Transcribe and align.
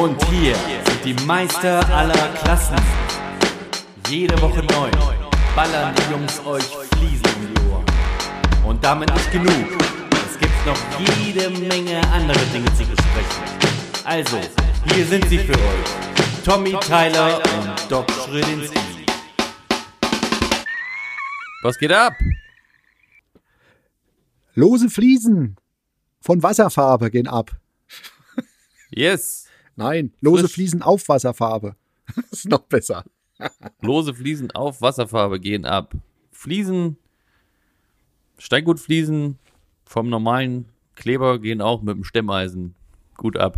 Und 0.00 0.24
hier 0.30 0.54
sind 0.54 1.04
die 1.04 1.26
Meister 1.26 1.86
aller 1.90 2.28
Klassen. 2.42 2.74
Jede 4.08 4.40
Woche 4.40 4.62
neu 4.62 4.90
ballern 5.54 5.94
die 5.94 6.12
Jungs 6.12 6.40
euch 6.46 6.64
Fliesen 6.64 7.26
um 7.36 7.54
die 7.54 7.60
Ohren. 7.68 7.84
Und 8.64 8.82
damit 8.82 9.12
nicht 9.12 9.30
genug. 9.30 9.66
Es 10.26 10.38
gibt 10.38 10.66
noch 10.66 10.78
jede 11.22 11.50
Menge 11.50 12.00
andere 12.14 12.40
Dinge 12.46 12.72
zu 12.76 12.86
besprechen. 12.86 13.42
Also, 14.04 14.38
hier 14.86 15.04
sind 15.04 15.28
sie 15.28 15.36
für 15.36 15.52
euch. 15.52 16.44
Tommy 16.46 16.72
Tyler 16.80 17.36
und 17.36 17.90
Doc 17.90 18.10
Schrödinski. 18.10 18.78
Was 21.62 21.76
geht 21.76 21.92
ab? 21.92 22.14
Lose 24.54 24.88
Fliesen 24.88 25.56
von 26.22 26.42
Wasserfarbe 26.42 27.10
gehen 27.10 27.28
ab. 27.28 27.50
Yes. 28.88 29.49
Nein, 29.80 30.12
lose 30.20 30.42
Frisch. 30.42 30.52
Fliesen 30.52 30.82
auf 30.82 31.08
Wasserfarbe. 31.08 31.74
Ist 32.30 32.48
noch 32.48 32.64
besser. 32.64 33.02
Lose 33.80 34.12
Fliesen 34.14 34.50
auf 34.50 34.82
Wasserfarbe 34.82 35.40
gehen 35.40 35.64
ab. 35.64 35.94
Fliesen, 36.32 36.98
Steingutfliesen 38.36 39.38
vom 39.86 40.10
normalen 40.10 40.68
Kleber 40.96 41.38
gehen 41.38 41.62
auch 41.62 41.80
mit 41.80 41.96
dem 41.96 42.04
Stemmeisen 42.04 42.74
gut 43.16 43.38
ab. 43.38 43.56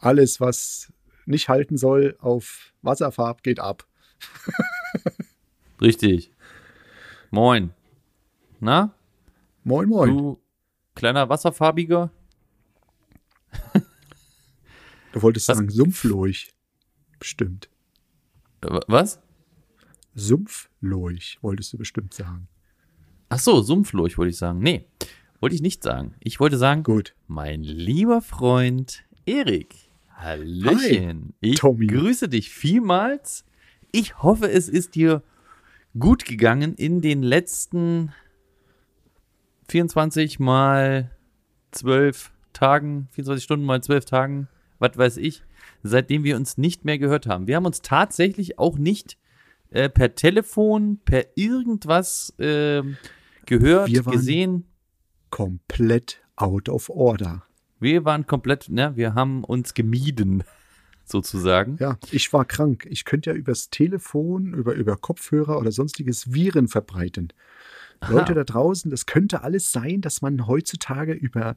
Alles, 0.00 0.40
was 0.40 0.92
nicht 1.26 1.48
halten 1.48 1.76
soll 1.76 2.16
auf 2.20 2.72
Wasserfarb, 2.82 3.44
geht 3.44 3.60
ab. 3.60 3.86
Richtig. 5.80 6.32
Moin. 7.30 7.72
Na, 8.58 8.92
Moin, 9.62 9.88
moin. 9.88 10.08
du 10.08 10.40
kleiner 10.96 11.28
Wasserfarbiger? 11.28 12.10
Du 15.16 15.22
wolltest 15.22 15.48
Was? 15.48 15.56
sagen 15.56 15.70
Sumpflurch. 15.70 16.50
Bestimmt. 17.18 17.70
Was? 18.60 19.18
Sumpflurch 20.14 21.38
wolltest 21.40 21.72
du 21.72 21.78
bestimmt 21.78 22.12
sagen. 22.12 22.48
Ach 23.30 23.38
so, 23.38 23.62
Sumpflurch 23.62 24.18
wollte 24.18 24.28
ich 24.28 24.36
sagen. 24.36 24.58
Nee, 24.58 24.84
wollte 25.40 25.56
ich 25.56 25.62
nicht 25.62 25.82
sagen. 25.82 26.14
Ich 26.20 26.38
wollte 26.38 26.58
sagen, 26.58 26.82
Gut. 26.82 27.14
mein 27.28 27.62
lieber 27.62 28.20
Freund 28.20 29.04
Erik. 29.24 29.74
Hallöchen. 30.10 31.32
ich 31.40 31.60
Tommy. 31.60 31.86
grüße 31.86 32.28
dich 32.28 32.50
vielmals. 32.50 33.46
Ich 33.92 34.22
hoffe, 34.22 34.50
es 34.50 34.68
ist 34.68 34.96
dir 34.96 35.22
gut 35.98 36.26
gegangen 36.26 36.74
in 36.74 37.00
den 37.00 37.22
letzten 37.22 38.12
24 39.70 40.38
mal 40.40 41.10
12 41.70 42.32
Tagen, 42.52 43.08
24 43.12 43.42
Stunden 43.42 43.64
mal 43.64 43.82
12 43.82 44.04
Tagen, 44.04 44.48
was 44.78 44.96
weiß 44.96 45.16
ich, 45.18 45.42
seitdem 45.82 46.24
wir 46.24 46.36
uns 46.36 46.58
nicht 46.58 46.84
mehr 46.84 46.98
gehört 46.98 47.26
haben. 47.26 47.46
Wir 47.46 47.56
haben 47.56 47.66
uns 47.66 47.82
tatsächlich 47.82 48.58
auch 48.58 48.78
nicht 48.78 49.18
äh, 49.70 49.88
per 49.88 50.14
Telefon, 50.14 51.00
per 51.04 51.36
irgendwas 51.36 52.34
ähm, 52.38 52.96
gehört, 53.46 53.88
Wir 53.90 54.04
waren- 54.06 54.12
gesehen. 54.16 54.64
Komplett 55.30 56.22
out 56.36 56.68
of 56.68 56.88
order. 56.88 57.42
Wir 57.80 58.04
waren 58.04 58.26
komplett, 58.26 58.68
ne, 58.70 58.92
wir 58.96 59.14
haben 59.14 59.44
uns 59.44 59.74
gemieden, 59.74 60.44
sozusagen. 61.04 61.76
Ja, 61.78 61.98
ich 62.10 62.32
war 62.32 62.44
krank. 62.44 62.86
Ich 62.88 63.04
könnte 63.04 63.30
ja 63.30 63.36
übers 63.36 63.68
Telefon, 63.70 64.54
über, 64.54 64.74
über 64.74 64.96
Kopfhörer 64.96 65.58
oder 65.58 65.72
sonstiges 65.72 66.32
Viren 66.32 66.68
verbreiten. 66.68 67.32
Leute 68.08 68.34
da 68.34 68.44
draußen, 68.44 68.90
das 68.90 69.06
könnte 69.06 69.42
alles 69.42 69.72
sein, 69.72 70.00
dass 70.02 70.20
man 70.22 70.46
heutzutage 70.46 71.12
über 71.12 71.56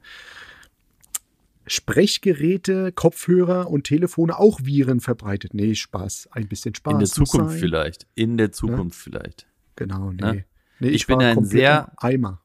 Sprechgeräte, 1.70 2.90
Kopfhörer 2.90 3.70
und 3.70 3.84
Telefone 3.84 4.36
auch 4.36 4.58
Viren 4.64 4.98
verbreitet. 4.98 5.54
Nee, 5.54 5.76
Spaß. 5.76 6.30
Ein 6.32 6.48
bisschen 6.48 6.74
Spaß. 6.74 6.94
In 6.94 6.98
der 6.98 7.08
Zukunft 7.08 7.50
sein. 7.50 7.58
vielleicht. 7.60 8.06
In 8.16 8.36
der 8.38 8.50
Zukunft 8.50 8.98
vielleicht. 8.98 9.46
Genau, 9.76 10.10
nee. 10.10 10.20
Ne? 10.20 10.44
nee 10.80 10.88
Ich 10.88 11.06
bin 11.06 11.18
war 11.18 11.26
ein 11.26 11.44
sehr- 11.44 11.92
im 11.92 12.08
Eimer. 12.08 12.42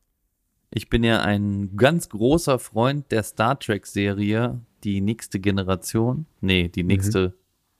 Ich 0.69 0.89
bin 0.89 1.03
ja 1.03 1.21
ein 1.23 1.75
ganz 1.75 2.09
großer 2.09 2.59
Freund 2.59 3.11
der 3.11 3.23
Star 3.23 3.59
Trek-Serie, 3.59 4.61
die 4.83 5.01
nächste 5.01 5.39
Generation. 5.39 6.27
Nee, 6.41 6.67
die 6.67 6.83
nächste, 6.83 7.33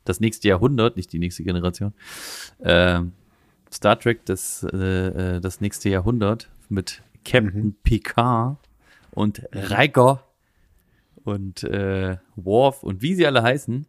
das 0.03 0.19
nächste 0.19 0.47
Jahrhundert, 0.47 0.97
nicht 0.97 1.13
die 1.13 1.19
nächste 1.19 1.43
Generation. 1.43 1.93
Ähm, 2.63 3.11
Star 3.71 3.99
Trek, 3.99 4.25
das, 4.25 4.65
äh, 4.73 5.35
äh, 5.35 5.41
das 5.41 5.61
nächste 5.61 5.89
Jahrhundert 5.89 6.49
mit 6.69 7.03
Captain 7.23 7.75
Picard 7.83 8.57
und 9.11 9.43
Riker 9.53 10.23
und 11.25 11.63
äh, 11.63 12.17
Worf 12.35 12.83
und 12.83 13.01
wie 13.01 13.15
sie 13.15 13.25
alle 13.25 13.43
heißen. 13.43 13.85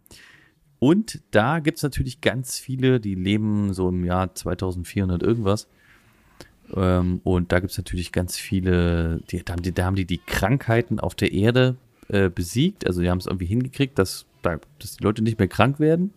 Und 0.78 1.22
da 1.30 1.60
gibt's 1.60 1.82
natürlich 1.82 2.20
ganz 2.20 2.58
viele, 2.58 3.00
die 3.00 3.14
leben 3.14 3.72
so 3.72 3.88
im 3.88 4.04
Jahr 4.04 4.34
2400 4.34 5.22
irgendwas. 5.22 5.69
Ähm, 6.75 7.20
und 7.25 7.52
da 7.52 7.60
gibt's 7.60 7.78
natürlich 7.78 8.12
ganz 8.12 8.36
viele, 8.36 9.20
die, 9.30 9.42
da, 9.44 9.54
haben 9.54 9.62
die, 9.62 9.72
da 9.72 9.84
haben 9.84 9.96
die 9.96 10.04
die 10.04 10.19
Krankheiten 10.19 11.00
auf 11.00 11.14
der 11.14 11.32
Erde 11.32 11.76
äh, 12.08 12.28
besiegt. 12.28 12.86
Also 12.86 13.00
die 13.00 13.10
haben 13.10 13.19
es 13.19 13.26
irgendwie 13.26 13.46
hingekriegt, 13.46 13.98
dass, 13.98 14.26
da, 14.42 14.58
dass 14.78 14.96
die 14.96 15.04
Leute 15.04 15.22
nicht 15.22 15.38
mehr 15.38 15.48
krank 15.48 15.80
werden. 15.80 16.12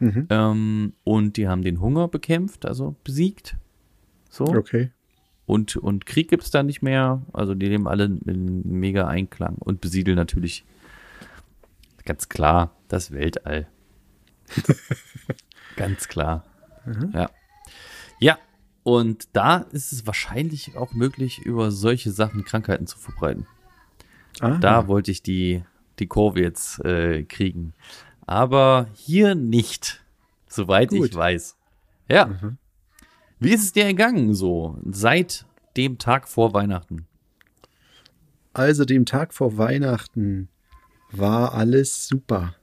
Mhm. 0.00 0.26
Ähm, 0.30 0.92
und 1.04 1.36
die 1.36 1.48
haben 1.48 1.62
den 1.62 1.80
Hunger 1.80 2.08
bekämpft, 2.08 2.66
also 2.66 2.96
besiegt. 3.04 3.56
So. 4.28 4.44
Okay. 4.44 4.90
Und, 5.46 5.76
und 5.76 6.06
Krieg 6.06 6.28
gibt's 6.28 6.50
da 6.50 6.62
nicht 6.62 6.82
mehr. 6.82 7.22
Also 7.32 7.54
die 7.54 7.66
leben 7.66 7.86
alle 7.86 8.04
in 8.04 8.62
mega 8.64 9.06
Einklang 9.06 9.56
und 9.58 9.80
besiedeln 9.80 10.16
natürlich 10.16 10.64
ganz 12.04 12.28
klar 12.28 12.70
das 12.88 13.12
Weltall. 13.12 13.66
ganz 15.76 16.08
klar. 16.08 16.44
Ja. 17.12 17.30
Ja. 18.20 18.38
Und 18.82 19.28
da 19.32 19.58
ist 19.72 19.92
es 19.92 20.06
wahrscheinlich 20.06 20.76
auch 20.76 20.92
möglich, 20.92 21.38
über 21.40 21.70
solche 21.70 22.10
Sachen 22.10 22.44
Krankheiten 22.44 22.86
zu 22.86 22.98
verbreiten. 22.98 23.46
Ah, 24.40 24.58
Da 24.58 24.88
wollte 24.88 25.10
ich 25.10 25.22
die, 25.22 25.62
die 25.98 26.06
Kurve 26.06 26.42
jetzt 26.42 26.84
äh, 26.84 27.22
kriegen. 27.24 27.72
Aber 28.26 28.88
hier 28.92 29.34
nicht, 29.34 30.02
soweit 30.48 30.90
Gut. 30.90 31.08
ich 31.08 31.14
weiß. 31.14 31.56
Ja. 32.08 32.54
Wie 33.44 33.52
ist 33.52 33.62
es 33.62 33.72
dir 33.72 33.84
ergangen 33.84 34.32
so 34.32 34.78
seit 34.90 35.44
dem 35.76 35.98
Tag 35.98 36.28
vor 36.28 36.54
Weihnachten? 36.54 37.06
Also 38.54 38.86
dem 38.86 39.04
Tag 39.04 39.34
vor 39.34 39.58
Weihnachten 39.58 40.48
war 41.10 41.52
alles 41.52 42.08
super. 42.08 42.54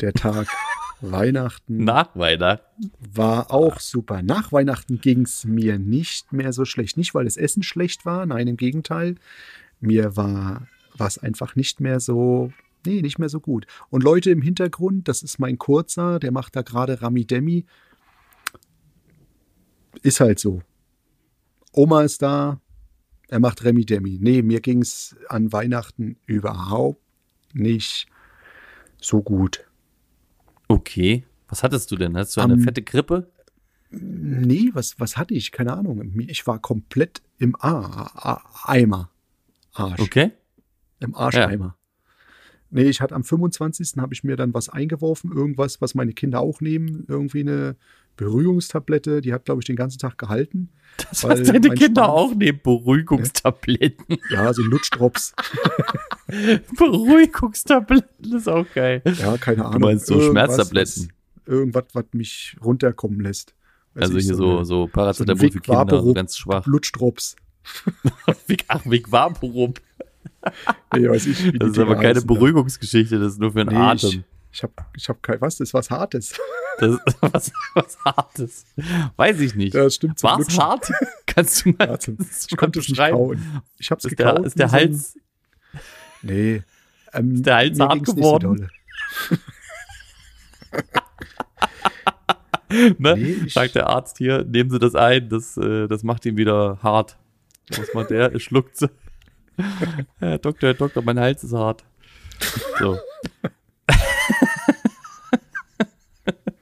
Der 0.00 0.14
Tag 0.14 0.48
Weihnachten 1.02 1.84
Nach 1.84 2.16
Weihnachten? 2.16 2.90
war 3.00 3.50
auch 3.50 3.80
super. 3.80 4.22
Nach 4.22 4.50
Weihnachten 4.50 4.98
ging 4.98 5.26
es 5.26 5.44
mir 5.44 5.78
nicht 5.78 6.32
mehr 6.32 6.54
so 6.54 6.64
schlecht. 6.64 6.96
Nicht, 6.96 7.14
weil 7.14 7.26
das 7.26 7.36
Essen 7.36 7.62
schlecht 7.62 8.06
war, 8.06 8.24
nein, 8.24 8.48
im 8.48 8.56
Gegenteil. 8.56 9.16
Mir 9.78 10.16
war 10.16 10.68
es 10.98 11.18
einfach 11.18 11.54
nicht 11.54 11.80
mehr 11.80 12.00
so, 12.00 12.50
nee, 12.86 13.02
nicht 13.02 13.18
mehr 13.18 13.28
so 13.28 13.40
gut. 13.40 13.66
Und 13.90 14.04
Leute 14.04 14.30
im 14.30 14.40
Hintergrund, 14.40 15.06
das 15.06 15.22
ist 15.22 15.38
mein 15.38 15.58
Kurzer, 15.58 16.18
der 16.18 16.32
macht 16.32 16.56
da 16.56 16.62
gerade 16.62 17.02
Rami 17.02 17.26
Demi. 17.26 17.66
Ist 20.02 20.20
halt 20.20 20.38
so. 20.38 20.62
Oma 21.72 22.02
ist 22.02 22.22
da, 22.22 22.60
er 23.28 23.40
macht 23.40 23.64
Remi 23.64 23.84
Demi. 23.84 24.18
Nee, 24.20 24.42
mir 24.42 24.60
ging 24.60 24.82
es 24.82 25.16
an 25.28 25.52
Weihnachten 25.52 26.16
überhaupt 26.26 27.00
nicht 27.54 28.06
so 29.00 29.22
gut. 29.22 29.64
Okay. 30.68 31.24
Was 31.48 31.62
hattest 31.62 31.90
du 31.90 31.96
denn? 31.96 32.16
Hast 32.16 32.36
du 32.36 32.40
eine 32.40 32.54
Am- 32.54 32.60
fette 32.60 32.82
Grippe? 32.82 33.30
Nee, 33.90 34.70
was, 34.72 34.98
was 34.98 35.18
hatte 35.18 35.34
ich? 35.34 35.52
Keine 35.52 35.74
Ahnung. 35.74 36.12
Ich 36.28 36.46
war 36.46 36.58
komplett 36.58 37.20
im 37.38 37.54
A 37.60 38.06
A 38.14 38.42
Eimer. 38.70 39.10
Arsch. 39.74 40.00
Okay. 40.00 40.32
Im 41.00 41.14
Arscheimer. 41.14 41.76
Nee, 42.70 42.84
ich 42.84 43.02
hatte 43.02 43.14
am 43.14 43.22
25. 43.24 43.94
habe 43.98 44.14
ich 44.14 44.24
mir 44.24 44.36
dann 44.36 44.54
was 44.54 44.70
eingeworfen, 44.70 45.30
irgendwas, 45.30 45.82
was 45.82 45.94
meine 45.94 46.14
Kinder 46.14 46.40
auch 46.40 46.62
nehmen, 46.62 47.04
irgendwie 47.06 47.40
eine 47.40 47.76
Beruhigungstablette, 48.16 49.20
die 49.20 49.32
hat, 49.32 49.44
glaube 49.46 49.60
ich, 49.60 49.66
den 49.66 49.76
ganzen 49.76 49.98
Tag 49.98 50.18
gehalten. 50.18 50.68
Das 51.10 51.24
was 51.24 51.42
deine 51.42 51.70
Kinder 51.70 52.02
Spann- 52.02 52.10
auch 52.10 52.34
nehmen. 52.34 52.60
Beruhigungstabletten. 52.62 54.18
Ja, 54.30 54.52
so 54.52 54.62
Lutschdrops. 54.62 55.32
Beruhigungstabletten 56.78 58.36
ist 58.36 58.48
auch 58.48 58.66
geil. 58.74 59.02
Ja, 59.18 59.36
keine 59.38 59.64
Ahnung. 59.64 59.80
Du 59.80 59.86
meinst 59.86 60.06
so 60.06 60.20
Schmerztabletten? 60.20 61.12
Was, 61.44 61.52
irgendwas, 61.52 61.84
was 61.92 62.04
mich 62.12 62.56
runterkommen 62.62 63.20
lässt. 63.20 63.54
Weiß 63.94 64.04
Also 64.04 64.18
hier 64.18 64.34
so, 64.34 64.56
eine 64.58 64.64
so 64.64 64.86
Paracetamol 64.86 65.38
so 65.48 65.52
für 65.52 65.60
Kinder, 65.60 66.02
so 66.02 66.14
ganz 66.14 66.36
schwach. 66.36 66.66
Lutschdrops. 66.66 67.36
Vic- 68.46 68.64
Ach, 68.68 68.80
Vic-Vaporub. 68.84 69.80
Nee, 70.96 71.08
weiß 71.08 71.26
ich, 71.26 71.52
Das 71.58 71.70
ist 71.70 71.78
aber 71.78 71.96
keine 71.96 72.16
heißen. 72.16 72.26
Beruhigungsgeschichte, 72.26 73.18
das 73.18 73.34
ist 73.34 73.40
nur 73.40 73.52
für 73.52 73.64
den 73.64 73.68
Nee, 73.68 73.80
Atem. 73.80 74.08
ich, 74.10 74.22
ich 74.52 74.62
habe 74.62 74.72
ich 74.96 75.08
hab 75.08 75.22
kein, 75.22 75.40
was, 75.40 75.56
das 75.56 75.68
ist 75.68 75.74
was 75.74 75.90
Hartes. 75.90 76.34
Das 76.78 76.90
ist 76.90 77.16
was, 77.20 77.52
was 77.74 77.98
Hartes. 78.02 78.64
Weiß 79.16 79.38
ich 79.40 79.54
nicht. 79.54 79.74
Ja, 79.74 79.84
das 79.84 79.96
stimmt. 79.96 80.22
War's 80.22 80.38
Lutschen. 80.38 80.62
hart? 80.62 80.90
Kannst 81.26 81.66
du 81.66 81.70
mal, 81.70 81.86
Ja, 81.86 81.98
zum, 81.98 82.16
kannst 82.16 82.50
du 82.50 82.54
ich 82.54 82.56
konnte 82.56 82.78
es 82.80 82.88
nicht 82.88 82.98
kauen. 82.98 83.62
Ich 83.78 83.90
habe 83.90 83.98
es 83.98 84.06
Ist 84.06 84.18
der, 84.18 84.26
gekaut. 84.32 84.46
ist 84.46 84.58
der 84.58 84.72
Hals, 84.72 85.18
Nee. 86.22 86.62
Ähm, 87.12 87.34
Ist 87.34 87.44
der 87.44 87.56
Hals 87.56 87.78
hart 87.78 88.04
geworden? 88.06 88.70
Ne? 92.98 93.16
Nee, 93.16 93.48
Sagt 93.50 93.74
der 93.74 93.88
Arzt 93.90 94.16
hier, 94.16 94.44
nehmen 94.44 94.70
Sie 94.70 94.78
das 94.78 94.94
ein, 94.94 95.28
das, 95.28 95.58
äh, 95.58 95.86
das 95.88 96.02
macht 96.02 96.24
ihn 96.24 96.38
wieder 96.38 96.78
hart. 96.82 97.18
Was 97.76 97.92
macht 97.92 98.10
der? 98.10 98.32
Er 98.32 98.40
schluckt 98.40 98.78
sie. 98.78 98.88
Herr 100.18 100.38
Doktor, 100.38 100.68
Herr 100.68 100.74
Doktor, 100.74 101.02
mein 101.02 101.20
Hals 101.20 101.44
ist 101.44 101.52
hart. 101.52 101.84
So. 102.78 102.98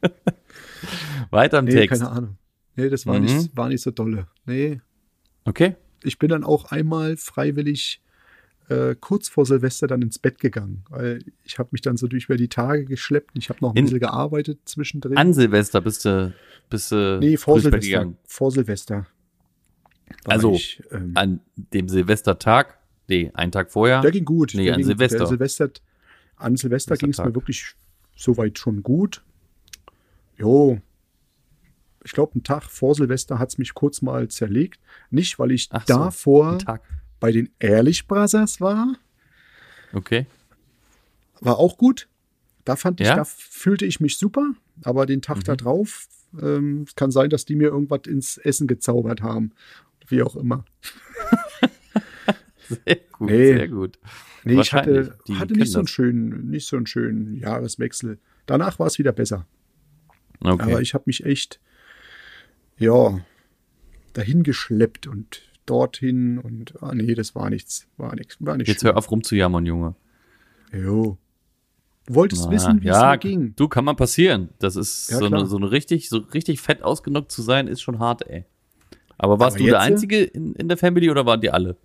Weiter 1.31 1.59
im 1.61 1.67
Nee, 1.67 1.73
Text. 1.73 2.01
keine 2.01 2.11
Ahnung. 2.13 2.37
Nee, 2.77 2.89
das 2.89 3.07
war, 3.07 3.19
Mhm. 3.19 3.25
nicht, 3.27 3.57
war 3.57 3.69
nicht 3.69 3.83
so 3.83 3.91
dolle. 3.91 4.27
Nee, 4.47 4.81
Okay. 5.45 5.77
ich 6.03 6.19
bin 6.19 6.29
dann 6.29 6.45
auch 6.45 6.71
einmal 6.71 7.17
freiwillig 7.17 8.01
äh, 8.69 8.95
kurz 9.01 9.29
vor 9.29 9.45
Silvester 9.47 9.89
dann 9.89 10.01
ins 10.01 10.21
Bett 10.21 10.39
gegangen, 10.39 10.85
weil 10.91 11.25
ich 11.43 11.59
habe 11.59 11.71
mich 11.73 11.81
dann 11.81 11.97
so 11.97 12.07
durch 12.07 12.27
über 12.27 12.37
die 12.37 12.47
Tage 12.49 12.85
geschleppt. 12.85 13.33
Ich 13.35 13.49
habe 13.49 13.59
noch 13.63 13.73
ein 13.73 13.77
In- 13.77 13.85
bisschen 13.87 13.99
gearbeitet 13.99 14.61
zwischendrin. 14.65 15.17
An 15.17 15.35
Silvester 15.35 15.81
bist 15.81 16.05
du, 16.05 16.33
bist 16.69 16.93
du 16.93 17.19
nee, 17.21 17.37
vor 17.37 17.59
Silvester. 17.61 17.81
gegangen. 17.81 18.17
Vor 18.25 18.53
Silvester. 18.53 19.09
Also, 20.25 20.53
ich, 20.55 20.83
ähm, 20.93 21.13
An 21.17 21.41
dem 21.57 21.89
Silvestertag, 21.89 22.79
nee, 23.09 23.33
einen 23.35 23.51
Tag 23.51 23.73
vorher. 23.73 24.03
der 24.03 24.13
ging 24.13 24.25
gut. 24.25 24.53
Nee, 24.55 24.67
der 24.67 24.75
an 24.75 24.79
ging, 24.79 24.87
Silvester. 24.87 25.27
Silvester 25.27 25.71
an 26.37 26.57
Silvester 26.57 26.97
ging 26.97 27.11
es 27.11 27.19
mir 27.19 27.35
wirklich 27.35 27.75
soweit 28.15 28.57
schon 28.59 28.85
gut. 28.85 29.25
Jo. 30.41 30.81
Ich 32.03 32.13
glaube, 32.13 32.33
einen 32.35 32.43
Tag 32.45 32.65
vor 32.65 32.95
Silvester 32.95 33.39
hat 33.39 33.51
es 33.51 33.59
mich 33.59 33.75
kurz 33.75 34.01
mal 34.03 34.29
zerlegt. 34.29 34.81
Nicht, 35.11 35.39
weil 35.39 35.51
ich 35.53 35.69
Ach 35.71 35.85
so, 35.87 35.95
davor 35.95 36.59
Tag. 36.59 36.83
bei 37.21 37.31
den 37.31 37.51
Ehrlich 37.59 38.07
Brothers 38.07 38.61
war. 38.61 38.97
Okay. 39.93 40.27
War 41.41 41.59
auch 41.59 41.77
gut. 41.77 42.09
Da 42.65 42.77
fand 42.77 43.01
ich, 43.01 43.07
Ja? 43.07 43.17
da 43.17 43.25
fühlte 43.25 43.85
ich 43.85 44.01
mich 44.01 44.17
super. 44.17 44.53
Aber 44.83 45.05
den 45.05 45.21
Tag 45.21 45.39
Mhm. 45.39 45.45
da 45.45 45.57
drauf, 45.57 46.09
ähm, 46.41 46.85
es 46.87 46.95
kann 46.95 47.11
sein, 47.11 47.29
dass 47.29 47.45
die 47.45 47.57
mir 47.57 47.69
irgendwas 47.69 48.03
ins 48.07 48.39
Essen 48.39 48.67
gezaubert 48.67 49.21
haben. 49.21 49.53
Wie 50.09 50.23
auch 50.23 50.37
immer. 50.37 50.65
Sehr 52.69 52.97
gut, 53.13 53.31
Nee. 53.31 53.47
sehr 53.57 53.69
gut. 53.69 53.99
Nee, 54.45 54.61
ich 54.61 54.73
hatte, 54.73 55.19
hatte 55.33 55.55
nicht 55.55 55.73
so, 55.73 55.81
einen 55.81 55.89
schönen, 55.89 56.49
nicht 56.51 56.67
so 56.69 56.77
einen 56.77 56.87
schönen 56.87 57.35
Jahreswechsel. 57.37 58.19
Danach 58.47 58.79
war 58.79 58.87
es 58.87 58.99
wieder 58.99 59.13
besser. 59.13 59.47
Okay. 60.43 60.63
Aber 60.63 60.81
ich 60.81 60.95
habe 60.95 61.05
mich 61.07 61.25
echt, 61.25 61.61
ja, 62.79 63.21
dahin 64.15 64.43
geschleppt 64.43 65.07
und 65.07 65.43
dorthin 65.67 66.39
und, 66.39 66.83
ah 66.83 66.95
nee, 66.95 67.15
das 67.15 67.35
war 67.35 67.51
nichts. 67.51 67.87
War 67.97 68.15
nichts. 68.15 68.37
War 68.41 68.57
nicht 68.57 68.69
Jetzt 68.69 68.83
hör 68.85 68.97
auf 68.97 69.11
rumzujammern, 69.11 69.67
Junge. 69.67 69.95
Jo. 70.73 71.19
Du 72.07 72.15
wolltest 72.15 72.47
Ah, 72.47 72.51
wissen, 72.51 72.83
wie 72.83 72.89
es 72.89 72.97
ja, 72.97 73.11
mir 73.13 73.19
ging. 73.19 73.55
du 73.57 73.69
kann 73.69 73.85
mal 73.85 73.95
passieren. 73.95 74.49
Das 74.59 74.75
ist 74.77 75.11
Ja, 75.11 75.19
so, 75.19 75.27
eine, 75.27 75.47
so 75.47 75.57
eine 75.59 75.71
richtig, 75.71 76.09
so 76.09 76.19
richtig 76.19 76.61
fett 76.61 76.83
ausgenockt 76.83 77.31
zu 77.31 77.43
sein, 77.43 77.69
ist 77.69 77.83
schon 77.83 77.99
hart, 77.99 78.27
ey. 78.29 78.45
Aber 79.19 79.39
warst 79.39 79.57
Aber 79.57 79.65
du 79.65 79.71
der 79.71 79.81
Einzige 79.81 80.23
in, 80.23 80.55
in 80.55 80.69
der 80.69 80.77
Family 80.79 81.11
oder 81.11 81.27
waren 81.27 81.41
die 81.41 81.51
alle? 81.51 81.77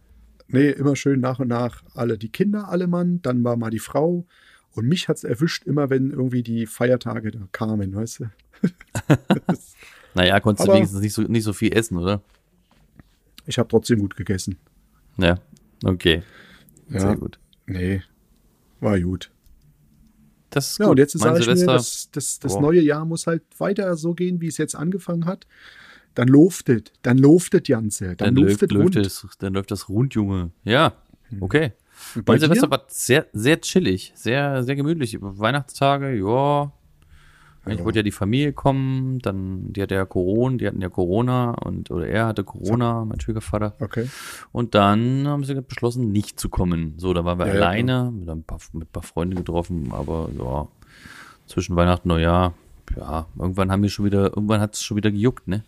Nee, 0.48 0.70
immer 0.70 0.96
schön 0.96 1.20
nach 1.20 1.40
und 1.40 1.50
nach 1.50 1.84
alle 1.94 2.18
die 2.18 2.30
Kinder, 2.30 2.70
alle 2.70 2.88
Mann, 2.88 3.22
dann 3.22 3.44
war 3.44 3.58
mal 3.58 3.70
die 3.72 3.80
Frau. 3.80 4.26
Und 4.72 4.88
mich 4.88 5.10
hat's 5.10 5.24
erwischt, 5.24 5.64
immer 5.66 5.90
wenn 5.90 6.12
irgendwie 6.12 6.44
die 6.44 6.66
Feiertage 6.66 7.32
da 7.32 7.48
kamen, 7.52 7.94
weißt 7.96 8.22
du? 8.22 8.26
Naja, 10.14 10.40
konntest 10.40 10.66
du 10.68 10.72
Aber- 10.72 10.78
wenigstens 10.78 11.02
nicht 11.02 11.14
so, 11.14 11.22
nicht 11.24 11.44
so 11.44 11.52
viel 11.54 11.74
essen, 11.76 11.98
oder? 11.98 12.22
Ich 13.46 13.58
habe 13.60 13.68
trotzdem 13.70 14.00
gut 14.00 14.16
gegessen. 14.16 14.58
Ja, 15.18 15.38
okay. 15.84 16.24
Ja. 16.90 17.00
Sehr 17.02 17.16
gut. 17.18 17.38
Nee, 17.68 18.02
war 18.80 19.00
gut. 19.00 19.30
Das 20.50 20.72
ist 20.72 20.80
Ja, 20.80 20.86
gut. 20.86 20.92
und 20.92 20.98
jetzt 21.00 21.16
Mein 21.16 21.36
sage 21.36 21.52
ich 21.54 21.60
mir, 21.60 21.66
das, 21.66 22.10
das, 22.12 22.40
das 22.40 22.60
neue 22.60 22.80
Jahr 22.82 23.04
muss 23.06 23.28
halt 23.28 23.44
weiter 23.58 23.96
so 23.98 24.14
gehen, 24.14 24.40
wie 24.40 24.48
es 24.48 24.58
jetzt 24.58 24.76
angefangen 24.76 25.26
hat. 25.26 25.46
Dann 26.14 26.30
luftet, 26.30 26.94
dann 27.02 27.18
luftet 27.18 27.68
Janze, 27.68 28.16
dann, 28.16 28.36
dann, 28.36 28.46
luftet 28.46 28.74
rund. 28.74 28.96
es, 28.96 29.28
dann 29.40 29.54
läuft 29.54 29.70
das 29.72 29.90
rund, 29.90 30.14
Junge. 30.14 30.52
Ja, 30.64 30.94
okay. 31.42 31.74
Und 32.16 32.24
bei 32.24 32.34
Mein 32.34 32.40
Silvester 32.40 32.72
war 32.72 32.86
sehr, 32.88 33.28
sehr 33.34 33.60
chillig, 33.60 34.14
sehr, 34.16 34.64
sehr 34.64 34.76
gemütlich. 34.78 35.18
Weihnachtstage, 35.20 36.16
ja. 36.18 36.72
Ich 37.68 37.80
Ja. 37.80 37.86
wollte 37.86 38.00
ja 38.00 38.04
die 38.04 38.12
Familie 38.12 38.54
kommen, 38.54 39.20
dann, 39.20 39.74
die 39.74 39.82
hatte 39.82 39.96
ja 39.96 40.06
Corona, 40.06 40.58
die 40.58 40.68
hatten 40.68 40.82
ja 40.82 40.90
Corona 40.90 41.52
und, 41.52 41.90
oder 41.90 42.08
er 42.08 42.28
hatte 42.28 42.44
Corona, 42.44 43.04
mein 43.06 43.20
Schwiegervater. 43.20 43.74
Okay. 43.80 44.08
Und 44.52 44.76
dann 44.76 45.28
haben 45.28 45.44
sie 45.44 45.60
beschlossen, 45.62 46.12
nicht 46.12 46.40
zu 46.40 46.50
kommen. 46.50 46.94
So, 46.98 47.14
da 47.14 47.26
waren 47.26 47.40
wir 47.40 47.48
Ja, 47.48 47.54
ja, 47.54 47.60
alleine, 47.62 48.12
mit 48.12 48.30
ein 48.30 48.44
paar, 48.44 48.60
mit 48.74 48.88
ein 48.90 48.92
paar 48.92 49.04
Freunden 49.04 49.36
getroffen, 49.36 49.92
aber 49.92 50.30
ja, 50.38 50.68
zwischen 51.48 51.76
Weihnachten 51.76 52.10
und 52.12 52.18
Neujahr, 52.18 52.54
ja, 52.96 53.26
irgendwann 53.40 53.72
haben 53.72 53.82
wir 53.82 53.90
schon 53.90 54.06
wieder, 54.06 54.26
irgendwann 54.26 54.62
hat 54.62 54.76
es 54.76 54.84
schon 54.84 54.98
wieder 54.98 55.10
gejuckt, 55.12 55.48
ne? 55.48 55.64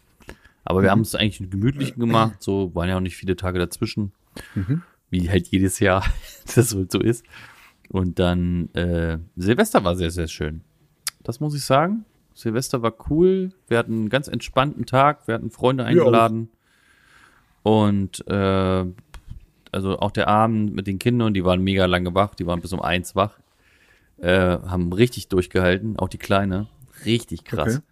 Aber 0.66 0.80
Mhm. 0.80 0.84
wir 0.84 0.92
haben 0.92 1.02
es 1.02 1.16
eigentlich 1.16 1.40
einen 1.42 1.50
gemütlichen 1.50 2.00
gemacht, 2.00 2.44
so 2.44 2.76
waren 2.76 2.90
ja 2.90 2.98
auch 2.98 3.02
nicht 3.02 3.16
viele 3.18 3.36
Tage 3.36 3.58
dazwischen, 3.58 4.12
Mhm. 4.54 4.84
wie 5.10 5.30
halt 5.30 5.48
jedes 5.48 5.80
Jahr 5.80 6.04
das 6.56 6.70
so 6.70 7.00
ist. 7.00 7.26
Und 7.90 8.20
dann 8.20 8.70
äh, 8.74 9.18
Silvester 9.38 9.84
war 9.84 9.96
sehr, 9.96 10.12
sehr 10.12 10.28
schön. 10.28 10.62
Das 11.28 11.42
muss 11.42 11.54
ich 11.54 11.64
sagen. 11.66 12.06
Silvester 12.34 12.82
war 12.82 12.94
cool. 13.10 13.52
Wir 13.68 13.78
hatten 13.78 13.94
einen 13.94 14.10
ganz 14.10 14.30
entspannten 14.30 14.86
Tag. 14.86 15.28
Wir 15.28 15.36
hatten 15.36 15.50
Freunde 15.52 15.84
eingeladen. 15.84 16.50
Und 17.64 18.26
äh, 18.28 18.86
also 19.74 20.00
auch 20.00 20.12
der 20.12 20.30
Abend 20.30 20.74
mit 20.74 20.88
den 20.88 21.00
Kindern, 21.00 21.34
die 21.34 21.44
waren 21.44 21.62
mega 21.62 21.86
lange 21.86 22.16
wach. 22.16 22.34
Die 22.36 22.46
waren 22.48 22.62
bis 22.62 22.72
um 22.72 22.82
eins 22.82 23.14
wach. 23.16 23.40
Äh, 24.20 24.30
haben 24.30 24.94
richtig 24.94 25.28
durchgehalten. 25.28 26.00
Auch 26.00 26.08
die 26.08 26.18
Kleine. 26.18 26.68
Richtig 27.06 27.44
krass. 27.44 27.82
Okay. 27.82 27.84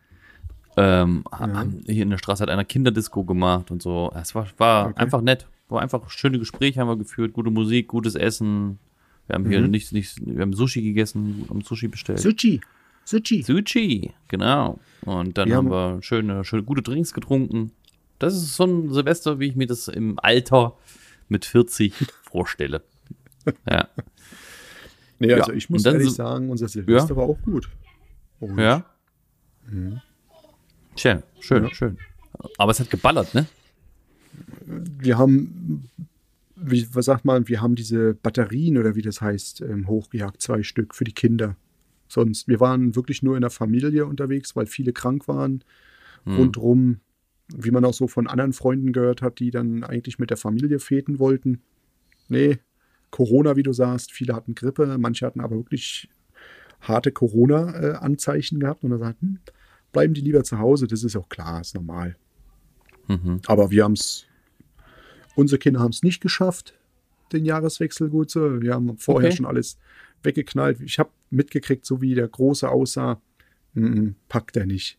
Ähm, 0.77 1.25
haben, 1.31 1.83
hier 1.87 2.03
in 2.03 2.09
der 2.09 2.17
Straße 2.17 2.41
hat 2.41 2.49
einer 2.49 2.63
Kinderdisco 2.65 3.25
gemacht 3.25 3.69
und 3.69 3.81
so. 3.81 4.11
Es 4.15 4.33
war, 4.33 4.47
war 4.57 4.87
Okay. 4.87 4.95
einfach 5.01 5.21
nett. 5.21 5.47
War 5.67 5.81
einfach 5.81 6.09
schöne 6.09 6.39
Gespräche 6.39 6.79
haben 6.79 6.87
wir 6.87 6.97
geführt, 6.97 7.33
gute 7.33 7.49
Musik, 7.51 7.87
gutes 7.87 8.15
Essen. 8.15 8.79
Wir 9.27 9.33
haben 9.35 9.45
hier 9.49 9.61
Mhm. 9.61 9.71
nicht, 9.71 9.91
nicht, 9.91 10.25
wir 10.25 10.41
haben 10.41 10.53
Sushi 10.53 10.81
gegessen, 10.81 11.45
haben 11.49 11.61
Sushi 11.61 11.87
bestellt. 11.89 12.19
Sushi. 12.19 12.61
Sushi. 13.05 13.43
Sushi, 13.43 14.11
genau. 14.27 14.79
Und 15.05 15.37
dann 15.37 15.47
Wir 15.49 15.55
haben 15.57 15.69
wir 15.69 16.01
schöne, 16.01 16.43
schöne, 16.43 16.63
gute 16.63 16.81
Drinks 16.81 17.13
getrunken. 17.13 17.71
Das 18.19 18.33
ist 18.33 18.55
so 18.55 18.63
ein 18.65 18.91
Silvester, 18.91 19.39
wie 19.39 19.47
ich 19.47 19.55
mir 19.55 19.67
das 19.67 19.87
im 19.87 20.17
Alter 20.19 20.75
mit 21.29 21.45
40 21.45 21.93
vorstelle. 22.23 22.81
Ja. 23.69 23.87
Nee, 25.19 25.31
also 25.33 25.51
Ja, 25.51 25.57
ich 25.57 25.69
muss 25.69 25.85
ehrlich 25.85 26.07
so- 26.09 26.15
sagen, 26.15 26.49
unser 26.49 26.67
Silvester 26.67 27.11
Ja. 27.11 27.15
war 27.15 27.25
auch 27.25 27.41
gut. 27.43 27.69
Und 28.39 28.57
Ja. 28.59 28.83
Tja, 30.95 31.21
schön, 31.39 31.63
Ja. 31.65 31.73
schön. 31.73 31.97
Aber 32.57 32.71
es 32.71 32.79
hat 32.79 32.89
geballert, 32.89 33.33
ne? 33.33 33.45
Wir 34.65 35.17
haben, 35.17 35.89
wie, 36.55 36.87
was 36.93 37.05
sagt 37.05 37.23
man, 37.25 37.47
wir 37.47 37.61
haben 37.61 37.75
diese 37.75 38.13
Batterien 38.15 38.77
oder 38.77 38.95
wie 38.95 39.01
das 39.01 39.21
heißt, 39.21 39.61
ähm, 39.61 39.87
hochgejagt, 39.87 40.41
zwei 40.41 40.63
Stück 40.63 40.95
für 40.95 41.03
die 41.03 41.13
Kinder. 41.13 41.55
Sonst, 42.07 42.47
wir 42.47 42.59
waren 42.59 42.95
wirklich 42.95 43.23
nur 43.23 43.35
in 43.35 43.41
der 43.41 43.49
Familie 43.49 44.05
unterwegs, 44.05 44.55
weil 44.55 44.65
viele 44.65 44.93
krank 44.93 45.27
waren. 45.27 45.63
Hm. 46.25 46.35
Rundrum, 46.35 46.99
wie 47.55 47.71
man 47.71 47.85
auch 47.85 47.93
so 47.93 48.07
von 48.07 48.27
anderen 48.27 48.53
Freunden 48.53 48.93
gehört 48.93 49.21
hat, 49.21 49.39
die 49.39 49.51
dann 49.51 49.83
eigentlich 49.83 50.19
mit 50.19 50.29
der 50.29 50.37
Familie 50.37 50.79
feten 50.79 51.19
wollten. 51.19 51.61
Nee, 52.27 52.59
Corona, 53.11 53.55
wie 53.55 53.63
du 53.63 53.71
sagst, 53.71 54.11
viele 54.11 54.35
hatten 54.35 54.55
Grippe, 54.55 54.97
manche 54.97 55.25
hatten 55.25 55.39
aber 55.39 55.55
wirklich 55.55 56.09
harte 56.81 57.11
Corona-Anzeichen 57.11 58.59
gehabt 58.59 58.83
und 58.83 58.91
dann 58.91 58.99
sagten, 58.99 59.25
hm, 59.25 59.39
bleiben 59.91 60.13
die 60.13 60.21
lieber 60.21 60.43
zu 60.43 60.59
Hause, 60.59 60.87
das 60.87 61.03
ist 61.03 61.15
auch 61.15 61.29
klar, 61.29 61.61
ist 61.61 61.75
normal. 61.75 62.15
Mhm. 63.07 63.39
Aber 63.47 63.71
wir 63.71 63.83
haben 63.83 63.93
es, 63.93 64.25
unsere 65.35 65.59
Kinder 65.59 65.79
haben 65.79 65.91
es 65.91 66.03
nicht 66.03 66.21
geschafft, 66.21 66.73
den 67.31 67.45
Jahreswechsel 67.45 68.09
gut 68.09 68.29
zu. 68.29 68.61
Wir 68.61 68.73
haben 68.73 68.97
vorher 68.97 69.29
Okay. 69.29 69.37
schon 69.37 69.45
alles 69.45 69.77
weggeknallt. 70.25 70.81
Ich 70.81 70.99
habe 70.99 71.09
mitgekriegt, 71.29 71.85
so 71.85 72.01
wie 72.01 72.15
der 72.15 72.27
Große 72.27 72.67
aussah, 72.69 73.21
mm, 73.73 74.09
packt 74.27 74.57
er 74.57 74.65
nicht. 74.65 74.97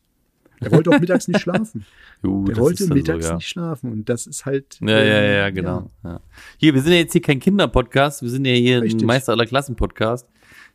Er 0.61 0.73
wollte 0.73 0.89
auch 0.91 0.99
mittags 1.01 1.29
nicht 1.29 1.41
schlafen. 1.41 1.85
Jo, 2.23 2.45
Der 2.47 2.57
wollte 2.57 2.87
mittags 2.87 3.27
so, 3.27 3.31
ja. 3.33 3.37
nicht 3.37 3.49
schlafen. 3.49 3.93
Und 3.93 4.09
das 4.09 4.27
ist 4.27 4.47
halt. 4.47 4.79
Ja, 4.81 4.89
ja, 5.05 5.21
ähm, 5.21 5.35
ja, 5.35 5.51
genau. 5.51 5.91
Ja. 6.03 6.21
Hier, 6.57 6.73
wir 6.73 6.81
sind 6.81 6.93
ja 6.93 6.99
jetzt 6.99 7.13
hier 7.13 7.21
kein 7.21 7.41
Kinderpodcast, 7.41 8.23
wir 8.23 8.31
sind 8.31 8.47
ja 8.47 8.55
hier 8.55 8.81
Richtig. 8.81 9.03
ein 9.03 9.07
Meister 9.07 9.33
aller 9.33 9.45
Klassen 9.45 9.77
Podcast. 9.77 10.27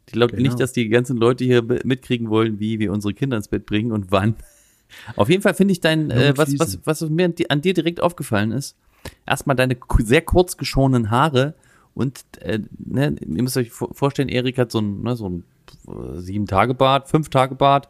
Ich 0.06 0.14
glaube 0.14 0.36
Genau. 0.36 0.48
nicht, 0.48 0.60
dass 0.60 0.72
die 0.72 0.88
ganzen 0.88 1.18
Leute 1.18 1.44
hier 1.44 1.64
mitkriegen 1.84 2.30
wollen, 2.30 2.60
wie 2.60 2.78
wir 2.78 2.92
unsere 2.92 3.16
Kinder 3.16 3.38
ins 3.38 3.48
Bett 3.48 3.66
bringen 3.66 3.92
und 3.92 4.12
wann. 4.12 4.36
Auf 5.16 5.30
jeden 5.30 5.42
Fall 5.42 5.56
finde 5.56 5.72
ich 5.72 5.80
dein, 5.80 6.12
äh, 6.12 6.34
was, 6.36 6.58
was, 6.60 6.80
was 6.84 7.02
mir 7.10 7.26
an 7.26 7.36
di- 7.36 7.50
an 7.50 7.62
dir 7.62 7.74
direkt 7.74 8.02
aufgefallen 8.02 8.52
ist, 8.52 8.78
erstmal 9.26 9.56
deine 9.56 9.78
sehr 10.00 10.22
kurz 10.22 10.58
geschorenen 10.58 11.10
Haare 11.10 11.56
und 11.94 12.24
äh, 12.40 12.60
ne, 12.78 13.16
ihr 13.20 13.44
müsst 13.44 13.58
euch 13.58 13.72
vor- 13.72 13.94
vorstellen, 13.94 14.30
Erik 14.30 14.58
hat 14.58 14.72
so 14.72 14.80
ein, 14.80 15.02
ne, 15.02 15.16
so 15.16 15.30
ein 15.30 15.44
äh, 15.88 16.20
sieben 16.20 16.48
Tage 16.48 16.74
Bart, 16.74 17.10
fünf 17.10 17.30
Tage 17.30 17.56
Bart. 17.56 17.90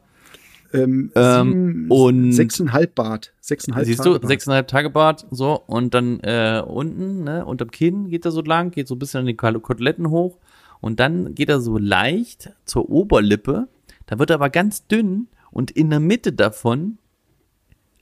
Ähm, 0.73 1.11
Ähm, 1.15 1.87
und- 1.89 2.31
sechseinhalb 2.33 2.95
Bart. 2.95 3.33
Sechseinhalb 3.41 3.85
Siehst 3.85 3.99
Tage 3.99 4.11
du, 4.11 4.19
Bart. 4.19 4.27
sechseinhalb 4.29 4.67
Tage 4.69 4.89
Bart, 4.89 5.27
so, 5.29 5.59
und 5.67 5.93
dann 5.93 6.19
äh, 6.21 6.63
unten, 6.65 7.23
ne, 7.25 7.45
unterm 7.45 7.71
Kinn 7.71 8.09
geht 8.09 8.23
er 8.25 8.31
so 8.31 8.41
lang, 8.41 8.71
geht 8.71 8.87
so 8.87 8.95
ein 8.95 8.99
bisschen 8.99 9.19
an 9.21 9.25
die 9.25 9.35
Koteletten 9.35 10.09
hoch 10.09 10.37
und 10.79 10.99
dann 11.01 11.35
geht 11.35 11.49
er 11.49 11.59
so 11.59 11.77
leicht 11.77 12.51
zur 12.65 12.89
Oberlippe, 12.89 13.67
da 14.05 14.17
wird 14.17 14.29
er 14.29 14.35
aber 14.35 14.49
ganz 14.49 14.87
dünn 14.87 15.27
und 15.51 15.71
in 15.71 15.89
der 15.89 15.99
Mitte 15.99 16.31
davon 16.31 16.97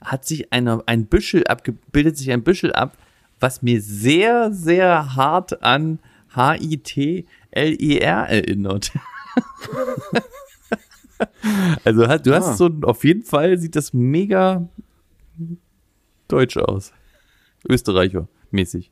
hat 0.00 0.24
sich 0.24 0.52
eine, 0.52 0.82
ein 0.86 1.06
Büschel 1.06 1.44
abgebildet 1.48 2.16
sich 2.16 2.30
ein 2.30 2.42
Büschel 2.44 2.72
ab, 2.72 2.96
was 3.40 3.62
mir 3.62 3.80
sehr, 3.82 4.52
sehr 4.52 5.16
hart 5.16 5.62
an 5.62 5.98
H-I-T-L-E-R 6.34 8.28
erinnert. 8.28 8.92
also 11.84 12.06
du 12.06 12.34
hast 12.34 12.44
Ah. 12.46 12.54
so, 12.54 12.70
auf 12.82 13.04
jeden 13.04 13.22
Fall 13.22 13.58
sieht 13.58 13.76
das 13.76 13.92
mega 13.92 14.68
deutsch 16.28 16.56
aus. 16.56 16.92
Österreicher 17.68 18.28
mäßig. 18.50 18.90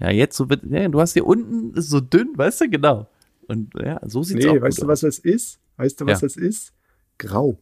Ja, 0.00 0.10
jetzt 0.10 0.36
so 0.36 0.50
wird, 0.50 0.62
ja, 0.68 0.88
du 0.88 1.00
hast 1.00 1.12
hier 1.12 1.26
unten 1.26 1.80
so 1.80 2.00
dünn, 2.00 2.32
weißt 2.36 2.62
du, 2.62 2.70
genau. 2.70 3.08
Und 3.46 3.72
ja, 3.80 4.00
so 4.04 4.22
sieht's 4.22 4.44
auch 4.46 4.48
Nee, 4.52 4.58
gut 4.58 4.68
weißt 4.68 4.82
du, 4.82 4.86
was 4.88 5.00
das 5.00 5.18
ist? 5.18 5.60
Weißt 5.76 6.00
du, 6.00 6.06
was 6.06 6.20
Ja. 6.20 6.26
das 6.26 6.36
ist? 6.36 6.72
Grau. 7.18 7.58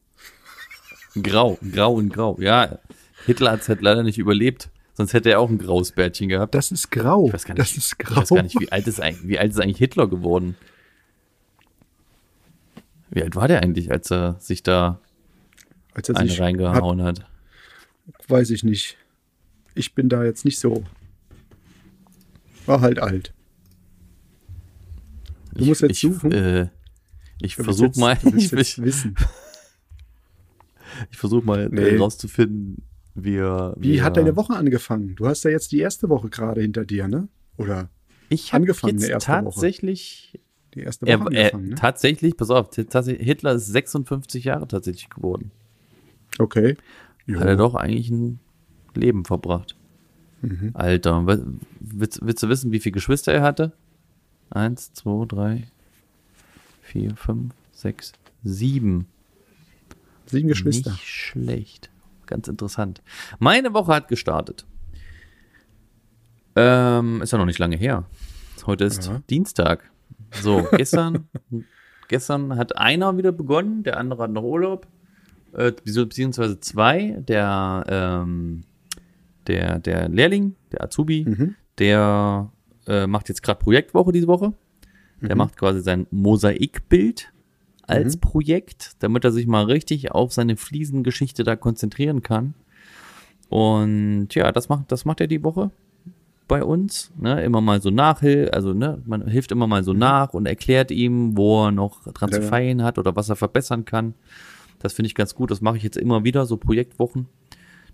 Grau, 1.21 1.59
grau 1.73 1.95
und 1.95 2.11
grau. 2.13 2.37
Ja, 2.41 2.79
Hitler 3.27 3.53
hat 3.53 3.61
es 3.61 3.69
halt 3.69 3.83
leider 3.83 4.03
nicht 4.03 4.19
überlebt. 4.19 4.71
Sonst 5.01 5.15
hätte 5.15 5.31
er 5.31 5.41
auch 5.41 5.49
ein 5.49 5.57
graues 5.57 5.93
Bärtchen 5.93 6.29
gehabt. 6.29 6.55
Das 6.55 6.71
ist 6.71 6.91
grau. 6.91 7.29
Ich 7.29 7.33
weiß 7.33 7.47
gar 7.47 7.55
nicht, 7.55 7.61
das 7.63 7.75
ist 7.75 7.93
ich 7.93 7.99
grau. 7.99 8.21
weiß 8.21 8.29
gar 8.29 8.43
nicht, 8.43 8.61
wie 8.61 8.71
alt 8.71 8.87
ist 8.87 9.01
eigentlich, 9.01 9.27
wie 9.27 9.39
alt 9.39 9.51
ist 9.51 9.59
eigentlich 9.59 9.79
Hitler 9.79 10.07
geworden? 10.09 10.57
Wie 13.09 13.23
alt 13.23 13.35
war 13.35 13.49
der 13.49 13.63
eigentlich, 13.63 13.91
als 13.91 14.11
er 14.13 14.37
sich 14.41 14.63
da 14.63 15.01
Als 15.95 16.11
er 16.11 16.19
eine 16.19 16.29
sich 16.29 16.39
reingehauen 16.39 17.01
hat? 17.03 17.21
Hat, 17.21 18.29
weiß 18.29 18.51
ich 18.51 18.63
nicht. 18.63 18.99
Ich 19.75 19.95
bin 19.95 20.11
da 20.11 20.23
jetzt 20.23 20.45
nicht 20.45 20.59
so. 20.59 20.85
War 22.67 22.83
halt 22.83 22.99
alt. 22.99 23.33
Du 25.55 25.65
musst 25.65 25.81
jetzt 25.81 25.93
ich, 25.93 26.01
suchen. 26.01 26.31
Äh, 26.31 26.69
ich 27.41 27.57
versuche 27.57 27.99
mal, 27.99 28.19
Du 28.23 28.29
ich, 28.37 28.51
jetzt 28.51 28.53
ich, 28.79 28.83
wissen. 28.83 29.17
ich 31.11 31.17
versuche 31.17 31.47
mal 31.47 31.71
Nee. 31.71 31.81
äh, 31.81 31.99
rauszufinden, 33.17 33.25
wie 33.25 33.37
er. 33.37 33.75
Wie 33.79 34.03
hat 34.03 34.17
er- 34.17 34.23
deine 34.25 34.37
Woche 34.37 34.55
angefangen? 34.55 35.15
Du 35.17 35.27
hast 35.27 35.45
ja 35.45 35.51
jetzt 35.51 35.73
die 35.73 35.79
erste 35.81 36.09
Woche 36.09 36.29
gerade 36.29 36.61
hinter 36.63 36.85
dir, 36.85 37.09
ne? 37.09 37.29
Oder 37.57 37.91
Ich 38.29 38.53
habe 38.53 38.63
angefangen, 38.63 38.95
jetzt 38.95 39.05
eine 39.05 39.13
erste 39.15 39.33
Woche? 39.33 39.45
tatsächlich 39.45 40.39
die 40.75 40.81
erste 40.81 41.07
Woche 41.07 41.11
Er, 41.13 41.19
er, 41.19 41.27
angefangen, 41.27 41.69
ne? 41.71 41.75
Tatsächlich, 41.75 42.37
pass 42.37 42.51
auf, 42.51 42.71
tatsächlich, 42.71 43.27
Hitler 43.27 43.53
ist 43.55 43.67
56 43.67 44.45
Jahre 44.45 44.69
tatsächlich 44.69 45.11
geworden. 45.11 45.51
Okay. 46.39 46.77
Hat 47.35 47.47
er 47.47 47.57
doch 47.57 47.75
eigentlich 47.75 48.11
ein 48.11 48.41
Leben 48.95 49.25
verbracht. 49.25 49.77
Mhm. 50.43 50.71
Alter, 50.75 51.27
willst, 51.81 52.21
willst 52.25 52.43
du 52.43 52.49
wissen, 52.49 52.73
wie 52.73 52.81
viele 52.81 52.93
Geschwister 52.95 53.33
er 53.33 53.43
hatte? 53.43 53.73
Eins, 54.49 54.93
zwei, 54.95 55.27
drei, 55.27 55.65
vier, 56.83 57.15
fünf, 57.15 57.53
sechs, 57.73 58.13
sieben. 58.43 59.07
Sieben 60.27 60.49
Geschwister. 60.49 60.93
Nicht 60.93 61.07
schlecht. 61.07 61.90
Ganz 62.31 62.47
interessant. 62.49 63.03
Meine 63.41 63.75
Woche 63.75 63.93
hat 63.93 64.07
gestartet. 64.09 64.65
Ähm, 66.57 67.21
ist 67.23 67.33
ja 67.33 67.39
noch 67.39 67.45
nicht 67.47 67.59
lange 67.59 67.77
her. 67.77 68.05
Heute 68.67 68.85
ist 68.85 69.07
Ja. 69.07 69.21
Dienstag. 69.29 69.91
So, 70.43 70.67
gestern, 70.77 71.29
gestern 72.09 72.57
hat 72.57 72.77
einer 72.77 73.17
wieder 73.17 73.33
begonnen, 73.33 73.83
der 73.83 73.99
andere 73.99 74.23
hat 74.25 74.31
noch 74.31 74.43
Urlaub. 74.45 74.87
Äh, 75.53 75.73
bezieh- 75.73 76.05
beziehungsweise 76.05 76.61
zwei. 76.61 77.17
Der, 77.27 77.85
ähm, 77.89 78.63
der, 79.49 79.81
der 79.81 80.09
Lehrling, 80.09 80.55
der 80.73 80.85
Azubi, 80.85 81.25
Mhm. 81.27 81.55
der 81.79 82.53
äh, 82.87 83.07
macht 83.07 83.29
jetzt 83.29 83.43
gerade 83.43 83.59
Projektwoche 83.59 84.13
diese 84.13 84.27
Woche. 84.29 84.53
Der 85.23 85.37
macht 85.37 85.57
quasi 85.59 85.81
sein 85.81 86.07
Mosaikbild 86.11 87.31
als 87.91 88.17
Projekt, 88.17 88.93
damit 89.01 89.25
er 89.25 89.33
sich 89.33 89.47
mal 89.47 89.65
richtig 89.65 90.13
auf 90.13 90.33
seine 90.33 90.57
Fliesengeschichte 90.57 91.45
da 91.45 91.57
konzentrieren 91.57 92.23
kann. 92.23 92.55
Und 93.49 94.29
ja, 94.35 94.53
das 94.53 94.69
macht, 94.69 94.93
das 94.93 95.05
macht 95.05 95.21
er 95.21 95.27
die 95.27 95.43
Woche 95.43 95.71
bei 96.47 96.65
uns. 96.65 97.13
Ne? 97.17 97.43
Immer 97.45 97.61
mal 97.61 97.81
so 97.81 97.91
nachhil, 97.91 98.49
also 98.51 98.73
ne, 98.73 99.01
man 99.05 99.27
hilft 99.29 99.53
immer 99.53 99.67
mal 99.67 99.85
so 99.85 99.93
nach 99.93 100.35
und 100.35 100.47
erklärt 100.47 100.91
ihm, 100.91 101.37
wo 101.37 101.67
er 101.67 101.71
noch 101.73 102.03
dran 102.13 102.33
zu 102.33 102.41
Ja. 102.41 102.47
feilen 102.47 102.83
hat 102.83 102.99
oder 102.99 103.15
was 103.17 103.29
er 103.29 103.37
verbessern 103.37 103.85
kann. 103.85 104.15
Das 104.79 104.95
finde 104.95 105.09
ich 105.09 105.15
ganz 105.15 105.35
gut. 105.35 105.51
Das 105.51 105.61
mache 105.61 105.77
ich 105.77 105.83
jetzt 105.83 105.97
immer 105.97 106.25
wieder, 106.25 106.47
so 106.47 106.57
Projektwochen. 106.57 107.27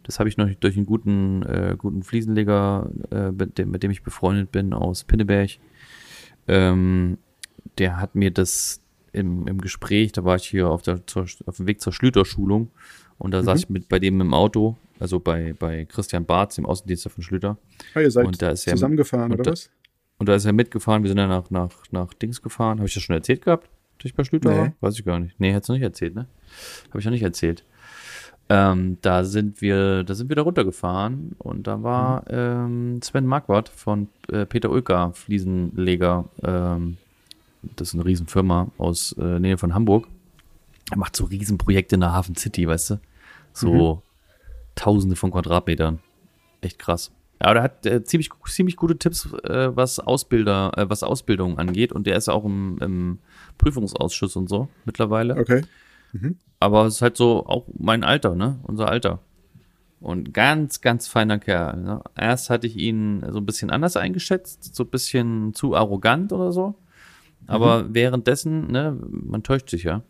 Das 0.04 0.20
habe 0.20 0.28
ich 0.28 0.36
noch 0.36 0.48
durch 0.60 0.76
einen 0.76 0.86
guten, 0.86 1.42
äh, 1.42 1.74
guten 1.76 2.02
Fliesenleger, 2.02 2.88
äh, 3.10 3.32
mit, 3.32 3.58
dem, 3.58 3.72
mit 3.72 3.82
dem 3.82 3.90
ich 3.90 4.02
befreundet 4.02 4.52
bin, 4.52 4.72
aus 4.72 5.04
Pinneberg. 5.04 5.50
Ähm, 6.46 7.18
der 7.78 8.00
hat 8.00 8.14
mir 8.14 8.30
das 8.30 8.80
im, 9.16 9.46
im 9.48 9.60
Gespräch, 9.60 10.12
da 10.12 10.24
war 10.24 10.36
ich 10.36 10.44
hier 10.46 10.68
auf, 10.68 10.82
der, 10.82 11.06
zur, 11.06 11.26
auf 11.46 11.56
dem 11.56 11.66
Weg 11.66 11.80
zur 11.80 11.92
Schlüter-Schulung 11.92 12.70
und 13.18 13.30
da 13.32 13.42
saß 13.42 13.60
ich 13.60 13.68
mit 13.70 13.88
bei 13.88 13.98
dem 13.98 14.20
im 14.20 14.34
Auto, 14.34 14.76
also 15.00 15.18
bei, 15.20 15.54
bei 15.58 15.84
Christian 15.86 16.24
Barth, 16.24 16.56
dem 16.56 16.66
Außendienstler 16.66 17.10
von 17.10 17.22
Schlüter. 17.24 17.56
Ah, 17.94 18.00
ihr 18.00 18.10
seid 18.10 18.26
Und 18.26 18.40
da 18.40 18.50
ist 18.50 18.62
zusammengefahren, 18.62 19.32
und 19.32 19.40
oder 19.40 19.42
da- 19.44 19.50
was? 19.52 19.70
Und 20.18 20.28
da 20.28 20.34
ist 20.34 20.44
er 20.46 20.52
mitgefahren, 20.54 21.02
wir 21.02 21.08
sind 21.08 21.18
dann 21.18 21.28
nach, 21.28 21.50
nach, 21.50 21.70
nach 21.90 22.14
Dings 22.14 22.40
gefahren. 22.40 22.78
Habe 22.78 22.88
ich 22.88 22.94
das 22.94 23.02
schon 23.02 23.14
erzählt 23.16 23.42
gehabt? 23.42 23.68
Dass 23.98 24.06
ich 24.06 24.14
bei 24.14 24.24
Schlüter 24.24 24.50
Nee. 24.50 24.56
war? 24.58 24.72
Weiß 24.80 24.98
ich 24.98 25.04
gar 25.04 25.18
nicht. 25.20 25.38
Nee, 25.38 25.52
hättest 25.52 25.68
du 25.68 25.72
nicht 25.74 25.82
erzählt, 25.82 26.14
ne? 26.14 26.26
Habe 26.88 26.98
ich 27.00 27.04
noch 27.04 27.12
nicht 27.12 27.22
erzählt. 27.22 27.64
Ähm, 28.48 28.96
da 29.02 29.24
sind 29.24 29.60
wir, 29.60 30.04
da 30.04 30.14
sind 30.14 30.28
wir 30.28 30.36
da 30.36 30.42
runtergefahren 30.42 31.32
und 31.38 31.66
da 31.66 31.82
war 31.82 32.24
ähm, 32.30 33.00
Sven 33.02 33.26
Marquardt 33.26 33.68
von 33.68 34.08
äh, 34.30 34.46
Peter 34.46 34.70
Ulka, 34.70 35.10
Fliesenleger, 35.12 36.26
ähm, 36.44 36.96
das 37.76 37.88
ist 37.88 37.94
eine 37.94 38.04
Riesenfirma 38.04 38.70
aus 38.78 39.12
äh, 39.18 39.40
Nähe 39.40 39.58
von 39.58 39.74
Hamburg. 39.74 40.08
Er 40.90 40.98
macht 40.98 41.16
so 41.16 41.24
Riesenprojekte 41.24 41.96
in 41.96 42.00
der 42.00 42.12
Hafen 42.12 42.36
City, 42.36 42.68
weißt 42.68 42.90
du? 42.90 43.00
So 43.52 44.02
tausende 44.74 45.16
von 45.16 45.30
Quadratmetern. 45.32 45.98
Echt 46.60 46.78
krass. 46.78 47.10
Ja, 47.42 47.52
der 47.52 47.62
hat 47.62 47.84
äh, 47.86 48.02
ziemlich, 48.04 48.30
ziemlich 48.46 48.76
gute 48.76 48.96
Tipps, 48.96 49.26
äh, 49.44 49.74
was 49.74 49.98
Ausbilder, 49.98 50.72
äh, 50.76 50.88
was 50.88 51.02
Ausbildung 51.02 51.58
angeht. 51.58 51.92
Und 51.92 52.06
der 52.06 52.16
ist 52.16 52.28
ja 52.28 52.34
auch 52.34 52.44
im, 52.44 52.78
im 52.80 53.18
Prüfungsausschuss 53.58 54.36
und 54.36 54.48
so 54.48 54.68
mittlerweile. 54.84 55.36
Okay. 55.36 55.62
Aber 56.60 56.86
es 56.86 56.96
ist 56.96 57.02
halt 57.02 57.16
so 57.16 57.44
auch 57.46 57.66
mein 57.78 58.04
Alter, 58.04 58.34
ne? 58.34 58.58
Unser 58.62 58.88
Alter. 58.88 59.20
Und 60.00 60.32
ganz, 60.32 60.80
ganz 60.80 61.08
feiner 61.08 61.38
Kerl. 61.38 61.76
Ne? 61.78 62.02
Erst 62.16 62.50
hatte 62.50 62.66
ich 62.66 62.76
ihn 62.76 63.24
so 63.30 63.38
ein 63.38 63.46
bisschen 63.46 63.70
anders 63.70 63.96
eingeschätzt, 63.96 64.74
so 64.74 64.84
ein 64.84 64.90
bisschen 64.90 65.54
zu 65.54 65.74
arrogant 65.74 66.32
oder 66.32 66.52
so. 66.52 66.74
Aber 67.46 67.94
währenddessen, 67.94 68.70
ne, 68.70 68.98
man 69.10 69.42
täuscht 69.42 69.70
sich 69.70 69.84
ja. 69.84 70.02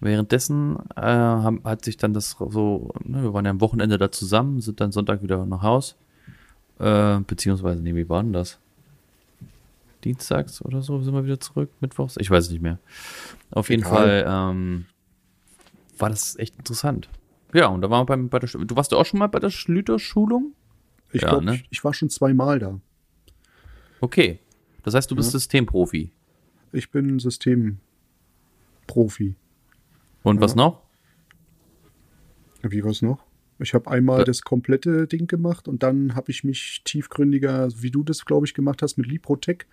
Währenddessen 0.00 0.78
äh, 0.96 1.02
haben, 1.02 1.62
hat 1.64 1.84
sich 1.84 1.96
dann 1.96 2.14
das 2.14 2.36
so, 2.38 2.92
ne, 3.04 3.22
wir 3.22 3.34
waren 3.34 3.44
ja 3.44 3.50
am 3.50 3.60
Wochenende 3.60 3.98
da 3.98 4.10
zusammen, 4.10 4.60
sind 4.60 4.80
dann 4.80 4.92
Sonntag 4.92 5.22
wieder 5.22 5.44
nach 5.46 5.62
Haus. 5.62 5.96
Äh, 6.78 7.20
beziehungsweise, 7.20 7.82
nee, 7.82 7.94
wie 7.94 8.08
war 8.08 8.22
denn 8.22 8.32
das? 8.32 8.58
Dienstags 10.04 10.62
oder 10.62 10.80
so 10.80 11.00
sind 11.02 11.12
wir 11.12 11.24
wieder 11.24 11.38
zurück, 11.38 11.70
Mittwochs? 11.80 12.16
Ich 12.18 12.30
weiß 12.30 12.44
es 12.44 12.50
nicht 12.50 12.62
mehr. 12.62 12.78
Auf 13.50 13.68
jeden 13.68 13.82
Egal. 13.82 13.94
Fall 13.94 14.24
ähm, 14.26 14.86
war 15.98 16.08
das 16.08 16.38
echt 16.38 16.56
interessant. 16.56 17.10
Ja, 17.52 17.66
und 17.66 17.82
da 17.82 17.90
waren 17.90 18.02
wir 18.02 18.06
beim, 18.06 18.28
bei 18.28 18.38
der, 18.38 18.48
du 18.48 18.76
warst 18.76 18.94
auch 18.94 19.04
schon 19.04 19.18
mal 19.18 19.26
bei 19.26 19.40
der 19.40 19.50
Schlüter-Schulung? 19.50 20.54
Ich 21.12 21.22
Ja, 21.22 21.40
ne? 21.40 21.56
ich, 21.56 21.66
ich 21.70 21.84
war 21.84 21.92
schon 21.92 22.08
zweimal 22.08 22.58
da. 22.58 22.80
Okay. 24.00 24.38
Das 24.82 24.94
heißt, 24.94 25.10
du 25.10 25.16
bist 25.16 25.32
Systemprofi. 25.32 26.10
Ich 26.72 26.90
bin 26.90 27.18
Systemprofi. 27.18 29.34
Und 30.22 30.40
was 30.40 30.52
Ja. 30.52 30.56
noch? 30.56 30.82
Wie 32.62 32.84
was 32.84 33.02
noch? 33.02 33.24
Ich 33.58 33.74
habe 33.74 33.90
einmal 33.90 34.22
Äh. 34.22 34.24
das 34.24 34.42
komplette 34.42 35.06
Ding 35.06 35.26
gemacht 35.26 35.68
und 35.68 35.82
dann 35.82 36.14
habe 36.14 36.30
ich 36.30 36.44
mich 36.44 36.82
tiefgründiger, 36.84 37.68
wie 37.82 37.90
du 37.90 38.02
das, 38.02 38.24
glaube 38.24 38.46
ich, 38.46 38.54
gemacht 38.54 38.82
hast, 38.82 38.96
mit 38.98 39.06
Liprotec 39.06 39.66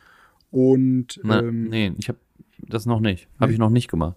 und 0.52 1.20
Na, 1.24 1.40
ähm, 1.42 1.66
nee, 1.70 1.94
ich 1.98 2.10
habe 2.10 2.20
das 2.60 2.86
noch 2.86 3.00
nicht. 3.00 3.28
Habe 3.40 3.48
Nee. 3.48 3.54
ich 3.54 3.60
noch 3.60 3.70
nicht 3.70 3.90
gemacht. 3.90 4.16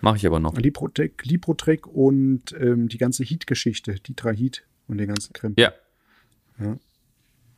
Mache 0.00 0.16
ich 0.16 0.26
aber 0.26 0.38
noch. 0.38 0.56
Liprotec, 0.56 1.24
Liprotrec 1.24 1.86
und 1.86 2.52
ähm, 2.58 2.88
die 2.88 2.98
ganze 2.98 3.24
Heat-Geschichte, 3.24 3.96
die 3.96 4.14
drei 4.14 4.34
Heat 4.34 4.64
und 4.86 4.98
den 4.98 5.08
ganzen 5.08 5.32
Krempel. 5.32 5.64
Ja. 5.64 5.72
Ja. 6.64 6.76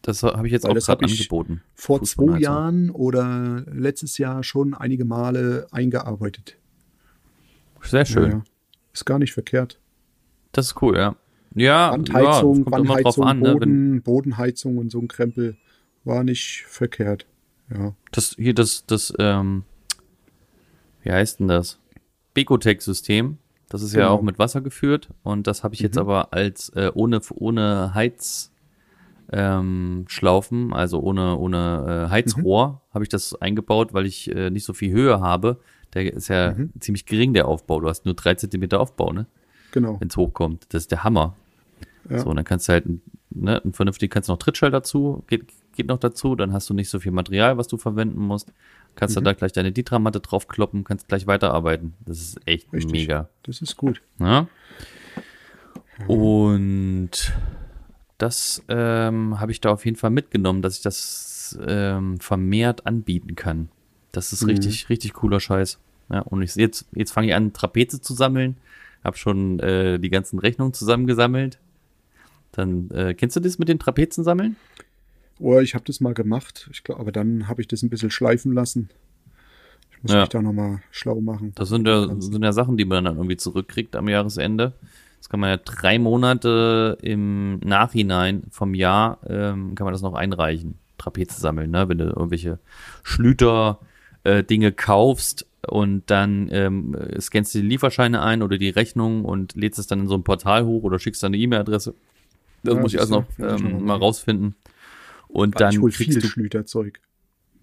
Das 0.02 0.22
habe 0.22 0.46
ich 0.46 0.52
jetzt 0.52 0.64
Weil 0.64 0.78
auch 0.78 0.82
gerade 0.86 1.04
angeboten. 1.04 1.62
Vor 1.74 2.02
zwei. 2.02 2.38
Jahren 2.38 2.90
oder 2.90 3.64
letztes 3.70 4.16
Jahr 4.18 4.42
schon 4.42 4.72
einige 4.74 5.04
Male 5.04 5.66
eingearbeitet. 5.72 6.56
Sehr 7.82 8.04
schön. 8.06 8.22
Ja, 8.24 8.36
ja. 8.38 8.44
Ist 8.92 9.04
gar 9.06 9.18
nicht 9.18 9.32
verkehrt. 9.32 9.78
Das 10.52 10.66
ist 10.68 10.82
cool, 10.82 10.96
ja. 10.96 11.16
Ja, 11.54 11.90
Wandheizung, 11.92 12.58
ja, 12.58 12.64
kommt 12.70 12.88
Wandheizung, 12.88 13.24
an, 13.24 13.40
ne? 13.40 13.52
Boden, 13.52 14.02
Bodenheizung 14.02 14.78
und 14.78 14.90
so 14.90 15.00
ein 15.00 15.08
Krempel 15.08 15.56
war 16.04 16.22
nicht 16.24 16.64
verkehrt. 16.66 17.26
Ja. 17.72 17.94
das 18.10 18.34
hier 18.36 18.52
das, 18.54 18.84
das, 18.86 19.12
ähm, 19.20 19.62
wie 21.02 21.12
heißt 21.12 21.38
denn 21.38 21.46
das? 21.48 21.78
Becotec-System. 22.34 23.38
Das 23.68 23.82
ist 23.82 23.92
ja 23.94 24.00
Genau. 24.00 24.14
auch 24.14 24.22
mit 24.22 24.40
Wasser 24.40 24.60
geführt 24.60 25.08
und 25.22 25.46
das 25.46 25.62
habe 25.62 25.74
ich 25.74 25.80
jetzt 25.80 25.94
Mhm. 25.94 26.00
aber 26.00 26.32
als 26.32 26.70
äh, 26.70 26.90
ohne, 26.94 27.20
ohne 27.34 27.94
Heiz, 27.94 28.50
ähm, 29.32 30.04
Schlaufen, 30.08 30.72
also 30.72 31.00
ohne, 31.00 31.36
ohne 31.36 32.06
äh, 32.06 32.10
Heizrohr, 32.10 32.68
Mhm. 32.68 32.94
habe 32.94 33.04
ich 33.04 33.08
das 33.08 33.34
eingebaut, 33.40 33.92
weil 33.94 34.06
ich 34.06 34.34
äh, 34.34 34.50
nicht 34.50 34.64
so 34.64 34.72
viel 34.72 34.92
Höhe 34.92 35.20
habe. 35.20 35.60
Der 35.94 36.12
ist 36.12 36.28
ja 36.28 36.52
Mhm. 36.52 36.70
ziemlich 36.80 37.06
gering, 37.06 37.32
der 37.34 37.46
Aufbau. 37.48 37.80
Du 37.80 37.88
hast 37.88 38.04
nur 38.06 38.14
drei 38.14 38.34
Zentimeter 38.34 38.80
Aufbau, 38.80 39.12
ne? 39.12 39.26
Genau. 39.72 40.00
Wenn 40.00 40.08
es 40.08 40.16
hochkommt. 40.16 40.66
Das 40.70 40.82
ist 40.82 40.90
der 40.90 41.04
Hammer. 41.04 41.36
Ja. 42.08 42.18
So, 42.18 42.30
und 42.30 42.36
dann 42.36 42.44
kannst 42.44 42.68
du 42.68 42.72
halt, 42.72 42.86
ne, 43.30 43.60
ein 43.64 43.72
vernünftig 43.72 44.10
kannst 44.10 44.28
du 44.28 44.32
noch 44.32 44.38
Trittschall 44.38 44.70
dazu, 44.70 45.22
geht, 45.28 45.46
geht 45.74 45.86
noch 45.86 45.98
dazu, 45.98 46.34
dann 46.34 46.52
hast 46.52 46.68
du 46.70 46.74
nicht 46.74 46.88
so 46.90 46.98
viel 46.98 47.12
Material, 47.12 47.56
was 47.58 47.68
du 47.68 47.76
verwenden 47.76 48.20
musst. 48.20 48.52
Kannst 48.96 49.14
Mhm. 49.14 49.20
du 49.20 49.24
da 49.26 49.32
gleich 49.34 49.52
deine 49.52 49.70
Ditra-Matte 49.70 50.18
draufkloppen, 50.20 50.82
kannst 50.82 51.06
gleich 51.08 51.26
weiterarbeiten. 51.28 51.94
Das 52.04 52.18
ist 52.20 52.40
echt 52.46 52.72
Richtig. 52.72 52.90
mega. 52.92 53.28
Das 53.44 53.62
ist 53.62 53.76
gut. 53.76 54.00
Ja? 54.18 54.48
Und 56.08 57.10
das 58.22 58.62
ähm, 58.68 59.40
habe 59.40 59.52
ich 59.52 59.60
da 59.60 59.70
auf 59.70 59.84
jeden 59.84 59.96
Fall 59.96 60.10
mitgenommen, 60.10 60.62
dass 60.62 60.76
ich 60.76 60.82
das 60.82 61.58
ähm, 61.66 62.18
vermehrt 62.20 62.86
anbieten 62.86 63.34
kann. 63.34 63.68
Das 64.12 64.32
ist 64.32 64.42
Mhm. 64.42 64.50
richtig, 64.50 64.88
richtig 64.88 65.12
cooler 65.14 65.40
Scheiß. 65.40 65.78
Ja, 66.10 66.20
und 66.20 66.42
ich, 66.42 66.54
jetzt, 66.56 66.86
jetzt 66.92 67.12
fange 67.12 67.28
ich 67.28 67.34
an, 67.34 67.52
Trapeze 67.52 68.00
zu 68.00 68.14
sammeln. 68.14 68.56
Hab 69.04 69.16
schon 69.16 69.58
äh, 69.60 69.98
die 69.98 70.10
ganzen 70.10 70.38
Rechnungen 70.38 70.74
zusammengesammelt. 70.74 71.58
Dann, 72.52 72.90
äh, 72.90 73.14
kennst 73.14 73.36
du 73.36 73.40
das 73.40 73.58
mit 73.58 73.68
den 73.68 73.78
Trapezen 73.78 74.24
sammeln? 74.24 74.56
Oh, 75.38 75.58
ich 75.60 75.74
habe 75.74 75.84
das 75.84 76.00
mal 76.00 76.12
gemacht. 76.14 76.68
Ich 76.72 76.82
glaube, 76.84 77.00
aber 77.00 77.12
dann 77.12 77.48
habe 77.48 77.62
ich 77.62 77.68
das 77.68 77.82
ein 77.82 77.88
bisschen 77.90 78.10
schleifen 78.10 78.52
lassen. 78.52 78.90
Ich 79.92 80.02
muss 80.02 80.12
Ja. 80.12 80.20
mich 80.20 80.28
da 80.28 80.42
nochmal 80.42 80.82
schlau 80.90 81.20
machen. 81.20 81.52
Das 81.54 81.68
sind 81.68 81.86
ja, 81.86 82.08
sind 82.20 82.42
ja 82.42 82.52
Sachen, 82.52 82.76
die 82.76 82.84
man 82.84 83.04
dann 83.04 83.16
irgendwie 83.16 83.36
zurückkriegt 83.36 83.96
am 83.96 84.08
Jahresende. 84.08 84.72
Das 85.20 85.28
kann 85.28 85.38
man 85.38 85.50
ja 85.50 85.56
drei 85.58 85.98
Monate 85.98 86.98
im 87.02 87.58
Nachhinein 87.60 88.44
vom 88.50 88.74
Jahr, 88.74 89.18
ähm, 89.28 89.74
kann 89.74 89.84
man 89.84 89.92
das 89.92 90.02
noch 90.02 90.14
einreichen. 90.14 90.74
Trapeze 90.98 91.40
sammeln, 91.40 91.70
ne? 91.70 91.88
Wenn 91.88 91.98
du 91.98 92.04
irgendwelche 92.04 92.58
Schlüter 93.02 93.78
äh, 94.24 94.42
Dinge 94.42 94.72
kaufst 94.72 95.46
und 95.66 96.10
dann 96.10 96.48
ähm, 96.50 96.96
scannst 97.20 97.54
du 97.54 97.60
die 97.60 97.66
Lieferscheine 97.66 98.20
ein 98.22 98.42
oder 98.42 98.58
die 98.58 98.70
Rechnung 98.70 99.24
und 99.24 99.54
lädst 99.54 99.78
es 99.78 99.86
dann 99.86 100.00
in 100.00 100.08
so 100.08 100.14
ein 100.14 100.24
Portal 100.24 100.64
hoch 100.64 100.82
oder 100.82 100.98
schickst 100.98 101.22
dann 101.22 101.30
eine 101.34 101.38
E-Mail-Adresse. 101.42 101.94
Das 102.62 102.74
Ja, 102.74 102.80
muss 102.80 102.92
ich 102.92 102.98
erst 102.98 103.10
noch 103.12 103.24
ähm, 103.38 103.84
mal 103.84 103.96
rausfinden. 103.96 104.54
Und 105.28 105.54
Weil 105.54 105.68
ich 105.68 105.74
dann 105.76 105.82
hol 105.82 105.90
kriegst 105.90 106.12
viel 106.12 106.20
du, 106.22 106.26
Schlüterzeug. 106.28 107.00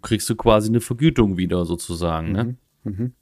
kriegst 0.02 0.30
du 0.30 0.36
quasi 0.36 0.70
eine 0.70 0.82
Vergütung 0.82 1.38
wieder 1.38 1.66
sozusagen, 1.66 2.32
ne? 2.32 2.56
Mhm. 2.84 3.14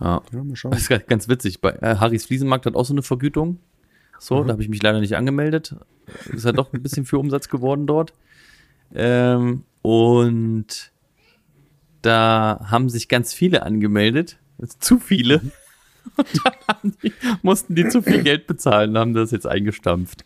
Ja. 0.00 0.22
Ja, 0.32 0.44
mal 0.44 0.56
schauen. 0.56 0.72
Das 0.72 0.88
ist 0.88 1.06
ganz- 1.08 1.28
witzig. 1.28 1.60
Bei 1.60 1.70
äh, 1.80 1.96
Harrys 1.96 2.26
Fliesenmarkt 2.26 2.66
hat 2.66 2.74
auch 2.74 2.84
so 2.84 2.94
eine 2.94 3.02
Vergütung. 3.02 3.58
So, 4.18 4.42
da 4.42 4.52
habe 4.52 4.62
ich 4.62 4.68
mich 4.68 4.82
leider 4.82 5.00
nicht 5.00 5.16
angemeldet. 5.16 5.76
Ist 6.32 6.44
ja 6.44 6.52
doch 6.52 6.72
ein 6.72 6.82
bisschen 6.82 7.04
für 7.04 7.18
Umsatz 7.18 7.48
geworden 7.48 7.86
dort. 7.86 8.12
Ähm, 8.94 9.64
und 9.82 10.92
da 12.02 12.66
haben 12.70 12.88
sich 12.88 13.08
ganz 13.08 13.34
viele 13.34 13.62
angemeldet. 13.62 14.38
Zu 14.78 14.98
viele. 14.98 15.40
Und 16.16 16.26
dann 16.66 16.94
die, 17.02 17.12
mussten 17.42 17.74
die 17.74 17.88
zu 17.88 18.02
viel 18.02 18.22
Geld 18.22 18.46
bezahlen 18.46 18.90
und 18.90 18.98
haben 18.98 19.14
das 19.14 19.30
jetzt 19.30 19.46
eingestampft. 19.46 20.24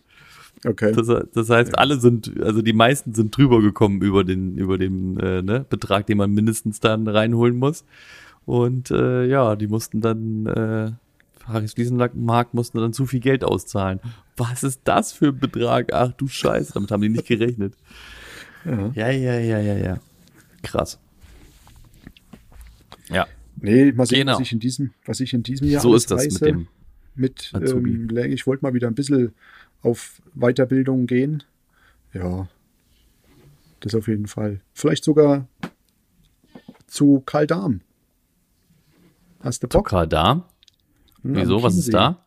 Okay. 0.66 0.92
Das, 0.92 1.06
das 1.32 1.48
heißt, 1.50 1.78
alle 1.78 2.00
sind, 2.00 2.42
also 2.42 2.62
die 2.62 2.72
meisten 2.72 3.14
sind 3.14 3.36
drüber 3.36 3.62
gekommen 3.62 4.02
über 4.02 4.24
den, 4.24 4.58
über 4.58 4.76
den 4.76 5.18
äh, 5.20 5.40
ne, 5.40 5.64
Betrag, 5.68 6.06
den 6.06 6.18
man 6.18 6.32
mindestens 6.32 6.80
dann 6.80 7.06
reinholen 7.06 7.56
muss. 7.56 7.84
Und 8.48 8.90
äh, 8.90 9.26
ja, 9.26 9.56
die 9.56 9.66
mussten 9.66 10.00
dann, 10.00 10.46
äh, 10.46 10.92
Harrys 11.44 11.74
Fliesenmarkt 11.74 12.54
mussten 12.54 12.78
dann 12.78 12.94
zu 12.94 13.04
viel 13.04 13.20
Geld 13.20 13.44
auszahlen. 13.44 14.00
Was 14.38 14.62
ist 14.62 14.80
das 14.84 15.12
für 15.12 15.28
ein 15.28 15.38
Betrag? 15.38 15.92
Ach 15.92 16.12
du 16.12 16.28
Scheiße, 16.28 16.72
damit 16.72 16.90
haben 16.90 17.02
die 17.02 17.10
nicht 17.10 17.26
gerechnet. 17.26 17.74
Ja. 18.64 18.90
Ja, 18.94 19.10
ja, 19.10 19.38
ja, 19.38 19.74
ja. 19.76 19.98
Krass. 20.62 20.98
Ja, 23.10 23.26
Nee, 23.60 23.92
mal 23.92 24.06
sehen, 24.06 24.20
Genau. 24.20 24.32
was 24.34 24.40
ich 24.40 24.52
in 24.52 24.60
diesem, 24.60 24.90
was 25.04 25.20
ich 25.20 25.34
in 25.34 25.42
diesem 25.42 25.68
Jahr 25.68 25.82
so 25.82 25.94
ist 25.94 26.10
das 26.10 26.24
mit 26.24 26.40
dem. 26.40 26.68
mit 27.14 27.50
Azubi. 27.52 27.90
ähm, 27.90 28.32
ich 28.32 28.46
wollte 28.46 28.64
mal 28.64 28.72
wieder 28.72 28.88
ein 28.88 28.94
bisschen 28.94 29.34
auf 29.82 30.22
Weiterbildung 30.34 31.06
gehen. 31.06 31.42
Ja, 32.14 32.48
das 33.80 33.94
auf 33.94 34.08
jeden 34.08 34.26
Fall. 34.26 34.60
Vielleicht 34.72 35.04
sogar 35.04 35.46
zu 36.86 37.22
Karl 37.26 37.46
Dahm. 37.46 37.82
Hast 39.40 39.62
du 39.62 39.68
Bock? 39.68 39.88
Kardam? 39.88 40.44
Hm, 41.22 41.34
am 41.34 41.40
Wieso? 41.42 41.62
Was 41.62 41.76
ist 41.76 41.92
da? 41.92 42.24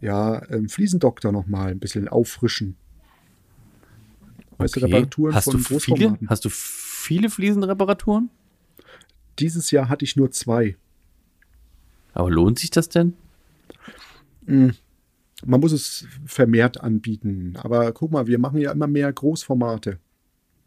Ja, 0.00 0.42
ähm, 0.50 0.68
Fliesendoktor 0.68 1.32
noch 1.32 1.46
mal 1.46 1.70
ein 1.70 1.78
bisschen 1.78 2.08
auffrischen. 2.08 2.76
Weißt 4.58 4.76
du, 4.76 4.80
Okay. 4.80 4.92
Reparaturen 4.94 5.34
Hast 5.34 5.46
du 5.48 5.52
von 5.52 5.60
viele? 5.60 5.96
Großformaten. 5.98 6.28
Hast 6.28 6.44
du 6.44 6.48
viele 6.50 7.30
Fliesenreparaturen? 7.30 8.30
Dieses 9.38 9.70
Jahr 9.70 9.88
hatte 9.88 10.04
ich 10.04 10.16
nur 10.16 10.30
zwei. 10.30 10.76
Aber 12.14 12.30
lohnt 12.30 12.58
sich 12.58 12.70
das 12.70 12.88
denn? 12.88 13.14
Man 14.46 15.60
muss 15.60 15.72
es 15.72 16.06
vermehrt 16.24 16.80
anbieten. 16.80 17.54
Aber 17.62 17.92
guck 17.92 18.12
mal, 18.12 18.26
wir 18.26 18.38
machen 18.38 18.58
ja 18.60 18.72
immer 18.72 18.86
mehr 18.86 19.12
Großformate. 19.12 19.98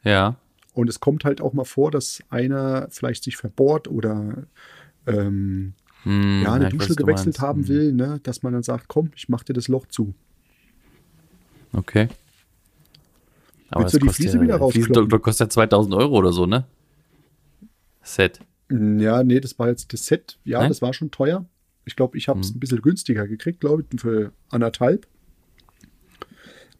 Ja. 0.03 0.35
Und 0.73 0.87
es 0.89 0.99
kommt 0.99 1.25
halt 1.25 1.41
auch 1.41 1.53
mal 1.53 1.65
vor, 1.65 1.89
dass 1.89 2.21
einer 2.29 2.87
vielleicht 2.91 3.23
sich 3.23 3.37
verbohrt 3.37 3.87
oder 3.87 4.45
ähm, 5.09 5.73
Hm, 6.03 6.41
ja, 6.43 6.53
eine 6.53 6.65
weiß, 6.65 6.71
Dusche 6.71 6.95
du 6.95 6.95
gewechselt 7.03 7.39
haben 7.39 7.61
Hm, 7.61 7.67
will, 7.67 7.93
ne? 7.93 8.19
dass 8.23 8.41
man 8.43 8.53
dann 8.53 8.63
sagt, 8.63 8.87
komm, 8.87 9.11
ich 9.15 9.29
mach 9.29 9.43
dir 9.43 9.53
das 9.53 9.67
Loch 9.67 9.85
zu. 9.87 10.13
Okay. 11.73 12.07
Aber 13.69 13.83
Willst 13.83 13.93
du 13.95 13.99
die 13.99 14.09
Fliese 14.09 14.37
ja, 14.37 14.41
wieder 14.41 14.53
der 14.53 14.59
rauskloppen? 14.61 14.83
Fliesendoktор 14.83 15.21
kostet 15.21 15.47
ja 15.47 15.49
2000 15.49 15.93
Euro 15.95 16.15
oder 16.17 16.31
so, 16.33 16.45
ne? 16.45 16.65
Set. 18.01 18.39
Mm, 18.69 18.99
Ja, 18.99 19.23
nee, 19.23 19.39
das 19.39 19.57
war 19.59 19.69
jetzt 19.69 19.93
das 19.93 20.05
Set. 20.05 20.39
Ja, 20.45 20.59
Nein? 20.59 20.69
das 20.69 20.81
war 20.81 20.93
schon 20.93 21.11
teuer. 21.11 21.45
Ich 21.85 21.95
glaube, 21.95 22.17
ich 22.17 22.27
habe 22.27 22.39
es 22.39 22.49
Hm. 22.49 22.57
ein 22.57 22.59
bisschen 22.59 22.81
günstiger 22.81 23.27
gekriegt, 23.27 23.59
glaube 23.59 23.83
ich, 23.91 23.99
für 24.01 24.31
anderthalb. 24.49 25.07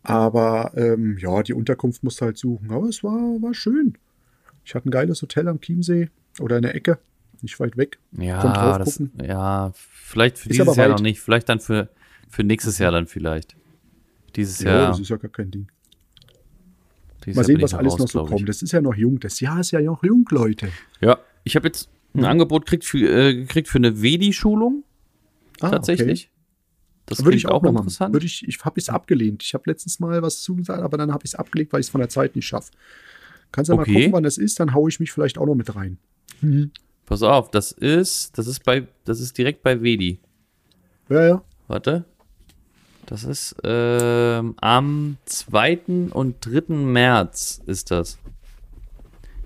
Aber 0.03 0.71
ähm, 0.75 1.17
ja, 1.19 1.43
die 1.43 1.53
Unterkunft 1.53 2.03
musste 2.03 2.25
halt 2.25 2.37
suchen. 2.37 2.71
Aber 2.71 2.87
es 2.87 3.03
war, 3.03 3.41
war 3.41 3.53
schön. 3.53 3.97
Ich 4.63 4.73
hatte 4.75 4.87
ein 4.87 4.91
geiles 4.91 5.21
Hotel 5.21 5.47
am 5.47 5.59
Chiemsee 5.61 6.09
oder 6.39 6.57
in 6.57 6.61
der 6.63 6.75
Ecke, 6.75 6.99
nicht 7.43 7.59
weit 7.59 7.77
weg. 7.77 7.99
Ja, 8.11 8.77
das, 8.77 9.01
ja, 9.21 9.71
vielleicht 9.75 10.37
für 10.37 10.49
Ist 10.49 10.59
dieses 10.59 10.75
Jahr 10.75 10.89
noch 10.89 10.99
nicht. 11.01 11.19
Vielleicht 11.19 11.49
dann 11.49 11.59
für, 11.59 11.89
für 12.29 12.43
nächstes 12.43 12.77
Jahr 12.77 12.91
dann 12.91 13.07
vielleicht. 13.07 13.55
Dieses 14.35 14.59
Ja, 14.59 14.71
Jahr. 14.71 14.87
das 14.89 14.99
ist 14.99 15.09
ja 15.09 15.17
gar 15.17 15.31
kein 15.31 15.51
Ding. 15.51 15.67
dieses 17.25 17.35
Mal 17.37 17.45
sehen, 17.45 17.61
was 17.61 17.73
alles 17.73 17.93
raus, 17.93 17.99
noch 17.99 18.07
so 18.09 18.25
kommt. 18.25 18.47
Das 18.47 18.61
ist 18.61 18.71
ja 18.71 18.81
noch 18.81 18.95
jung. 18.95 19.19
Das 19.19 19.39
Jahr 19.39 19.59
ist 19.59 19.71
ja 19.71 19.81
noch 19.81 20.03
jung, 20.03 20.25
Leute. 20.29 20.69
Ja, 21.01 21.17
ich 21.43 21.55
habe 21.55 21.67
jetzt 21.67 21.89
ein 22.13 22.25
Angebot 22.25 22.65
gekriegt 22.65 22.85
für, 22.85 22.97
äh, 23.07 23.35
gekriegt 23.35 23.67
für 23.67 23.77
eine 23.77 24.01
Vedi-Schulung 24.01 24.83
Ah, 25.61 25.69
tatsächlich. 25.71 26.29
Das 27.05 27.23
Würde 27.25 27.35
ich 27.37 27.43
klingt 27.43 27.53
auch 27.55 27.63
noch 27.63 27.71
machen. 27.73 28.13
Würde 28.13 28.25
ich, 28.25 28.47
ich 28.47 28.63
habe 28.63 28.79
es 28.79 28.87
abgelehnt. 28.87 29.43
Ich 29.43 29.53
habe 29.55 29.63
letztens 29.65 29.99
mal 29.99 30.21
was 30.21 30.41
zugesagt, 30.41 30.81
aber 30.83 30.97
dann 30.97 31.11
habe 31.11 31.25
ich 31.25 31.31
es 31.31 31.35
abgelegt, 31.35 31.73
weil 31.73 31.79
ich 31.81 31.87
es 31.87 31.89
von 31.89 31.99
der 31.99 32.09
Zeit 32.09 32.35
nicht 32.35 32.45
schaffe. 32.45 32.71
Kannst 33.51 33.69
du 33.69 33.73
ja 33.73 33.79
Okay. 33.81 33.91
mal 33.91 33.97
gucken, 33.99 34.13
wann 34.13 34.23
das 34.23 34.37
ist, 34.37 34.59
dann 34.59 34.73
haue 34.75 34.89
ich 34.89 34.99
mich 34.99 35.11
vielleicht 35.11 35.37
auch 35.39 35.47
noch 35.47 35.55
mit 35.55 35.75
rein. 35.75 35.97
Pass 37.09 37.23
auf, 37.23 37.49
das 37.51 37.71
ist, 37.71 38.37
das 38.37 38.47
ist 38.47 38.63
bei, 38.63 38.87
das 39.03 39.19
ist 39.19 39.37
direkt 39.37 39.63
bei 39.63 39.81
Vedi. 39.81 40.19
Ja, 41.09 41.25
ja. 41.27 41.41
Warte. 41.67 42.05
Das 43.07 43.23
ist 43.23 43.55
ähm, 43.63 44.53
am 44.61 45.17
2. 45.25 45.79
und 46.11 46.35
3. 46.45 46.75
März 46.75 47.61
ist 47.65 47.89
das. 47.89 48.19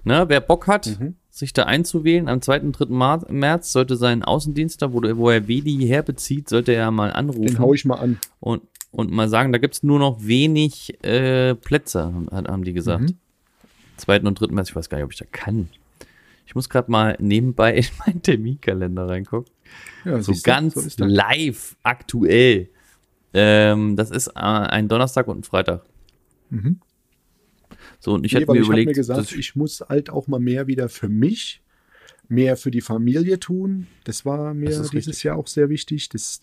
Ne, 0.03 0.25
wer 0.27 0.41
Bock 0.41 0.67
hat, 0.67 0.99
Mhm. 0.99 1.15
sich 1.29 1.53
da 1.53 1.63
einzuwählen, 1.63 2.27
am 2.27 2.41
2. 2.41 2.59
und 2.59 2.73
3. 2.73 2.85
Mar- 2.89 3.31
März 3.31 3.71
sollte 3.71 3.95
sein 3.95 4.23
Außendienst 4.23 4.81
da, 4.81 4.91
wo, 4.91 5.01
wo 5.15 5.29
er 5.29 5.47
Vedi 5.47 5.87
herbezieht, 5.87 6.49
sollte 6.49 6.73
er 6.73 6.91
mal 6.91 7.13
anrufen 7.13 7.43
Den 7.45 7.59
haue 7.59 7.75
ich 7.75 7.85
mal 7.85 7.95
an. 7.99 8.19
und, 8.41 8.61
und 8.91 9.09
mal 9.11 9.29
sagen, 9.29 9.53
da 9.53 9.57
gibt's 9.59 9.81
nur 9.83 9.99
noch 9.99 10.17
wenig 10.21 11.01
äh, 11.05 11.55
Plätze, 11.55 12.13
hat, 12.31 12.49
haben 12.49 12.65
die 12.65 12.73
gesagt. 12.73 13.03
Mhm. 13.03 13.17
2. 13.95 14.19
und 14.23 14.41
3. 14.41 14.47
März, 14.53 14.69
ich 14.71 14.75
weiß 14.75 14.89
gar 14.89 14.97
nicht, 14.97 15.05
ob 15.05 15.13
ich 15.13 15.19
da 15.19 15.25
kann. 15.31 15.69
Ich 16.45 16.55
muss 16.55 16.69
gerade 16.69 16.91
mal 16.91 17.15
nebenbei 17.19 17.75
in 17.75 17.85
meinen 18.05 18.21
Terminkalender 18.21 19.07
reingucken. 19.07 19.51
Ja, 20.05 20.21
So 20.21 20.33
ganz 20.43 20.73
so 20.75 20.81
das. 20.81 20.97
live, 20.97 21.75
aktuell. 21.83 22.69
Ähm, 23.33 23.95
das 23.95 24.11
ist 24.11 24.27
äh, 24.27 24.31
ein 24.39 24.87
Donnerstag 24.87 25.27
und 25.27 25.39
ein 25.39 25.43
Freitag. 25.43 25.83
Mhm. 26.49 26.79
So, 27.99 28.13
und 28.13 28.25
ich 28.25 28.33
Nee, 28.33 28.41
hätte 28.41 28.51
mir 28.51 28.57
ich 28.59 28.63
habe 28.63 28.67
überlegt, 28.67 28.87
mir 28.89 28.93
gesagt, 28.93 29.31
ich 29.31 29.55
muss 29.55 29.81
halt 29.81 30.09
auch 30.09 30.27
mal 30.27 30.39
mehr 30.39 30.67
wieder 30.67 30.89
für 30.89 31.09
mich, 31.09 31.61
mehr 32.27 32.57
für 32.57 32.69
die 32.69 32.81
Familie 32.81 33.39
tun. 33.39 33.87
Das 34.03 34.25
war 34.25 34.53
mir 34.53 34.65
Das 34.65 34.75
dieses 34.77 34.93
richtig. 34.93 35.23
Jahr 35.23 35.37
auch 35.37 35.47
sehr 35.47 35.69
wichtig. 35.69 36.09
Das, 36.09 36.41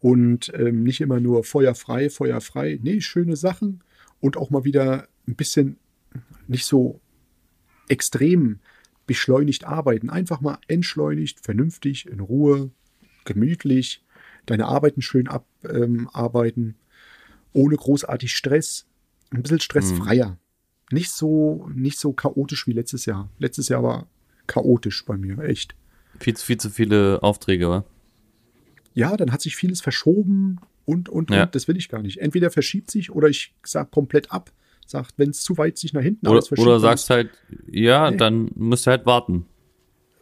und 0.00 0.52
ähm, 0.54 0.82
nicht 0.84 1.00
immer 1.00 1.20
nur 1.20 1.44
feuerfrei, 1.44 2.08
feuerfrei. 2.08 2.78
Nee, 2.82 3.00
schöne 3.00 3.36
Sachen. 3.36 3.82
Und 4.20 4.36
auch 4.36 4.50
mal 4.50 4.64
wieder 4.64 5.08
ein 5.28 5.34
bisschen 5.34 5.76
nicht 6.46 6.64
so 6.64 7.00
extrem 7.88 8.60
beschleunigt 9.06 9.64
arbeiten. 9.64 10.10
Einfach 10.10 10.40
mal 10.40 10.58
entschleunigt, 10.68 11.40
vernünftig, 11.44 12.06
in 12.06 12.20
Ruhe, 12.20 12.70
gemütlich, 13.24 14.04
deine 14.46 14.66
Arbeiten 14.66 15.02
schön 15.02 15.28
abarbeiten, 15.28 16.62
ähm, 16.64 16.74
ohne 17.52 17.76
großartig 17.76 18.34
Stress. 18.34 18.86
ein 19.30 19.42
bisschen 19.42 19.60
stressfreier. 19.60 20.38
Nicht 20.90 21.10
so, 21.10 21.66
nicht 21.74 21.98
so 21.98 22.12
chaotisch 22.12 22.66
wie 22.66 22.72
letztes 22.72 23.06
Jahr. 23.06 23.30
Letztes 23.38 23.68
Jahr 23.70 23.82
war 23.82 24.06
chaotisch 24.46 25.06
bei 25.06 25.16
mir, 25.16 25.38
echt. 25.38 25.74
Viel, 26.20 26.36
zu- 26.36 26.44
viel 26.44 26.58
zu 26.58 26.68
viele 26.68 27.22
Aufträge, 27.22 27.68
wa? 27.70 27.84
Ja, 28.92 29.16
dann 29.16 29.32
hat 29.32 29.40
sich 29.40 29.56
vieles 29.56 29.80
verschoben 29.80 30.58
und, 30.84 31.08
und, 31.08 31.30
Ja. 31.30 31.44
und. 31.44 31.54
Das 31.54 31.66
will 31.66 31.78
ich 31.78 31.88
gar 31.88 32.02
nicht. 32.02 32.18
Entweder 32.18 32.50
verschiebt 32.50 32.90
sich 32.90 33.10
oder 33.10 33.28
ich 33.28 33.54
sag 33.64 33.90
komplett 33.90 34.30
ab. 34.32 34.52
Sagt, 34.92 35.14
wenn 35.16 35.30
es 35.30 35.42
zu 35.42 35.58
weit 35.58 35.76
sich 35.78 35.92
nach 35.92 36.02
hinten 36.02 36.28
Oder, 36.28 36.42
oder 36.58 36.78
sagst 36.80 37.10
halt, 37.10 37.30
ja, 37.70 38.10
Nee. 38.10 38.16
dann 38.18 38.50
musst 38.54 38.86
du 38.86 38.90
halt 38.92 39.04
warten. 39.06 39.46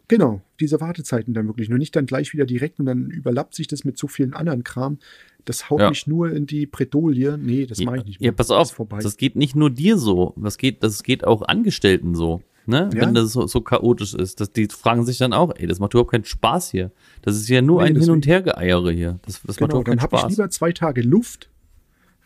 Genau, 0.07 0.41
diese 0.59 0.81
Wartezeiten 0.81 1.33
dann 1.33 1.47
wirklich. 1.47 1.69
Nur 1.69 1.77
nicht 1.77 1.95
dann 1.95 2.05
gleich 2.05 2.33
wieder 2.33 2.45
direkt 2.45 2.79
und 2.79 2.85
dann 2.85 3.09
überlappt 3.11 3.55
sich 3.55 3.67
das 3.67 3.85
mit 3.85 3.97
so 3.97 4.07
vielen 4.07 4.33
anderen 4.33 4.63
Kram. 4.65 4.97
Das 5.45 5.69
haut 5.69 5.79
Ja. 5.79 5.89
mich 5.89 6.05
nur 6.05 6.31
in 6.31 6.45
die 6.45 6.65
Bredouille. 6.65 7.37
Nee, 7.37 7.65
das 7.65 7.79
mache 7.79 7.97
ich 7.99 8.05
nicht 8.05 8.19
mehr. 8.19 8.27
Ja, 8.27 8.31
pass 8.33 8.47
Das 8.47 8.57
auf, 8.57 8.71
vorbei. 8.73 8.99
das 9.01 9.15
geht 9.15 9.35
nicht 9.37 9.55
nur 9.55 9.69
dir 9.69 9.97
so, 9.97 10.33
das 10.37 10.57
geht, 10.57 10.83
das 10.83 11.03
geht 11.03 11.25
auch 11.25 11.43
Angestellten 11.43 12.13
so. 12.13 12.41
Ne? 12.65 12.89
Ja. 12.93 13.01
Wenn 13.01 13.13
das 13.15 13.31
so, 13.31 13.47
so 13.47 13.61
chaotisch 13.61 14.13
ist, 14.13 14.39
dass 14.39 14.51
die 14.51 14.67
fragen 14.67 15.05
sich 15.05 15.17
dann 15.17 15.33
auch, 15.33 15.53
ey, 15.55 15.65
das 15.65 15.79
macht 15.79 15.93
überhaupt 15.93 16.11
keinen 16.11 16.25
Spaß 16.25 16.69
hier. 16.71 16.91
Das 17.23 17.35
ist 17.35 17.47
ja 17.49 17.61
nur 17.61 17.81
Nee, 17.81 17.89
ein 17.89 17.95
Hin- 17.95 18.11
und 18.11 18.27
Hergeeiere 18.27 18.91
hier. 18.91 19.19
Das, 19.25 19.41
das 19.41 19.59
macht 19.59 19.59
genau, 19.59 19.67
überhaupt 19.81 19.85
keinen 19.87 19.97
dann 19.97 20.03
habe 20.03 20.15
ich 20.15 20.19
Spaß. 20.21 20.31
lieber 20.31 20.49
zwei 20.51 20.71
Tage 20.71 21.01
Luft 21.01 21.49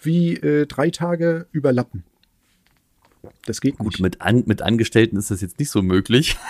wie 0.02 0.34
äh, 0.34 0.66
drei 0.66 0.90
Tage 0.90 1.48
überlappen. 1.52 2.04
Das 3.46 3.62
geht 3.62 3.78
Gut, 3.78 3.94
nicht. 3.94 4.00
mit, 4.02 4.22
an, 4.22 4.44
mit 4.46 4.62
Angestellten 4.62 5.18
ist 5.18 5.32
das 5.32 5.42
jetzt 5.42 5.60
nicht 5.60 5.70
so 5.70 5.82
möglich. 5.82 6.38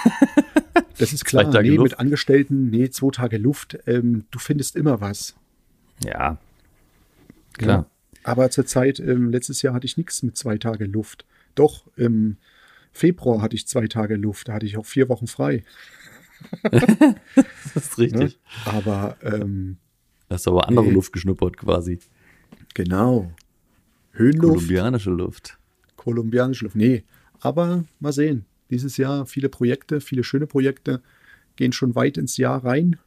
Das 0.97 1.11
ist 1.11 1.25
klar. 1.25 1.43
Nee, 1.61 1.71
Luft. 1.75 1.91
mit 1.91 1.99
Angestellten, 1.99 2.69
nee, 2.69 2.89
zwei 2.89 3.09
Tage 3.11 3.37
Luft. 3.37 3.77
Ähm, 3.85 4.23
du 4.31 4.39
findest 4.39 4.77
immer 4.77 5.01
was. 5.01 5.35
Ja, 6.05 6.37
klar. 7.53 7.77
Ja. 7.79 7.85
Aber 8.23 8.49
zurzeit, 8.49 9.01
ähm, 9.01 9.29
letztes 9.29 9.61
Jahr 9.61 9.73
hatte 9.73 9.85
ich 9.85 9.97
nichts 9.97 10.23
mit 10.23 10.37
zwei 10.37 10.57
Tage 10.57 10.85
Luft. 10.85 11.25
Doch, 11.53 11.85
im 11.97 12.37
Februar 12.93 13.41
hatte 13.41 13.57
ich 13.57 13.67
zwei 13.67 13.87
Tage 13.87 14.15
Luft. 14.15 14.47
Da 14.47 14.53
hatte 14.53 14.65
ich 14.65 14.77
auch 14.77 14.85
vier 14.85 15.09
Wochen 15.09 15.27
frei. 15.27 15.63
Das 16.71 17.75
ist 17.75 17.97
Ne? 17.97 18.03
richtig. 18.05 18.39
Aber 18.65 19.17
ähm, 19.21 19.77
Hast 20.29 20.47
aber 20.47 20.67
andere 20.67 20.85
Nee. 20.87 20.91
Luft 20.93 21.11
geschnuppert 21.13 21.57
quasi. 21.57 21.99
genau. 22.73 23.31
Höhenluft, 24.13 24.53
Kolumbianische 24.55 25.09
Luft. 25.11 25.57
Kolumbianische 26.05 26.63
Luft. 26.65 26.75
Nee, 26.77 27.03
aber 27.41 27.83
mal 27.99 28.13
sehen. 28.13 28.45
Dieses 28.69 28.95
Jahr 28.97 29.25
viele 29.25 29.49
Projekte, 29.49 29.99
viele 30.01 30.23
schöne 30.23 30.47
Projekte 30.47 31.01
gehen 31.55 31.71
schon 31.73 31.95
weit 31.95 32.17
ins 32.17 32.37
Jahr 32.37 32.63
rein. 32.63 32.97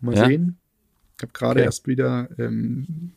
Mal 0.00 0.14
Ja. 0.16 0.26
sehen. 0.26 0.58
Ich 1.16 1.22
habe 1.22 1.32
gerade 1.32 1.60
Okay. 1.60 1.66
erst 1.66 1.86
wieder 1.86 2.28
ähm, 2.38 3.12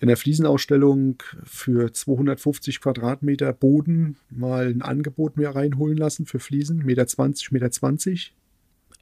in 0.00 0.08
der 0.08 0.16
Fliesenausstellung 0.16 1.22
für 1.44 1.92
250 1.92 2.80
Quadratmeter 2.80 3.52
Boden 3.52 4.16
mal 4.30 4.66
ein 4.68 4.82
Angebot 4.82 5.36
mir 5.36 5.50
reinholen 5.50 5.96
lassen 5.96 6.26
für 6.26 6.40
Fliesen. 6.40 6.78
Meter 6.78 7.06
20, 7.06 7.52
Meter 7.52 7.70
20. 7.70 8.34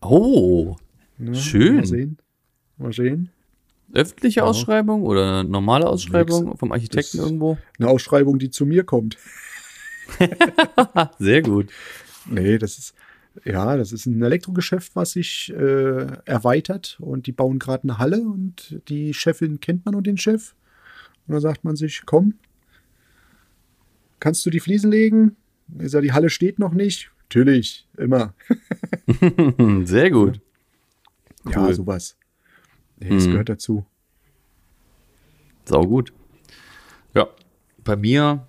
Oh, 0.02 0.76
Ja, 1.18 1.34
Schön. 1.34 1.76
Mal 1.76 1.86
sehen. 1.86 2.18
Mal 2.76 2.92
sehen. 2.92 3.30
Öffentliche 3.94 4.40
Ja. 4.40 4.46
Ausschreibung 4.46 5.02
oder 5.02 5.42
normale 5.44 5.86
Ausschreibung 5.86 6.56
vom 6.56 6.72
Architekten 6.72 7.16
Das- 7.18 7.26
irgendwo? 7.26 7.58
Eine 7.78 7.88
Ausschreibung, 7.88 8.38
die 8.38 8.50
zu 8.50 8.66
mir 8.66 8.84
kommt. 8.84 9.16
Sehr 11.18 11.42
gut. 11.42 11.70
Nee, 12.26 12.58
das 12.58 12.78
ist, 12.78 12.94
ja, 13.44 13.76
das 13.76 13.92
ist 13.92 14.06
ein 14.06 14.22
Elektrogeschäft, 14.22 14.94
was 14.96 15.12
sich 15.12 15.52
äh, 15.56 16.06
erweitert 16.24 16.98
und 17.00 17.26
die 17.26 17.32
bauen 17.32 17.58
gerade 17.58 17.84
eine 17.84 17.98
Halle 17.98 18.20
und 18.20 18.80
die 18.88 19.14
Chefin 19.14 19.60
kennt 19.60 19.84
man 19.86 19.94
und 19.94 20.06
den 20.06 20.18
Chef. 20.18 20.54
Und 21.26 21.32
dann 21.34 21.40
sagt 21.40 21.64
man 21.64 21.76
sich, 21.76 22.02
komm, 22.06 22.34
kannst 24.18 24.44
du 24.44 24.50
die 24.50 24.60
Fliesen 24.60 24.90
legen? 24.90 25.36
Ich 25.78 25.90
sag, 25.90 26.02
die 26.02 26.12
Halle 26.12 26.30
steht 26.30 26.58
noch 26.58 26.72
nicht. 26.72 27.10
Natürlich, 27.24 27.86
immer. 27.96 28.34
Sehr 29.84 30.10
gut. 30.10 30.40
Ja, 31.48 31.64
Cool. 31.66 31.74
sowas. 31.74 32.16
Nee, 33.00 33.10
das 33.10 33.26
Mhm. 33.26 33.30
gehört 33.32 33.48
dazu. 33.48 33.84
Sau 35.64 35.86
gut. 35.86 36.12
Ja, 37.14 37.28
bei 37.84 37.96
mir, 37.96 38.46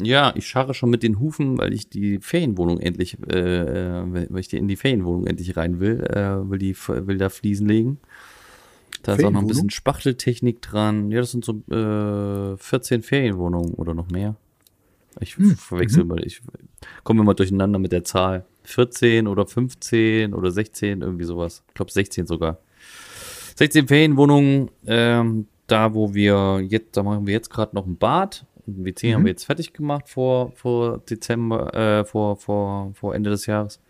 ja, 0.00 0.32
ich 0.36 0.46
scharre 0.46 0.74
schon 0.74 0.90
mit 0.90 1.02
den 1.02 1.18
Hufen, 1.20 1.58
weil 1.58 1.72
ich 1.72 1.88
die 1.88 2.18
Ferienwohnung 2.20 2.78
endlich, 2.80 3.18
äh, 3.28 3.98
äh, 4.00 4.26
weil 4.30 4.40
ich 4.40 4.48
die 4.48 4.56
in 4.58 4.68
die 4.68 4.76
Ferienwohnung 4.76 5.26
endlich 5.26 5.56
rein 5.56 5.80
will, 5.80 6.00
äh, 6.04 6.48
will 6.50 6.58
die, 6.58 6.76
will 6.88 7.18
da 7.18 7.28
Fliesen 7.28 7.68
legen. 7.68 7.98
Da 9.02 9.14
ist 9.14 9.24
auch 9.24 9.30
noch 9.30 9.40
ein 9.40 9.46
bisschen 9.46 9.70
Spachteltechnik 9.70 10.62
dran. 10.62 11.10
Ja, 11.12 11.20
das 11.20 11.30
sind 11.30 11.44
so 11.44 11.52
äh, 11.72 12.56
14 12.56 13.02
Ferienwohnungen 13.02 13.74
oder 13.74 13.94
noch 13.94 14.08
mehr. 14.10 14.34
Ich 15.20 15.36
Hm, 15.38 15.56
verwechsel 15.56 16.04
mhm. 16.04 16.10
immer, 16.10 16.22
ich 16.26 16.42
komme 17.04 17.22
immer 17.22 17.34
durcheinander 17.34 17.78
mit 17.78 17.92
der 17.92 18.04
Zahl. 18.04 18.44
14 18.64 19.28
oder 19.28 19.46
15 19.46 20.34
oder 20.34 20.50
16, 20.50 21.02
irgendwie 21.02 21.24
sowas. 21.24 21.62
Ich 21.68 21.74
glaube 21.74 21.92
16 21.92 22.26
sogar. 22.26 22.58
16 23.56 23.88
Ferienwohnungen, 23.88 24.70
ähm, 24.86 25.46
da 25.66 25.94
wo 25.94 26.14
wir 26.14 26.60
jetzt, 26.68 26.96
da 26.96 27.02
machen 27.02 27.26
wir 27.26 27.34
jetzt 27.34 27.50
gerade 27.50 27.74
noch 27.74 27.86
ein 27.86 27.96
Bad. 27.96 28.46
Ein 28.68 28.84
WC 28.84 29.14
haben 29.14 29.22
Mhm. 29.22 29.26
wir 29.26 29.30
jetzt 29.32 29.44
fertig 29.44 29.72
gemacht 29.72 30.08
vor, 30.08 30.52
vor 30.52 30.98
Dezember, 30.98 31.72
äh, 31.74 32.04
vor, 32.04 32.36
vor, 32.36 32.92
vor 32.94 33.14
Ende 33.14 33.30
des 33.30 33.46
Jahres. 33.46 33.80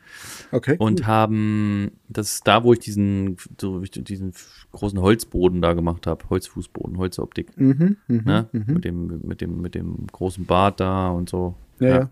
Okay. 0.52 0.76
Und 0.79 1.00
cool. 1.00 1.07
haben, 1.07 1.90
das 2.09 2.35
ist 2.35 2.46
da, 2.46 2.62
wo 2.62 2.72
ich 2.72 2.79
diesen, 2.79 3.37
so, 3.61 3.81
diesen 3.81 4.33
großen 4.72 5.00
Holzboden 5.00 5.61
da 5.62 5.72
gemacht 5.72 6.07
habe, 6.07 6.29
Holzfußboden, 6.31 6.96
Holzoptik, 6.98 7.57
Mhm, 7.59 7.96
mhm, 8.07 8.22
ne? 8.24 8.48
mhm. 8.52 8.64
Mit 8.74 8.85
dem, 8.85 9.20
mit 9.26 9.40
dem, 9.40 9.61
mit 9.61 9.74
dem 9.74 10.07
großen 10.12 10.44
Bad 10.46 10.81
da 10.81 11.09
und 11.11 11.29
so. 11.29 11.55
Ja, 11.81 11.88
ja. 11.88 12.11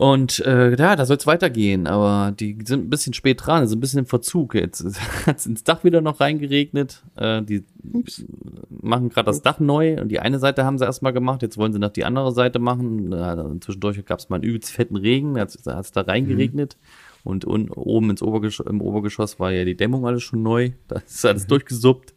Und 0.00 0.40
äh, 0.46 0.74
ja, 0.76 0.96
da 0.96 1.04
soll 1.04 1.18
es 1.18 1.26
weitergehen, 1.26 1.86
aber 1.86 2.32
die 2.32 2.56
sind 2.64 2.86
ein 2.86 2.88
bisschen 2.88 3.12
spät 3.12 3.44
dran, 3.44 3.66
sind 3.66 3.76
ein 3.76 3.80
bisschen 3.82 3.98
im 3.98 4.06
Verzug. 4.06 4.54
Jetzt 4.54 4.82
hat 5.26 5.36
es 5.36 5.44
ins 5.44 5.62
Dach 5.62 5.84
wieder 5.84 6.00
noch 6.00 6.20
reingeregnet. 6.20 7.02
Äh, 7.16 7.42
die 7.42 7.64
Ups. 7.92 8.24
machen 8.70 9.10
gerade 9.10 9.26
das 9.26 9.42
Dach 9.42 9.60
neu 9.60 10.00
und 10.00 10.08
die 10.08 10.18
eine 10.18 10.38
Seite 10.38 10.64
haben 10.64 10.78
sie 10.78 10.86
erstmal 10.86 11.12
gemacht, 11.12 11.42
jetzt 11.42 11.58
wollen 11.58 11.74
sie 11.74 11.78
noch 11.78 11.90
die 11.90 12.06
andere 12.06 12.32
Seite 12.32 12.60
machen. 12.60 13.12
Äh, 13.12 13.60
zwischendurch 13.60 14.02
gab 14.06 14.20
es 14.20 14.30
mal 14.30 14.36
einen 14.36 14.44
übelst 14.44 14.72
fetten 14.72 14.96
Regen, 14.96 15.34
da 15.34 15.42
hat 15.42 15.84
es 15.84 15.92
da 15.92 16.00
reingeregnet. 16.00 16.78
Und, 17.22 17.44
und 17.44 17.68
oben 17.68 18.08
ins 18.08 18.22
Obergesch 18.22 18.60
im 18.60 18.80
Obergeschoss 18.80 19.38
war 19.38 19.52
ja 19.52 19.66
die 19.66 19.76
Dämmung 19.76 20.06
alles 20.06 20.22
schon 20.22 20.42
neu. 20.42 20.70
Da 20.88 21.00
ist 21.00 21.26
alles 21.26 21.46
durchgesuppt. 21.46 22.14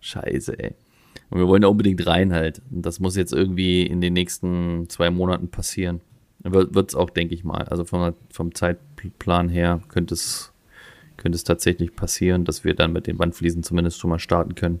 Scheiße, 0.00 0.58
ey. 0.58 0.74
Und 1.30 1.38
wir 1.38 1.48
wollen 1.48 1.62
da 1.62 1.68
unbedingt 1.68 2.06
rein 2.06 2.34
halt. 2.34 2.60
Und 2.70 2.84
das 2.84 3.00
muss 3.00 3.16
jetzt 3.16 3.32
irgendwie 3.32 3.86
in 3.86 4.02
den 4.02 4.12
nächsten 4.12 4.90
zwei 4.90 5.08
Monaten 5.08 5.48
passieren. 5.48 6.02
Wird 6.44 6.90
es 6.90 6.94
auch, 6.94 7.10
denke 7.10 7.34
ich 7.34 7.44
mal. 7.44 7.64
Also 7.64 7.84
vom, 7.84 8.14
vom 8.30 8.54
Zeitplan 8.54 9.48
her 9.48 9.80
könnte 9.88 10.14
es, 10.14 10.52
könnte 11.16 11.36
es 11.36 11.44
tatsächlich 11.44 11.94
passieren, 11.94 12.44
dass 12.44 12.64
wir 12.64 12.74
dann 12.74 12.92
mit 12.92 13.06
den 13.06 13.18
Wandfliesen 13.18 13.62
zumindest 13.62 13.98
schon 13.98 14.10
mal 14.10 14.18
starten 14.18 14.54
können. 14.54 14.80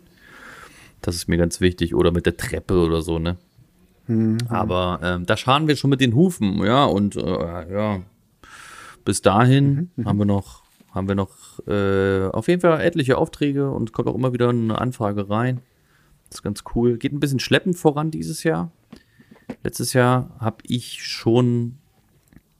Das 1.02 1.14
ist 1.14 1.28
mir 1.28 1.36
ganz 1.36 1.60
wichtig. 1.60 1.94
Oder 1.94 2.10
mit 2.10 2.26
der 2.26 2.36
Treppe 2.36 2.80
oder 2.80 3.02
so, 3.02 3.18
ne? 3.18 3.36
Mhm. 4.06 4.38
Aber 4.48 5.00
ähm, 5.02 5.26
da 5.26 5.36
scharen 5.36 5.68
wir 5.68 5.76
schon 5.76 5.90
mit 5.90 6.00
den 6.00 6.14
Hufen, 6.14 6.64
ja, 6.64 6.84
und 6.84 7.16
äh, 7.16 7.72
ja, 7.72 8.00
bis 9.04 9.22
dahin 9.22 9.90
haben 10.04 10.18
wir 10.18 10.24
noch, 10.24 10.62
haben 10.92 11.08
wir 11.08 11.14
noch 11.14 11.30
äh, 11.66 12.26
auf 12.26 12.48
jeden 12.48 12.60
Fall 12.60 12.80
etliche 12.80 13.18
Aufträge 13.18 13.70
und 13.70 13.92
kommt 13.92 14.08
auch 14.08 14.14
immer 14.14 14.32
wieder 14.32 14.48
eine 14.48 14.80
Anfrage 14.80 15.28
rein. 15.28 15.60
Das 16.28 16.38
ist 16.38 16.42
ganz 16.42 16.64
cool. 16.74 16.98
Geht 16.98 17.12
ein 17.12 17.20
bisschen 17.20 17.40
schleppend 17.40 17.76
voran 17.76 18.10
dieses 18.10 18.42
Jahr. 18.42 18.70
Letztes 19.62 19.92
Jahr 19.92 20.34
habe 20.38 20.58
ich 20.66 21.02
schon 21.04 21.76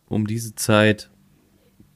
um 0.09 0.27
diese 0.27 0.55
Zeit 0.55 1.11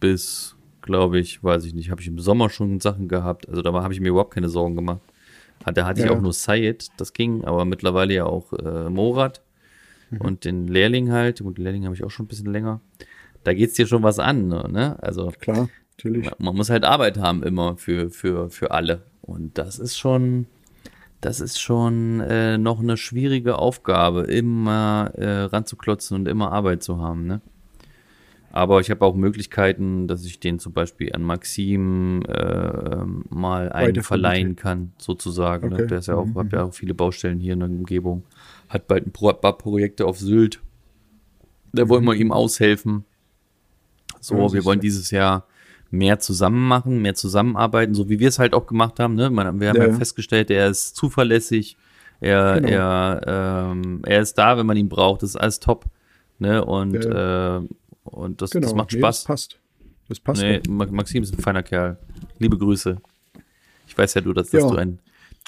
bis, 0.01 0.57
glaube 0.83 1.19
ich, 1.19 1.43
weiß 1.43 1.65
ich 1.65 1.75
nicht, 1.75 1.91
habe 1.91 2.01
ich 2.01 2.07
im 2.09 2.19
Sommer 2.19 2.51
schon 2.51 2.81
Sachen 2.81 3.09
gehabt. 3.09 3.49
Also 3.49 3.63
da 3.63 3.73
habe 3.73 3.93
ich 3.95 4.01
mir 4.01 4.09
überhaupt 4.09 4.35
keine 4.35 4.49
Sorgen 4.49 4.75
gemacht. 4.77 5.01
Da 5.75 5.85
hatte 5.87 6.01
ich 6.01 6.07
Ja. 6.07 6.13
auch 6.13 6.21
nur 6.21 6.33
Sayed, 6.33 6.89
das 6.97 7.13
ging, 7.13 7.45
aber 7.45 7.65
mittlerweile 7.65 8.15
ja 8.15 8.25
auch 8.27 8.53
äh, 8.53 8.89
Morat 8.89 9.43
und 10.19 10.45
den 10.45 10.69
Lehrling 10.69 11.11
halt. 11.11 11.41
Und 11.41 11.59
den 11.59 11.65
Lehrling 11.65 11.85
habe 11.85 11.95
ich 11.95 12.05
auch 12.05 12.11
schon 12.11 12.27
ein 12.27 12.29
bisschen 12.29 12.53
länger. 12.53 12.81
Da 13.45 13.55
geht's 13.55 13.75
dir 13.75 13.87
schon 13.87 14.03
was 14.03 14.19
an, 14.19 14.49
ne? 14.49 14.97
Also 15.03 15.33
Klar, 15.41 15.69
natürlich. 15.97 16.31
man 16.39 16.55
muss 16.55 16.71
halt 16.71 16.85
Arbeit 16.85 17.19
haben 17.19 17.43
immer 17.43 17.77
für, 17.77 18.11
für, 18.11 18.51
für 18.51 18.71
alle. 18.71 19.03
Und 19.23 19.59
das 19.59 19.79
ist 19.79 19.97
schon, 19.99 20.47
das 21.27 21.41
ist 21.41 21.61
schon 21.61 22.21
äh, 22.21 22.57
noch 22.57 22.79
eine 22.79 22.97
schwierige 22.97 23.59
Aufgabe, 23.59 24.23
immer 24.23 25.11
äh, 25.17 25.43
ranzuklotzen 25.47 26.17
und 26.17 26.29
immer 26.29 26.53
Arbeit 26.53 26.85
zu 26.85 27.03
haben, 27.03 27.27
ne? 27.27 27.41
Aber 28.53 28.79
ich 28.81 28.91
habe 28.91 29.05
auch 29.05 29.17
Möglichkeiten, 29.17 30.07
dass 30.07 30.25
ich 30.25 30.39
den 30.39 30.61
zum 30.61 30.73
Beispiel 30.73 31.13
an 31.13 31.25
Maxim 31.25 32.23
äh, 32.23 32.33
ähm, 32.33 33.25
mal 33.29 33.73
einen 33.73 34.05
verleihen 34.05 34.55
kann, 34.55 34.93
sozusagen. 34.99 35.71
Ne? 35.71 35.75
Okay. 35.75 35.87
Der 35.89 35.99
ist 35.99 36.07
ja 36.07 36.15
auch, 36.15 36.27
Mhm, 36.27 36.39
hat 36.39 36.53
ja 36.53 36.63
auch 36.63 36.73
viele 36.73 36.95
Baustellen 36.95 37.41
hier 37.41 37.55
in 37.55 37.61
der 37.61 37.69
Umgebung. 37.69 38.23
Hat 38.69 38.87
bald 38.87 39.07
ein 39.07 39.13
paar 39.13 39.59
Projekte 39.59 40.07
auf 40.07 40.21
Sylt. 40.21 40.63
Da 41.73 41.89
wollen 41.89 42.05
wir 42.05 42.15
ihm 42.15 42.31
aushelfen. 42.31 43.05
So, 44.21 44.53
wir 44.53 44.65
wollen 44.65 44.81
dieses 44.81 45.11
Jahr 45.11 45.45
mehr 45.91 46.19
zusammen 46.19 46.67
machen, 46.67 47.01
mehr 47.03 47.15
zusammenarbeiten, 47.15 47.95
so 47.95 48.09
wie 48.09 48.19
wir 48.19 48.29
es 48.29 48.39
halt 48.39 48.55
auch 48.55 48.67
gemacht 48.67 48.99
haben. 49.01 49.15
Ne? 49.15 49.31
Man, 49.31 49.61
wir 49.61 49.69
haben 49.69 49.77
Ja, 49.77 49.85
ja, 49.85 49.91
ja. 49.93 49.97
festgestellt, 49.97 50.51
er 50.51 50.69
ist 50.69 50.97
zuverlässig, 50.97 51.77
Er, 52.21 52.55
Genau. 52.63 52.69
er, 52.69 53.71
ähm, 53.73 54.01
er 54.07 54.21
ist 54.23 54.35
da, 54.39 54.57
wenn 54.57 54.65
man 54.67 54.77
ihn 54.79 54.89
braucht. 54.89 55.23
Das 55.23 55.31
ist 55.31 55.37
alles 55.37 55.61
top. 55.61 55.85
Ne? 56.39 56.65
Und, 56.65 56.95
äh, 57.05 57.61
und 58.05 58.41
das, 58.41 58.51
das 58.51 58.75
macht 58.75 58.93
nee, 58.93 59.01
Das 59.01 59.21
Spaß. 59.21 59.25
passt. 59.25 59.59
Das 60.09 60.21
passt. 60.21 60.41
Nee, 60.41 60.63
Maxim 60.67 61.23
ist 61.23 61.35
ein 61.35 61.43
feiner 61.43 61.63
Kerl. 61.63 61.99
Liebe 62.39 62.57
Grüße. 62.57 62.97
Ich 63.87 63.99
weiß 63.99 64.15
ja 64.15 64.23
du, 64.23 64.33
dass, 64.33 64.49
dass 64.51 64.63
Ja. 64.63 64.69
du 64.71 64.77
ein 64.77 64.99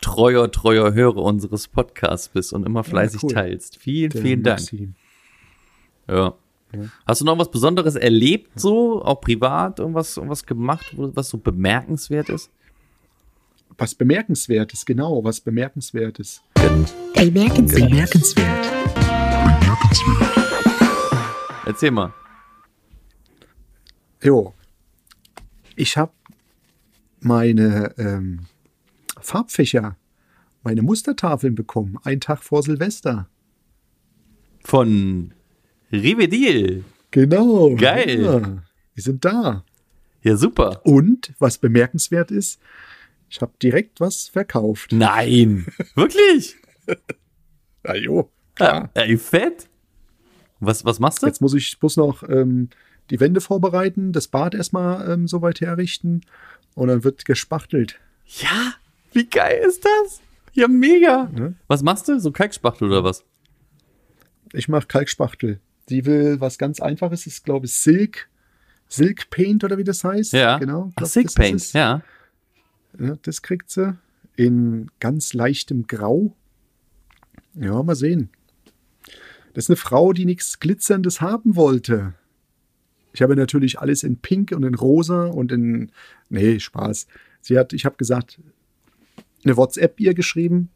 treuer, 0.02 0.50
treuer 0.52 0.92
Hörer 0.92 1.16
unseres 1.22 1.68
Podcasts 1.68 2.28
bist 2.28 2.52
und 2.52 2.66
immer 2.66 2.84
fleißig 2.84 3.22
cool. 3.24 3.32
teilst. 3.32 3.78
Vielen, 3.78 4.10
Der 4.10 4.20
vielen 4.22 4.42
Dank. 4.42 4.60
Maxim. 4.60 4.94
Ja. 6.08 6.34
Hast 7.06 7.20
du 7.20 7.24
noch 7.24 7.38
was 7.38 7.50
Besonderes 7.50 7.94
erlebt, 7.94 8.50
so, 8.54 9.02
auch 9.02 9.20
privat, 9.20 9.78
irgendwas, 9.78 10.16
irgendwas 10.16 10.44
gemacht, 10.44 10.86
was 10.96 11.30
so 11.30 11.38
bemerkenswert 11.38 12.28
ist? 12.28 12.50
Was 13.78 13.94
Bemerkenswertes, 13.94 14.84
genau, 14.84 15.22
was 15.24 15.40
Bemerkenswertes. 15.40 16.42
Bemerkenswert. 17.14 17.90
Bemerkenswert. 17.90 18.66
Erzähl 21.64 21.90
mal. 21.90 22.12
Jo. 24.22 24.52
Ich 25.76 25.96
habe 25.96 26.12
meine 27.20 27.94
ähm, 27.98 28.46
Farbfächer, 29.20 29.96
meine 30.62 30.82
Mustertafeln 30.82 31.54
bekommen, 31.54 31.98
einen 32.02 32.20
Tag 32.20 32.42
vor 32.42 32.62
Silvester. 32.62 33.28
Von 34.64 35.32
Rivedil. 35.92 36.84
Genau. 37.10 37.74
Geil. 37.76 38.22
Ja, 38.22 38.62
die 38.96 39.00
sind 39.00 39.24
da. 39.24 39.64
Ja, 40.22 40.36
super. 40.36 40.80
Und 40.84 41.32
was 41.38 41.58
bemerkenswert 41.58 42.30
ist, 42.30 42.60
ich 43.30 43.40
habe 43.40 43.52
direkt 43.62 44.00
was 44.00 44.28
verkauft. 44.28 44.92
Nein. 44.92 45.66
Wirklich? 45.94 46.56
Na 47.84 47.94
jo, 47.96 48.30
Ja. 48.58 48.88
klar. 48.88 48.90
Ey, 48.94 49.16
fett. 49.16 49.68
Was, 50.60 50.84
was 50.84 50.98
machst 50.98 51.22
du? 51.22 51.26
Jetzt 51.26 51.40
muss 51.40 51.54
ich 51.54 51.78
bloß 51.78 51.96
noch 51.98 52.22
ähm, 52.28 52.68
die 53.10 53.20
Wände 53.20 53.40
vorbereiten, 53.40 54.12
das 54.12 54.28
Bad 54.28 54.54
erstmal 54.54 55.08
ähm, 55.10 55.28
soweit 55.28 55.60
herrichten 55.60 56.22
und 56.74 56.88
dann 56.88 57.04
wird 57.04 57.24
gespachtelt. 57.24 57.98
Ja, 58.26 58.74
wie 59.12 59.24
geil 59.26 59.62
ist 59.66 59.84
das? 59.84 60.20
Ja, 60.52 60.66
mega. 60.66 61.30
Ne? 61.32 61.54
Was 61.68 61.82
machst 61.82 62.08
du? 62.08 62.18
So 62.18 62.32
Kalkspachtel 62.32 62.88
oder 62.88 63.04
was? 63.04 63.24
Ich 64.52 64.68
mache 64.68 64.86
Kalkspachtel. 64.86 65.60
Die 65.88 66.04
will 66.04 66.40
was 66.40 66.58
ganz 66.58 66.80
Einfaches, 66.80 67.26
ist 67.26 67.44
glaube 67.44 67.66
ich 67.66 67.74
Silk, 67.74 68.28
Silk 68.88 69.30
Paint 69.30 69.64
oder 69.64 69.78
wie 69.78 69.84
das 69.84 70.04
heißt. 70.04 70.32
Ja. 70.32 70.58
genau. 70.58 70.92
Ach, 70.96 71.06
Silk 71.06 71.34
Paint, 71.34 71.72
ja. 71.72 72.02
Ja, 72.98 73.16
das 73.22 73.42
kriegt 73.42 73.70
sie 73.70 73.96
in 74.36 74.90
ganz 75.00 75.34
leichtem 75.34 75.86
Grau. 75.86 76.34
Ja, 77.54 77.82
mal 77.82 77.94
sehen. 77.94 78.30
Das 79.54 79.64
ist 79.64 79.70
eine 79.70 79.76
Frau, 79.76 80.12
die 80.12 80.24
nichts 80.24 80.60
Glitzerndes 80.60 81.20
haben 81.20 81.56
wollte. 81.56 82.14
Ich 83.12 83.22
habe 83.22 83.34
natürlich 83.34 83.80
alles 83.80 84.04
in 84.04 84.18
Pink 84.18 84.52
und 84.52 84.62
in 84.62 84.74
Rosa 84.74 85.26
und 85.26 85.50
in. 85.50 85.90
Nee, 86.28 86.60
Spaß. 86.60 87.06
Sie 87.40 87.58
hat, 87.58 87.72
ich 87.72 87.84
habe 87.84 87.96
gesagt, 87.96 88.38
eine 89.44 89.56
WhatsApp 89.56 89.98
ihr 90.00 90.14
geschrieben. 90.14 90.70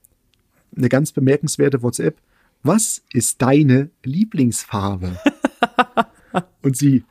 Eine 0.77 0.88
ganz 0.88 1.12
bemerkenswerte 1.12 1.83
WhatsApp. 1.83 2.18
Was 2.62 3.03
ist 3.12 3.42
deine 3.42 3.90
Lieblingsfarbe? 4.05 5.18
und 6.62 6.77
sie, 6.77 7.05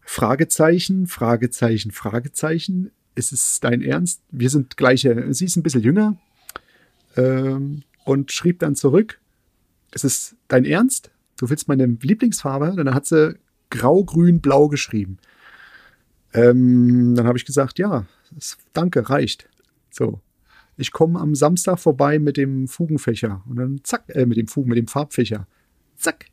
Fragezeichen, 0.00 1.06
Fragezeichen, 1.06 1.92
Fragezeichen. 1.92 2.90
Ist 3.14 3.32
es 3.32 3.60
dein 3.60 3.82
Ernst? 3.82 4.22
Wir 4.30 4.50
sind 4.50 4.76
gleiche. 4.76 5.32
Sie 5.32 5.44
ist 5.44 5.56
ein 5.56 5.62
bisschen 5.62 5.82
jünger. 5.82 6.16
Ähm, 7.16 7.82
und 8.04 8.32
schrieb 8.32 8.58
dann 8.58 8.74
zurück: 8.74 9.20
Ist 9.92 10.04
es 10.04 10.36
dein 10.48 10.64
Ernst? 10.64 11.10
Du 11.38 11.48
willst 11.48 11.68
meine 11.68 11.86
Lieblingsfarbe? 11.86 12.74
Dann 12.76 12.94
hat 12.94 13.06
sie 13.06 13.38
grau, 13.70 14.04
grün, 14.04 14.40
blau 14.40 14.68
geschrieben. 14.68 15.18
Ähm, 16.34 17.14
dann 17.14 17.26
habe 17.26 17.38
ich 17.38 17.44
gesagt: 17.44 17.78
Ja, 17.78 18.06
danke, 18.72 19.08
reicht. 19.08 19.48
So. 19.90 20.20
Ich 20.76 20.92
komme 20.92 21.18
am 21.20 21.34
Samstag 21.34 21.78
vorbei 21.80 22.18
mit 22.18 22.36
dem 22.36 22.68
Fugenfächer. 22.68 23.42
Und 23.48 23.56
dann 23.56 23.80
zack, 23.82 24.04
äh, 24.08 24.26
mit 24.26 24.36
dem 24.36 24.46
Fugen, 24.48 24.68
mit 24.68 24.78
dem 24.78 24.88
Farbfächer. 24.88 25.46
Zack. 25.96 26.26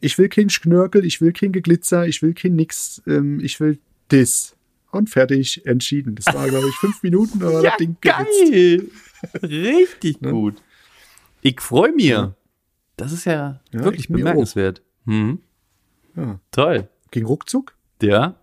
Ich 0.00 0.18
will 0.18 0.28
kein 0.28 0.50
Schnörkel, 0.50 1.04
ich 1.04 1.20
will 1.20 1.32
kein 1.32 1.52
Geglitzer, 1.52 2.06
ich 2.06 2.20
will 2.22 2.34
kein 2.34 2.54
nix, 2.56 3.02
ähm, 3.06 3.40
ich 3.40 3.60
will 3.60 3.78
das. 4.08 4.56
Und 4.90 5.10
fertig, 5.10 5.64
entschieden. 5.66 6.14
Das 6.16 6.26
war, 6.34 6.48
glaube 6.48 6.68
ich, 6.68 6.74
fünf 6.76 7.02
Minuten, 7.02 7.42
aber 7.42 7.62
das 7.62 7.76
Ding 7.76 7.96
geil. 8.00 8.88
Richtig 9.42 10.20
Ne? 10.20 10.30
gut. 10.30 10.62
Ich 11.40 11.60
freue 11.60 11.92
mich. 11.92 12.14
Das 12.96 13.12
ist 13.12 13.24
ja, 13.26 13.60
Ja, 13.72 13.84
wirklich 13.84 14.08
bemerkenswert. 14.08 14.82
Hm. 15.04 15.38
Ja. 16.16 16.40
Toll. 16.50 16.88
Ging 17.10 17.24
ruckzuck. 17.26 17.74
Ja. 18.02 18.36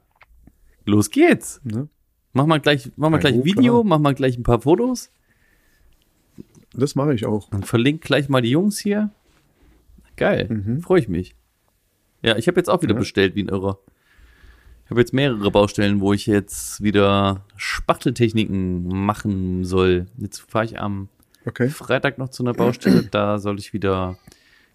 Los 0.85 1.09
geht's. 1.09 1.59
Ne? 1.63 1.87
Mach 2.33 2.45
mal 2.45 2.59
gleich, 2.59 2.91
mach 2.95 3.09
mal 3.09 3.17
Ja, 3.17 3.21
gleich 3.21 3.33
ein 3.35 3.45
Video, 3.45 3.73
klar. 3.73 3.83
mach 3.83 3.99
mal 3.99 4.13
gleich 4.15 4.37
ein 4.37 4.43
paar 4.43 4.61
Fotos 4.61 5.11
Das 6.73 6.95
mache 6.95 7.13
ich 7.13 7.25
auch. 7.25 7.51
und 7.51 7.65
verlink 7.67 8.01
gleich 8.01 8.29
mal 8.29 8.41
die 8.41 8.49
Jungs 8.49 8.79
hier. 8.79 9.11
Geil. 10.15 10.79
Freue 10.81 10.99
ich 10.99 11.07
mich. 11.07 11.35
Ja, 12.21 12.37
ich 12.37 12.47
habe 12.47 12.59
jetzt 12.59 12.69
auch 12.69 12.81
wieder 12.81 12.93
Mhm. 12.93 12.97
Ja. 12.97 13.01
bestellt 13.01 13.35
wie 13.35 13.43
ein 13.43 13.49
Irrer. 13.49 13.79
Ich 14.85 14.91
habe 14.91 14.99
jetzt 14.99 15.13
mehrere 15.13 15.49
Baustellen, 15.49 16.01
wo 16.01 16.13
ich 16.13 16.25
jetzt 16.25 16.81
wieder 16.83 17.45
Spachteltechniken 17.55 18.87
machen 18.87 19.63
soll. 19.63 20.07
Jetzt 20.17 20.39
fahre 20.39 20.65
ich 20.65 20.79
am 20.79 21.09
Okay. 21.45 21.67
Freitag 21.69 22.17
noch 22.17 22.29
zu 22.29 22.43
einer 22.43 22.53
Baustelle. 22.53 23.03
Da 23.03 23.37
soll 23.37 23.59
ich 23.59 23.73
wieder 23.73 24.17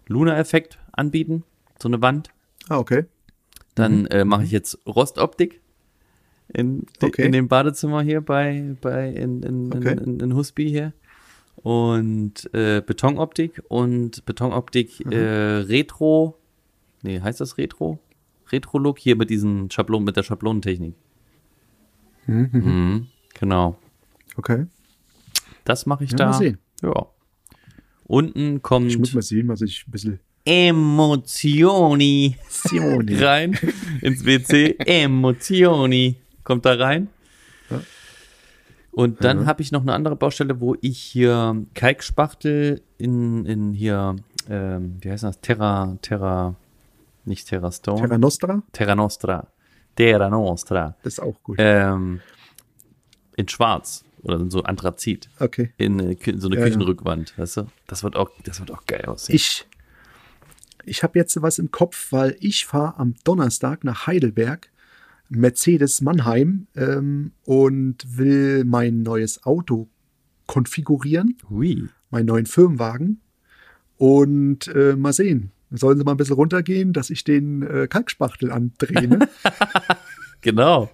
Luna-Effekt 0.07 0.77
anbieten, 0.91 1.43
so 1.81 1.87
eine 1.89 2.01
Wand. 2.01 2.29
Ah, 2.69 2.77
okay. 2.77 3.05
Dann 3.75 4.05
äh, 4.07 4.25
mache 4.25 4.43
ich 4.43 4.51
jetzt 4.51 4.77
Rostoptik 4.85 5.61
in, 6.53 6.85
Okay. 7.01 7.25
in 7.25 7.31
dem 7.31 7.47
Badezimmer 7.47 8.01
hier 8.01 8.21
bei, 8.21 8.75
bei 8.81 9.09
in, 9.09 9.43
in, 9.43 9.73
Okay. 9.73 9.97
in, 10.03 10.19
in, 10.19 10.35
Husby 10.35 10.67
hier. 10.69 10.93
Und 11.57 12.49
äh, 12.53 12.81
Betonoptik 12.85 13.61
und 13.67 14.25
Betonoptik 14.25 15.05
Mhm. 15.05 15.11
äh, 15.11 15.17
Retro. 15.67 16.37
Nee, 17.03 17.19
heißt 17.21 17.39
das 17.41 17.57
Retro? 17.57 17.99
Retro-Look 18.51 18.97
hier 18.99 19.15
mit 19.15 19.29
diesen 19.29 19.69
Schablonen, 19.69 20.05
mit 20.05 20.15
der 20.17 20.23
Schablonentechnik. 20.23 20.95
Mhm, 22.27 23.07
genau. 23.39 23.77
Okay. 24.37 24.65
Das 25.65 25.85
mache 25.85 26.03
ich 26.05 26.11
Ja, 26.11 26.17
da. 26.17 26.25
mal 26.27 26.33
sehen. 26.33 26.57
Ja. 26.81 27.07
Unten 28.05 28.61
kommt 28.61 28.87
Ich 28.89 28.97
muss 28.97 29.13
mal 29.13 29.21
sehen, 29.21 29.47
was 29.49 29.61
ich 29.61 29.85
ein 29.87 29.91
bisschen. 29.91 30.19
Emotioni 30.45 32.35
rein 33.19 33.57
ins 34.01 34.25
WC. 34.25 34.75
Emotioni 34.79 36.15
kommt 36.49 36.65
da 36.65 36.73
rein. 36.73 37.09
Ja. 37.69 37.79
Und 38.91 39.23
dann 39.23 39.45
habe 39.45 39.61
ich 39.61 39.71
noch 39.71 39.83
eine 39.83 39.93
andere 39.93 40.15
Baustelle, 40.15 40.59
wo 40.59 40.75
ich 40.81 40.97
hier 40.97 41.63
Kalkspachtel 41.75 42.81
in, 42.97 43.45
in 43.45 43.71
hier, 43.71 44.15
ähm, 44.49 44.97
wie 45.01 45.11
heißt 45.11 45.23
das? 45.23 45.39
Terra, 45.41 45.95
Terra, 46.01 46.55
nicht 47.23 47.47
Terra 47.47 47.71
Stone. 47.71 48.01
Terra 48.01 48.17
Nostra? 48.17 48.63
Terra 48.71 48.95
Nostra. 48.95 49.47
Terra 49.95 50.29
Nostra. 50.29 50.95
Das 51.03 51.13
ist 51.13 51.19
auch 51.19 51.41
gut. 51.43 51.57
Ähm, 51.59 52.19
in 53.37 53.47
Schwarz 53.47 54.03
oder 54.23 54.37
in 54.39 54.49
so 54.49 54.63
Anthrazit. 54.63 55.29
Okay. 55.39 55.71
In, 55.77 55.99
äh, 55.99 56.13
Kü- 56.13 56.39
so 56.39 56.47
eine 56.47 56.55
Ja, 56.55 56.61
ja. 56.61 56.67
Küchenrückwand, 56.67 57.37
weißt 57.37 57.57
du? 57.57 57.67
Das 57.85 58.03
wird 58.03 58.15
auch, 58.15 58.31
das 58.43 58.59
wird 58.59 58.71
auch 58.71 58.85
geil 58.87 59.05
aussehen. 59.05 59.35
Ich, 59.35 59.67
ich 60.83 61.03
habe 61.03 61.19
jetzt 61.19 61.39
was 61.43 61.59
im 61.59 61.69
Kopf, 61.69 62.11
weil 62.11 62.35
ich 62.39 62.65
fahre 62.65 62.97
am 62.97 63.13
Donnerstag 63.23 63.83
nach 63.83 64.07
Heidelberg, 64.07 64.71
Mercedes 65.29 66.01
Mannheim, 66.01 66.67
ähm, 66.75 67.31
und 67.43 68.17
will 68.17 68.65
mein 68.65 69.03
neues 69.03 69.43
Auto 69.43 69.87
konfigurieren, 70.47 71.37
Hui. 71.49 71.87
meinen 72.09 72.25
neuen 72.25 72.45
Firmenwagen. 72.45 73.21
Und 73.97 74.67
äh, 74.69 74.95
mal 74.95 75.13
sehen. 75.13 75.51
Sollen 75.71 75.97
sie 75.97 76.03
mal 76.03 76.11
ein 76.11 76.17
bisschen 76.17 76.35
runtergehen, 76.35 76.93
dass 76.93 77.09
ich 77.09 77.23
den 77.23 77.61
äh, 77.63 77.87
Kalkspachtel 77.87 78.51
andrehe? 78.51 79.19
Genau. 80.41 80.89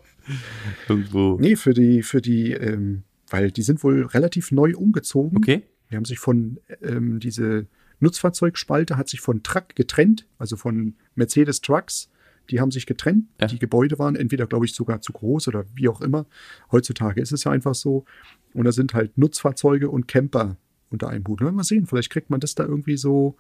Irgendwo. 0.89 1.38
nee, 1.39 1.56
für 1.56 1.76
die, 1.76 2.02
für 2.02 2.19
die, 2.19 2.52
ähm, 2.52 3.04
weil 3.30 3.52
die 3.52 3.62
sind 3.62 3.84
wohl 3.84 4.06
relativ 4.06 4.52
neu 4.52 4.74
umgezogen. 4.76 5.38
Okay. 5.38 5.62
Die 5.91 5.95
haben 5.95 6.06
sich 6.06 6.17
von, 6.17 6.60
ähm, 6.82 7.19
diese 7.19 7.67
Nutzfahrzeugspalte 8.00 8.98
hat 8.98 9.08
sich 9.08 9.21
von 9.21 9.43
Truck 9.43 9.76
getrennt, 9.76 10.28
also 10.38 10.56
von 10.56 10.95
Mercedes 11.13 11.62
Trucks. 11.62 12.10
Die 12.49 12.60
haben 12.60 12.71
sich 12.71 12.86
getrennt. 12.86 13.25
Ja. 13.39 13.47
Die 13.47 13.60
Gebäude 13.60 13.99
waren 13.99 14.15
entweder, 14.15 14.47
glaube 14.47 14.65
ich, 14.65 14.73
sogar 14.73 15.01
zu 15.01 15.13
groß 15.13 15.47
oder 15.47 15.65
wie 15.73 15.88
auch 15.89 16.01
immer. 16.01 16.25
Heutzutage 16.71 17.21
ist 17.21 17.31
es 17.31 17.43
ja 17.43 17.51
einfach 17.51 17.75
so. 17.75 18.05
Und 18.53 18.65
da 18.65 18.71
sind 18.71 18.93
halt 18.93 19.17
Nutzfahrzeuge 19.17 19.89
und 19.89 20.08
Camper 20.08 20.58
unter 20.89 21.10
einem 21.10 21.25
Hut. 21.27 21.41
Mal 21.41 21.63
sehen, 21.63 21.88
vielleicht 21.88 22.10
kriegt 22.10 22.29
man 22.29 22.39
das 22.39 22.55
da 22.55 22.63
irgendwie 22.63 22.97
so. 22.97 23.36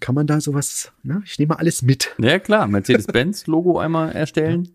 Kann 0.00 0.14
man 0.14 0.26
da 0.26 0.40
sowas, 0.40 0.92
ne? 1.02 1.22
Ich 1.24 1.38
nehme 1.38 1.58
alles 1.58 1.82
mit. 1.82 2.14
Ja, 2.18 2.38
klar. 2.38 2.66
Mercedes-Benz-Logo 2.66 3.78
einmal 3.78 4.12
erstellen. 4.12 4.68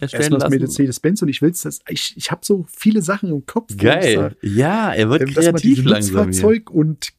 erstellen 0.00 0.22
Erstmal 0.22 0.40
das 0.40 0.50
lassen? 0.50 0.60
Mercedes-Benz 0.60 1.22
und 1.22 1.28
ich 1.28 1.42
will's 1.42 1.62
das. 1.62 1.80
Ich, 1.88 2.16
ich 2.16 2.30
habe 2.30 2.40
so 2.44 2.64
viele 2.68 3.02
Sachen 3.02 3.30
im 3.30 3.44
Kopf. 3.44 3.76
Geil. 3.76 4.14
sag, 4.14 4.36
Ja, 4.42 4.92
er 4.92 5.10
wird 5.10 5.22
ähm, 5.22 5.34
dass 5.34 5.44
man 5.44 5.54
kreativ 5.56 5.84
langsam 5.84 6.12
hier. 6.12 6.24
Nutzfahrzeug 6.26 6.70
und 6.70 7.12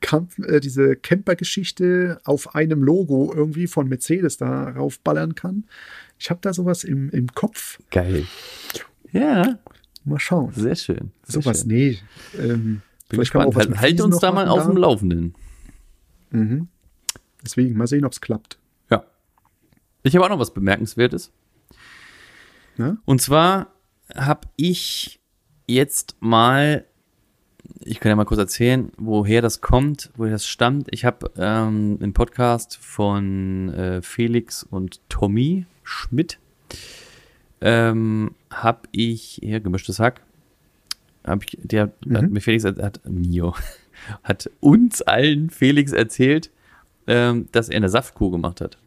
Kampf, 0.00 0.38
äh, 0.38 0.60
diese 0.60 0.96
Camper-Geschichte 0.96 2.20
auf 2.24 2.54
einem 2.54 2.82
Logo 2.82 3.32
irgendwie 3.34 3.66
von 3.66 3.88
Mercedes 3.88 4.36
darauf 4.36 5.00
ballern 5.00 5.34
kann. 5.34 5.64
Ich 6.18 6.30
habe 6.30 6.40
da 6.42 6.52
sowas 6.52 6.84
im, 6.84 7.10
im 7.10 7.28
Kopf. 7.34 7.78
Geil. 7.90 8.26
Ja, 9.12 9.58
Mal 10.04 10.20
schauen. 10.20 10.52
sehr 10.52 10.76
schön. 10.76 11.10
Sehr 11.24 11.42
Sowas, 11.42 11.60
schön. 11.60 11.68
nee. 11.68 11.98
Ähm, 12.38 12.42
Bin 12.42 12.82
vielleicht 13.08 13.32
kann 13.32 13.40
man 13.40 13.48
gespannt. 13.48 13.48
auch 13.48 13.54
was 13.54 13.56
Halt, 13.56 13.70
mit 13.70 13.80
halt 13.80 14.00
uns 14.00 14.18
da 14.20 14.30
mal 14.32 14.46
auf 14.48 14.64
dem 14.66 14.76
Laufenden. 14.76 15.34
Mhm. 16.30 16.68
Deswegen, 17.44 17.76
mal 17.76 17.86
sehen, 17.88 18.04
ob 18.04 18.12
es 18.12 18.20
klappt. 18.20 18.58
Ja. 18.90 19.04
Ich 20.04 20.14
habe 20.14 20.24
auch 20.24 20.28
noch 20.30 20.38
was 20.38 20.54
Bemerkenswertes. 20.54 21.32
Ja? 22.78 22.96
Und 23.04 23.20
zwar 23.20 23.72
habe 24.14 24.46
ich 24.56 25.20
jetzt 25.66 26.16
mal, 26.20 26.84
ich 27.80 28.00
kann 28.00 28.10
ja 28.10 28.16
mal 28.16 28.24
kurz 28.24 28.38
erzählen, 28.40 28.90
woher 28.98 29.42
das 29.42 29.60
kommt, 29.60 30.10
woher 30.16 30.32
das 30.32 30.46
stammt. 30.46 30.88
Ich 30.90 31.04
habe 31.04 31.30
ähm, 31.36 31.98
einen 32.02 32.12
Podcast 32.12 32.76
von 32.76 33.68
äh, 33.74 34.02
Felix 34.02 34.62
und 34.62 35.00
Tommy 35.08 35.66
Schmidt, 35.82 36.38
ähm, 37.60 38.34
habe 38.50 38.80
ich, 38.92 39.40
hier 39.42 39.60
gemischtes 39.60 39.98
Hack, 39.98 40.20
hab 41.24 41.42
ich, 41.44 41.58
der 41.62 41.82
hat 41.84 42.06
Mhm. 42.06 42.32
mir 42.32 42.40
Felix, 42.40 42.64
hat, 42.64 42.78
hat 42.80 43.00
Mio, 43.08 43.54
hat 44.22 44.50
uns 44.60 45.02
allen 45.02 45.50
Felix 45.50 45.92
erzählt, 45.92 46.50
ähm, 47.06 47.48
dass 47.52 47.68
er 47.68 47.76
eine 47.76 47.88
Saftkur 47.88 48.30
gemacht 48.30 48.60
hat. 48.60 48.78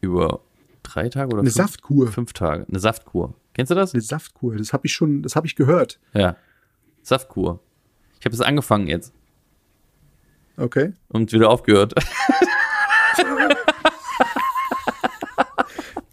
Über 0.00 0.40
drei 0.82 1.08
Tage 1.08 1.28
oder 1.32 1.40
Eine 1.40 1.50
fünf, 1.50 1.56
Saftkur. 1.56 2.08
fünf 2.08 2.32
Tage. 2.32 2.66
Eine 2.68 2.78
Saftkur. 2.78 3.34
Kennst 3.54 3.70
du 3.70 3.74
das? 3.74 3.92
Eine 3.94 4.02
Saftkur, 4.02 4.56
das 4.56 4.72
habe 4.72 4.86
ich 4.86 4.92
schon, 4.92 5.22
das 5.22 5.34
habe 5.34 5.46
ich 5.46 5.56
gehört. 5.56 5.98
Ja. 6.14 6.36
Saftkur. 7.02 7.60
Ich 8.18 8.24
habe 8.24 8.34
es 8.34 8.40
angefangen 8.40 8.86
jetzt 8.88 9.12
Okay. 10.56 10.92
und 11.08 11.32
wieder 11.32 11.50
aufgehört. 11.50 11.94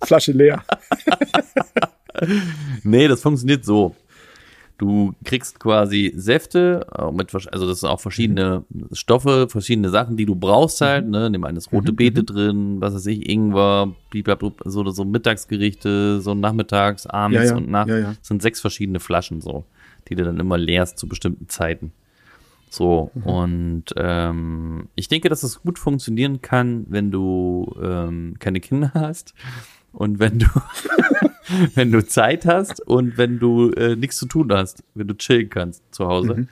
Flasche 0.06 0.32
leer. 0.34 0.63
nee, 2.84 3.08
das 3.08 3.22
funktioniert 3.22 3.65
so. 3.65 3.96
Du 4.78 5.13
kriegst 5.24 5.58
quasi 5.60 6.12
Säfte, 6.18 6.86
äh, 6.98 7.10
mit, 7.10 7.34
also 7.34 7.65
das 7.65 7.80
sind 7.80 7.89
auch 7.89 8.02
verschiedene 8.02 8.65
Stoffe, 8.91 9.48
verschiedene 9.50 9.89
Sachen, 9.89 10.18
die 10.18 10.26
du 10.26 10.36
brauchst 10.36 10.82
halt, 10.82 11.08
ne? 11.08 11.30
Nimm 11.30 11.46
eines 11.46 11.72
rote 11.72 11.94
Beete 11.94 12.26
drin, 12.26 12.82
was 12.82 12.94
weiß 12.94 13.06
ich, 13.06 13.30
Ingwer, 13.30 13.96
blablabla, 14.10 14.52
so, 14.65 14.88
so 14.91 15.06
Mittagsgerichte, 15.06 16.20
so 16.20 16.34
nachmittags, 16.36 17.08
abends 17.08 17.38
Ja, 17.39 17.46
ja, 17.52 17.56
und 17.56 17.70
nachts. 17.70 17.91
ja. 17.94 18.15
sind 18.22 18.41
sechs 18.41 18.60
verschiedene 18.60 19.00
Flaschen 19.00 19.39
so, 19.39 19.63
die 20.08 20.15
du 20.15 20.24
dann 20.24 20.39
immer 20.39 20.58
leerst 20.58 20.98
zu 20.98 21.08
bestimmten 21.08 21.48
Zeiten. 21.50 21.91
So, 22.70 23.12
Mhm. 23.13 23.24
und 23.24 23.84
ähm, 23.96 24.89
ich 24.96 25.08
denke, 25.08 25.30
dass 25.30 25.44
es 25.44 25.62
gut 25.62 25.80
funktionieren 25.80 26.41
kann, 26.41 26.86
wenn 26.89 27.12
du 27.12 27.74
ähm, 27.82 28.36
keine 28.39 28.60
Kinder 28.60 28.91
hast 28.94 29.34
und 29.91 30.20
wenn 30.20 30.39
du 30.39 30.48
wenn 31.76 31.91
du 31.91 32.06
Zeit 32.06 32.46
hast 32.46 32.82
und 32.82 33.18
wenn 33.18 33.39
du 33.39 33.70
äh, 33.72 33.96
nichts 33.96 34.18
zu 34.18 34.26
tun 34.26 34.52
hast, 34.52 34.84
wenn 34.94 35.08
du 35.08 35.15
chillen 35.15 35.50
kannst 35.50 35.84
zu 35.91 36.08
Hause 36.08 36.48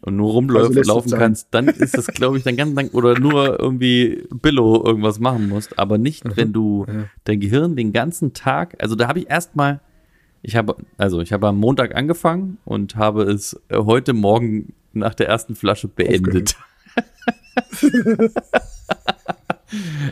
und 0.00 0.16
nur 0.16 0.30
rumläufen 0.30 0.78
Also 0.78 1.10
kannst, 1.16 1.48
dann 1.52 1.68
ist 1.68 1.96
das, 1.98 2.06
glaube 2.06 2.38
ich, 2.38 2.44
dann 2.44 2.56
ganz 2.56 2.74
lang 2.74 2.88
oder 2.90 3.18
nur 3.18 3.60
irgendwie 3.60 4.26
Billo 4.30 4.82
irgendwas 4.84 5.18
machen 5.20 5.48
musst, 5.48 5.78
aber 5.78 5.98
nicht, 5.98 6.24
wenn 6.36 6.52
du 6.52 6.86
Ja. 6.88 7.08
dein 7.24 7.40
Gehirn 7.40 7.76
den 7.76 7.92
ganzen 7.92 8.32
Tag, 8.32 8.76
also 8.80 8.94
da 8.94 9.08
habe 9.08 9.18
ich 9.20 9.28
erstmal, 9.30 9.80
ich 10.42 10.56
habe, 10.56 10.76
also 10.96 11.20
ich 11.20 11.32
habe 11.32 11.48
am 11.48 11.58
Montag 11.58 11.94
angefangen 11.94 12.58
und 12.64 12.96
habe 12.96 13.24
es 13.24 13.60
äh, 13.68 13.76
heute 13.78 14.12
Morgen 14.12 14.74
nach 14.92 15.14
der 15.14 15.28
ersten 15.28 15.54
Flasche 15.54 15.88
beendet. 15.88 16.56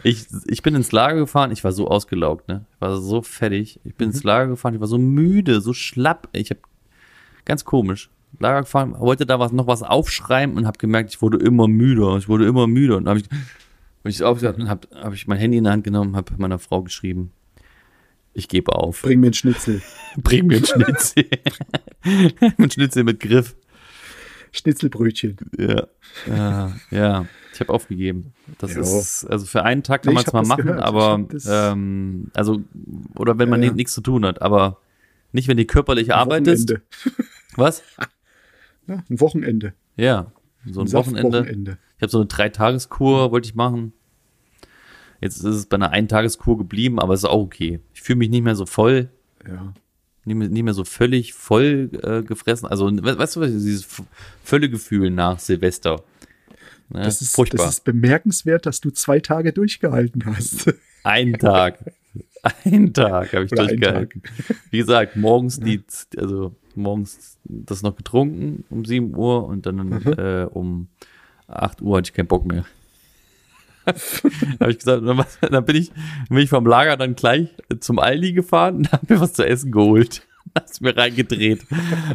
Ich, 0.02 0.26
ich 0.46 0.62
bin 0.62 0.74
ins 0.74 0.92
Lager 0.92 1.18
gefahren, 1.18 1.50
ich 1.50 1.64
war 1.64 1.72
so 1.72 1.88
ausgelaugt, 1.88 2.48
ne? 2.48 2.66
Ich 2.74 2.80
war 2.80 2.96
so 2.98 3.22
fertig. 3.22 3.80
Ich 3.84 3.94
bin 3.94 4.10
ins 4.10 4.22
Lager 4.22 4.48
gefahren, 4.48 4.74
ich 4.74 4.80
war 4.80 4.86
so 4.86 4.98
müde, 4.98 5.60
so 5.60 5.72
schlapp. 5.72 6.28
Ich 6.32 6.50
habe 6.50 6.60
ganz 7.44 7.64
komisch. 7.64 8.10
Lager 8.38 8.62
gefahren, 8.62 8.94
wollte 8.98 9.24
da 9.24 9.40
was 9.40 9.52
noch 9.52 9.66
was 9.66 9.82
aufschreiben 9.82 10.56
und 10.56 10.66
habe 10.66 10.78
gemerkt, 10.78 11.14
ich 11.14 11.22
wurde 11.22 11.38
immer 11.38 11.68
müder. 11.68 12.16
Ich 12.18 12.28
wurde 12.28 12.46
immer 12.46 12.66
müder. 12.66 12.98
Und 12.98 13.06
dann 13.06 13.16
habe 13.16 13.20
ich, 13.20 13.26
hab 13.30 14.06
ich 14.06 14.22
aufgesagt 14.22 14.58
und 14.58 14.68
habe 14.68 14.88
hab 14.94 15.14
ich 15.14 15.26
mein 15.26 15.38
Handy 15.38 15.56
in 15.56 15.64
die 15.64 15.70
Hand 15.70 15.84
genommen, 15.84 16.16
habe 16.16 16.32
meiner 16.36 16.58
Frau 16.58 16.82
geschrieben, 16.82 17.32
ich 18.36 18.48
gebe 18.48 18.74
auf. 18.74 19.02
Bring 19.02 19.20
mir 19.20 19.26
einen 19.28 19.34
Schnitzel. 19.34 19.82
Bring 20.18 20.46
mir 20.46 20.56
einen 20.56 20.66
Schnitzel. 20.66 21.24
ein 22.58 22.70
Schnitzel 22.70 23.04
mit 23.04 23.20
Griff. 23.20 23.56
Schnitzelbrötchen. 24.52 25.36
Ja, 25.58 25.86
ja, 26.26 26.76
ja. 26.90 27.26
Ich 27.52 27.60
habe 27.60 27.72
aufgegeben. 27.72 28.32
Das 28.58 28.74
Ja. 28.74 28.80
ist, 28.80 29.24
also 29.24 29.46
für 29.46 29.62
einen 29.64 29.82
Tag 29.82 30.02
kann 30.02 30.12
Nee, 30.12 30.16
man 30.16 30.24
es 30.26 30.32
mal 30.32 30.42
machen, 30.46 30.64
gehört. 30.66 30.82
Aber 30.82 31.26
ähm, 31.46 32.30
also 32.34 32.60
oder 33.16 33.38
wenn 33.38 33.48
man 33.48 33.62
Ja, 33.62 33.68
ja. 33.68 33.74
nichts 33.74 33.92
zu 33.94 34.00
tun 34.00 34.24
hat, 34.24 34.40
aber 34.42 34.78
nicht, 35.32 35.48
wenn 35.48 35.56
du 35.56 35.64
körperlich 35.64 36.14
arbeitest. 36.14 36.70
Wochenende. 36.70 36.86
Was? 37.56 37.82
Ja, 38.86 39.02
ein 39.10 39.20
Wochenende. 39.20 39.74
Ja, 39.96 40.32
so 40.64 40.80
ein 40.80 40.92
Wochenende. 40.92 41.32
Saftwochenende. 41.32 41.78
Ich 41.96 42.02
habe 42.02 42.10
so 42.10 42.18
eine 42.18 42.26
Dreitageskur, 42.26 43.32
wollte 43.32 43.48
ich 43.48 43.54
machen. 43.54 43.92
Jetzt 45.20 45.36
ist 45.38 45.44
es 45.44 45.66
bei 45.66 45.76
einer 45.76 45.90
Eintageskur 45.90 46.58
geblieben, 46.58 46.98
aber 46.98 47.14
es 47.14 47.20
ist 47.20 47.24
auch 47.30 47.40
okay. 47.42 47.80
Ich 47.94 48.02
fühle 48.02 48.18
mich 48.18 48.30
nicht 48.30 48.42
mehr 48.44 48.54
so 48.56 48.66
voll, 48.66 49.08
Ja. 49.46 49.72
nicht 50.24 50.36
mehr, 50.36 50.48
nicht 50.48 50.62
mehr 50.62 50.74
so 50.74 50.84
völlig 50.84 51.32
voll 51.34 51.90
äh, 52.02 52.22
gefressen. 52.22 52.66
Also, 52.68 52.90
we- 52.90 53.18
weißt 53.18 53.36
du, 53.36 53.40
was, 53.40 53.50
dieses 53.50 53.86
Völlegefühl 54.44 55.10
nach 55.10 55.38
Silvester. 55.38 56.02
Ne, 56.88 57.02
Das 57.02 57.20
ist, 57.22 57.34
furchtbar. 57.34 57.64
das 57.66 57.76
ist 57.76 57.84
bemerkenswert, 57.84 58.66
dass 58.66 58.80
du 58.80 58.90
zwei 58.90 59.20
Tage 59.20 59.52
durchgehalten 59.52 60.24
hast. 60.26 60.72
Ein 61.02 61.32
Tag. 61.34 61.78
Ein 62.64 62.92
Tag 62.92 63.32
habe 63.32 63.44
ich 63.44 63.52
Oder 63.52 63.66
durchgehalten. 63.66 64.22
Wie 64.70 64.78
gesagt, 64.78 65.16
morgens 65.16 65.58
die, 65.58 65.82
also 66.16 66.54
morgens 66.74 67.38
das 67.44 67.82
noch 67.82 67.96
getrunken 67.96 68.64
um 68.70 68.84
7 68.84 69.14
Uhr 69.16 69.46
und 69.46 69.66
dann 69.66 69.76
Mhm. 69.76 70.14
äh, 70.16 70.44
um 70.44 70.88
8 71.48 71.80
Uhr 71.82 71.96
hatte 71.98 72.10
ich 72.10 72.14
keinen 72.14 72.26
Bock 72.28 72.44
mehr. 72.46 72.64
habe 74.60 74.70
ich 74.70 74.78
gesagt, 74.78 75.02
dann, 75.06 75.64
bin 75.64 75.76
ich, 75.76 75.92
bin 76.28 76.38
ich 76.38 76.50
vom 76.50 76.66
Lager 76.66 76.96
dann 76.96 77.14
gleich 77.14 77.48
zum 77.80 77.98
Aldi 77.98 78.32
gefahren 78.32 78.76
und 78.78 78.92
habe 78.92 79.14
mir 79.14 79.20
was 79.20 79.32
zu 79.34 79.46
essen 79.46 79.72
geholt. 79.72 80.26
Hast 80.54 80.80
mir 80.80 80.96
reingedreht. 80.96 81.66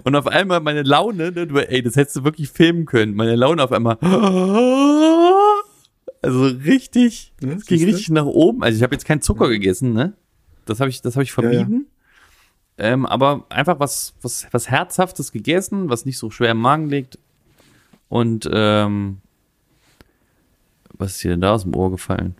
Und 0.03 0.15
auf 0.15 0.25
einmal 0.27 0.61
meine 0.61 0.83
Laune, 0.83 1.31
ne, 1.31 1.47
du, 1.47 1.57
ey, 1.57 1.81
das 1.81 1.95
hättest 1.95 2.15
du 2.17 2.23
wirklich 2.23 2.49
filmen 2.49 2.85
können. 2.85 3.13
Meine 3.13 3.35
Laune 3.35 3.63
auf 3.63 3.71
einmal. 3.71 3.97
Also 6.23 6.45
richtig, 6.45 7.33
Ja, 7.41 7.53
es 7.53 7.65
ging 7.65 7.83
richtig 7.83 8.09
nach 8.09 8.25
oben. 8.25 8.61
Also 8.63 8.77
ich 8.77 8.83
habe 8.83 8.93
jetzt 8.93 9.05
keinen 9.05 9.21
Zucker 9.21 9.47
gegessen, 9.49 9.93
ne? 9.93 10.13
Das 10.65 10.79
habe 10.79 10.91
ich, 10.91 11.01
das 11.01 11.15
habe 11.15 11.23
ich 11.23 11.35
Ja, 11.35 11.43
ja. 11.43 11.49
vermieden. 11.49 11.87
Ähm, 12.77 13.05
aber 13.07 13.45
einfach 13.49 13.79
was, 13.79 14.13
was, 14.21 14.47
was 14.51 14.69
Herzhaftes 14.69 15.31
gegessen, 15.31 15.89
was 15.89 16.05
nicht 16.05 16.19
so 16.19 16.29
schwer 16.29 16.51
im 16.51 16.59
Magen 16.59 16.89
liegt. 16.89 17.17
Und 18.07 18.47
ähm, 18.53 19.17
was 21.01 21.11
ist 21.15 21.23
dir 21.23 21.31
denn 21.31 21.41
da 21.41 21.53
aus 21.53 21.63
dem 21.63 21.75
Ohr 21.75 21.91
gefallen? 21.91 22.35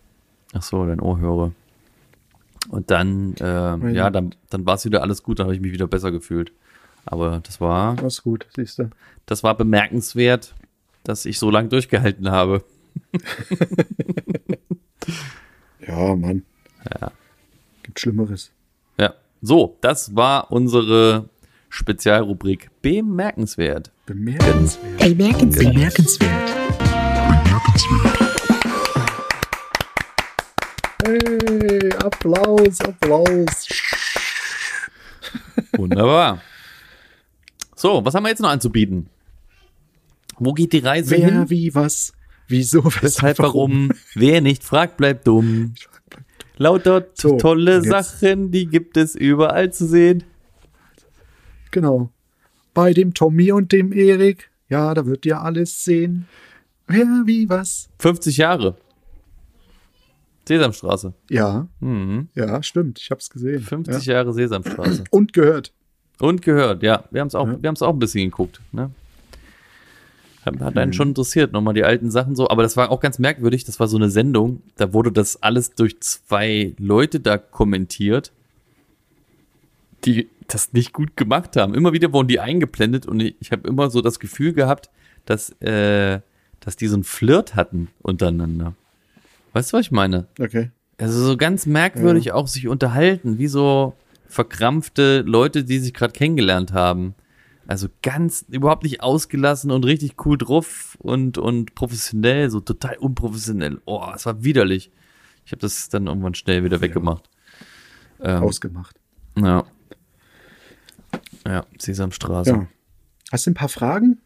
Ach 0.54 0.62
so, 0.62 0.86
dein 0.86 1.00
Ohrhörer. 1.02 1.52
Und 2.70 2.92
dann, 2.92 3.36
Meine- 3.40 3.94
ja, 3.94 4.10
dann, 4.10 4.36
dann 4.50 4.66
war 4.66 4.76
es 4.76 4.86
wieder 4.86 5.02
alles 5.02 5.24
gut, 5.24 5.40
dann 5.40 5.46
habe 5.48 5.56
ich 5.56 5.62
mich 5.62 5.72
wieder 5.74 5.88
besser 5.88 6.12
gefühlt. 6.12 6.52
Aber 7.06 7.42
das 7.44 7.60
war, 7.60 7.96
Das 7.96 8.22
gut, 8.24 8.46
siehst 8.56 8.78
du. 8.80 8.90
das 9.26 9.44
war 9.44 9.56
bemerkenswert, 9.58 10.54
dass 11.04 11.26
ich 11.26 11.40
so 11.40 11.50
lange 11.50 11.70
durchgehalten 11.70 12.30
habe. 12.32 12.64
Ja, 15.88 16.16
Mann. 16.16 16.44
Ja. 17.02 17.12
Gibt 17.84 18.00
Schlimmeres. 18.00 18.52
Ja. 19.00 19.16
So, 19.42 19.78
das 19.82 20.16
war 20.16 20.52
unsere 20.52 21.28
Spezialrubrik 21.70 22.70
Bemerkenswert. 22.84 23.92
Bemerkenswert. 24.06 25.00
Bemerkenswert. 25.00 25.74
Bemerkenswert. 25.74 26.52
Hey, 31.04 31.90
Applaus, 32.04 32.80
Applaus. 32.82 33.68
Wunderbar. 35.74 36.42
So, 37.76 38.06
was 38.06 38.14
haben 38.14 38.24
wir 38.24 38.30
jetzt 38.30 38.42
noch 38.42 38.50
anzubieten? 38.50 39.10
Wo 40.38 40.54
geht 40.54 40.74
die 40.74 40.80
Reise 40.80 41.12
Wer, 41.18 41.26
hin? 41.26 41.50
wie, 41.50 41.74
was, 41.74 42.14
wieso, 42.48 42.84
weshalb, 42.86 43.04
Weshalb, 43.04 43.40
warum? 43.40 43.92
Wer 44.14 44.42
nicht 44.42 44.64
fragt, 44.64 44.98
bleibt 44.98 45.26
dumm. 45.28 45.74
Lauter 46.58 47.08
So, 47.16 47.38
tolle 47.38 47.82
Sachen, 47.82 48.52
die 48.52 48.68
gibt 48.68 48.98
es 48.98 49.16
überall 49.16 49.74
zu 49.74 49.88
sehen. 49.88 50.24
Genau. 51.72 52.12
Bei 52.74 52.94
dem 52.94 53.14
Tommy 53.16 53.52
und 53.52 53.72
dem 53.72 53.92
Erik, 53.92 54.52
ja, 54.70 54.94
da 54.94 55.06
wird 55.06 55.26
ja 55.26 55.42
alles 55.42 55.84
sehen. 55.84 56.28
Wer, 56.88 57.06
wie, 57.26 57.50
was. 57.50 57.90
50 58.00 58.38
Jahre. 58.38 58.78
Sesamstraße. 60.56 61.14
Ja, 61.30 61.68
Mhm. 61.80 62.28
ja, 62.36 62.62
stimmt. 62.64 63.00
Ich 63.00 63.10
habe 63.12 63.20
es 63.20 63.30
gesehen. 63.30 63.62
50 63.62 64.06
ja. 64.06 64.14
Jahre 64.16 64.34
Sesamstraße. 64.34 65.04
Und 65.10 65.34
gehört. 65.34 65.72
Und 66.20 66.42
gehört, 66.42 66.84
ja. 66.84 67.04
Wir 67.12 67.22
haben 67.22 67.28
es 67.28 67.36
auch, 67.36 67.48
Ja. 67.48 67.58
wir 67.62 67.72
auch 67.82 67.94
ein 67.94 68.00
bisschen 68.00 68.30
geguckt. 68.30 68.62
Ne? 68.72 68.92
Hat, 70.46 70.60
hat 70.60 70.74
Mhm. 70.76 70.80
einen 70.82 70.94
schon 70.94 71.10
interessiert, 71.10 71.52
nochmal 71.54 71.74
die 71.74 71.84
alten 71.84 72.10
Sachen 72.12 72.36
so. 72.36 72.50
Aber 72.50 72.64
das 72.64 72.76
war 72.78 72.92
auch 72.92 73.00
ganz 73.00 73.20
merkwürdig. 73.20 73.64
Das 73.64 73.80
war 73.80 73.88
so 73.88 73.98
eine 73.98 74.10
Sendung. 74.10 74.62
Da 74.76 74.92
wurde 74.94 75.12
das 75.12 75.42
alles 75.42 75.74
durch 75.76 76.00
zwei 76.02 76.74
Leute 76.80 77.20
da 77.20 77.38
kommentiert, 77.38 78.32
die 80.06 80.30
das 80.48 80.74
nicht 80.74 80.94
gut 80.94 81.16
gemacht 81.16 81.56
haben. 81.56 81.74
Immer 81.76 81.94
wieder 81.94 82.12
wurden 82.12 82.28
die 82.28 82.40
eingeblendet 82.40 83.06
und 83.06 83.20
ich, 83.20 83.36
ich 83.40 83.52
habe 83.52 83.68
immer 83.68 83.90
so 83.90 84.02
das 84.02 84.20
Gefühl 84.20 84.54
gehabt, 84.54 84.90
dass, 85.26 85.52
äh, 85.62 86.20
dass 86.60 86.76
die 86.76 86.88
so 86.88 86.96
einen 86.96 87.04
Flirt 87.04 87.56
hatten 87.56 87.90
untereinander. 88.02 88.74
Weißt 89.54 89.72
du, 89.72 89.78
was 89.78 89.86
ich 89.86 89.92
meine? 89.92 90.28
Okay. 90.40 90.72
Also 90.98 91.24
so 91.26 91.36
ganz 91.36 91.66
merkwürdig 91.66 92.32
auch 92.32 92.48
sich 92.48 92.68
unterhalten, 92.68 93.38
wie 93.38 93.48
so 93.48 93.96
verkrampfte 94.28 95.22
Leute, 95.22 95.64
die 95.64 95.80
sich 95.80 95.94
gerade 95.94 96.14
kennengelernt 96.14 96.74
haben. 96.74 97.16
Also 97.68 97.88
ganz 98.02 98.46
überhaupt 98.50 98.84
nicht 98.84 99.02
ausgelassen 99.02 99.72
und 99.72 99.86
richtig 99.86 100.26
cool 100.26 100.38
drauf 100.38 100.98
und, 101.00 101.38
und 101.38 101.76
professionell, 101.76 102.50
so 102.50 102.60
total 102.60 102.98
unprofessionell. 102.98 103.82
Oh, 103.86 104.06
es 104.16 104.26
war 104.26 104.44
widerlich. 104.44 104.92
Ich 105.46 105.52
habe 105.52 105.62
das 105.62 105.90
dann 105.90 106.08
irgendwann 106.08 106.34
schnell 106.34 106.64
wieder 106.64 106.82
weggemacht. 106.82 107.30
Ähm, 108.22 108.44
Ausgemacht. 108.44 108.96
ja. 109.38 109.64
Ja, 111.46 111.66
Sesamstraße. 111.80 112.52
Ja. 112.52 112.68
Hast 113.32 113.46
du 113.48 113.52
ein 113.52 113.56
paar 113.56 113.70
Fragen? 113.70 114.20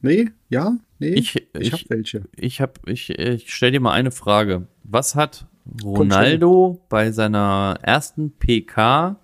Nee? 0.00 0.30
Ja? 0.48 0.76
Nee? 0.98 1.08
Ich- 1.10 1.36
ich 1.36 1.48
ich- 1.54 1.72
habe 1.72 1.82
welche. 1.88 2.24
Ich 2.36 2.60
habe, 2.60 2.74
ich, 2.86 3.10
ich 3.10 3.52
stell 3.54 3.72
dir 3.72 3.80
mal 3.80 3.92
eine 3.92 4.10
Frage. 4.10 4.68
Was 4.84 5.14
hat 5.14 5.46
Ronaldo 5.82 6.80
bei 6.88 7.10
seiner 7.12 7.78
ersten 7.82 8.30
PK 8.32 9.16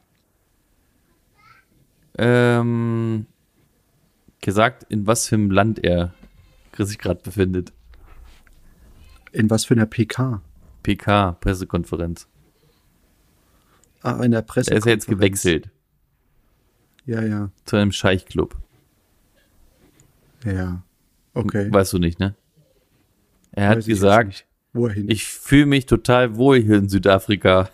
ähm, 2.19 3.27
gesagt, 4.41 4.85
in 4.89 5.07
was 5.07 5.29
für 5.29 5.37
einem 5.37 5.51
Land 5.51 5.83
er 5.85 6.15
sich 6.79 6.99
gerade 6.99 7.21
befindet? 7.23 7.73
In 9.33 9.51
was 9.51 9.65
für 9.65 9.75
einer 9.75 9.87
PK? 9.87 10.43
PK, 10.83 11.33
Pressekonferenz. 11.41 12.29
Ah, 14.03 14.23
in 14.23 14.33
der 14.33 14.43
Presse. 14.43 14.71
Er 14.71 14.77
ist 14.79 14.85
ja 14.85 14.93
jetzt 14.93 15.07
gewechselt 15.09 15.71
Ja, 17.07 17.23
ja. 17.23 17.51
zu 17.65 17.77
einem 17.77 17.91
Scheichclub. 17.91 18.55
Ja. 20.45 20.83
Okay. 21.33 21.73
Weißt 21.73 21.93
du 21.93 21.99
nicht, 21.99 22.21
ne? 22.21 22.35
Er 23.53 23.69
hat 23.69 23.79
Weiß 23.79 23.87
ich 23.87 23.95
gesagt. 23.95 24.47
Wohin? 24.73 25.09
ich 25.09 25.25
fühle 25.25 25.67
mich 25.67 25.87
total 25.87 26.37
wohl 26.37 26.59
hier 26.59 26.77
in 26.77 26.89
Südafrika. 26.89 27.69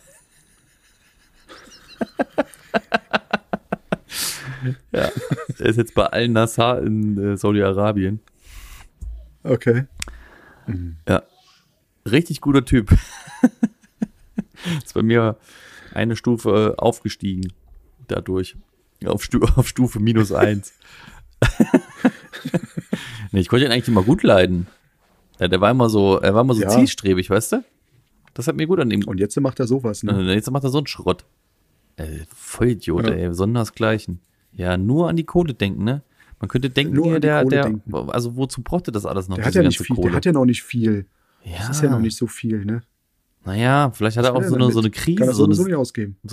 ja, 4.93 5.11
er 5.59 5.67
ist 5.67 5.77
jetzt 5.77 5.95
bei 5.95 6.07
Al-Nassr 6.07 6.83
in 6.83 7.19
äh, 7.19 7.37
Saudi-Arabien. 7.37 8.21
okay. 9.43 9.87
Ja, 11.09 11.23
richtig 12.07 12.41
guter 12.41 12.65
Typ. 12.65 12.93
ist 14.85 14.95
bei 14.95 15.03
mir 15.03 15.37
eine 15.95 16.17
Stufe 16.17 16.75
äh, 16.77 16.81
aufgestiegen 16.81 17.53
dadurch. 18.09 18.57
Auf, 19.05 19.25
Stu 19.25 19.41
auf 19.57 19.69
Stufe 19.69 20.01
minus 20.01 20.33
eins. 20.33 20.73
Nee, 23.33 23.41
ich 23.41 23.49
konnte 23.49 23.65
ihn 23.67 23.73
eigentlich 23.73 23.89
immer 23.89 24.03
gut 24.03 24.23
leiden. 24.23 24.67
Ja, 25.39 25.49
der 25.49 25.61
war 25.61 25.71
immer 25.71 25.89
so, 25.89 26.19
er 26.19 26.35
war 26.35 26.43
immer 26.43 26.55
so 26.55 26.63
Ja. 26.63 26.69
zielstrebig, 26.69 27.31
weißt 27.31 27.53
du? 27.53 27.65
Das 28.35 28.47
hat 28.47 28.57
mir 28.57 28.67
gut 28.67 28.79
an 28.81 28.91
ihm. 28.91 29.05
Und 29.07 29.19
jetzt 29.19 29.39
macht 29.41 29.59
er 29.61 29.67
sowas, 29.67 30.03
ne? 30.03 30.13
Äh, 30.13 30.35
Jetzt 30.35 30.51
macht 30.51 30.65
er 30.65 30.71
so 30.71 30.79
einen 30.79 30.87
Schrott. 30.87 31.25
Äh, 31.97 32.21
Vollidiot, 32.35 33.07
Ja. 33.07 33.13
ey, 33.13 33.35
sondersgleichen. 33.35 34.21
Ja, 34.53 34.77
nur 34.77 35.09
an 35.09 35.17
die 35.17 35.25
Kohle 35.25 35.55
denken, 35.55 35.85
ne? 35.85 36.03
Man 36.41 36.49
könnte 36.49 36.71
denken, 36.71 36.95
Nur 36.95 37.07
hier, 37.07 37.21
der, 37.21 37.45
der, 37.45 37.65
denken. 37.65 37.95
also 38.11 38.37
wozu 38.37 38.63
brauchte 38.63 38.93
das 38.93 39.05
alles 39.05 39.29
noch? 39.29 39.37
Der 39.37 39.45
hat 39.45 39.55
ja 39.55 39.63
nicht 39.63 39.79
viel. 39.79 39.95
Kohle? 39.97 40.09
Der 40.09 40.17
hat 40.17 40.25
ja 40.25 40.33
noch 40.33 40.47
nicht 40.47 40.63
viel. 40.63 41.07
ja. 41.45 41.59
Das 41.59 41.71
ist 41.71 41.83
ja 41.83 41.91
noch 41.91 41.99
nicht 42.01 42.17
so 42.17 42.27
viel, 42.27 42.65
ne? 42.65 42.83
Naja, 43.45 43.91
vielleicht 43.95 44.17
hat 44.19 44.25
er 44.27 44.35
auch 44.35 44.43
so 44.43 44.55
er 44.55 44.63
eine, 44.63 44.71
so 44.73 44.81
eine? 44.81 44.91
Krise, 44.91 45.17
Kann 45.19 45.29
er 45.29 45.35
so 45.35 45.45
eine, 45.45 45.55
so 45.55 45.65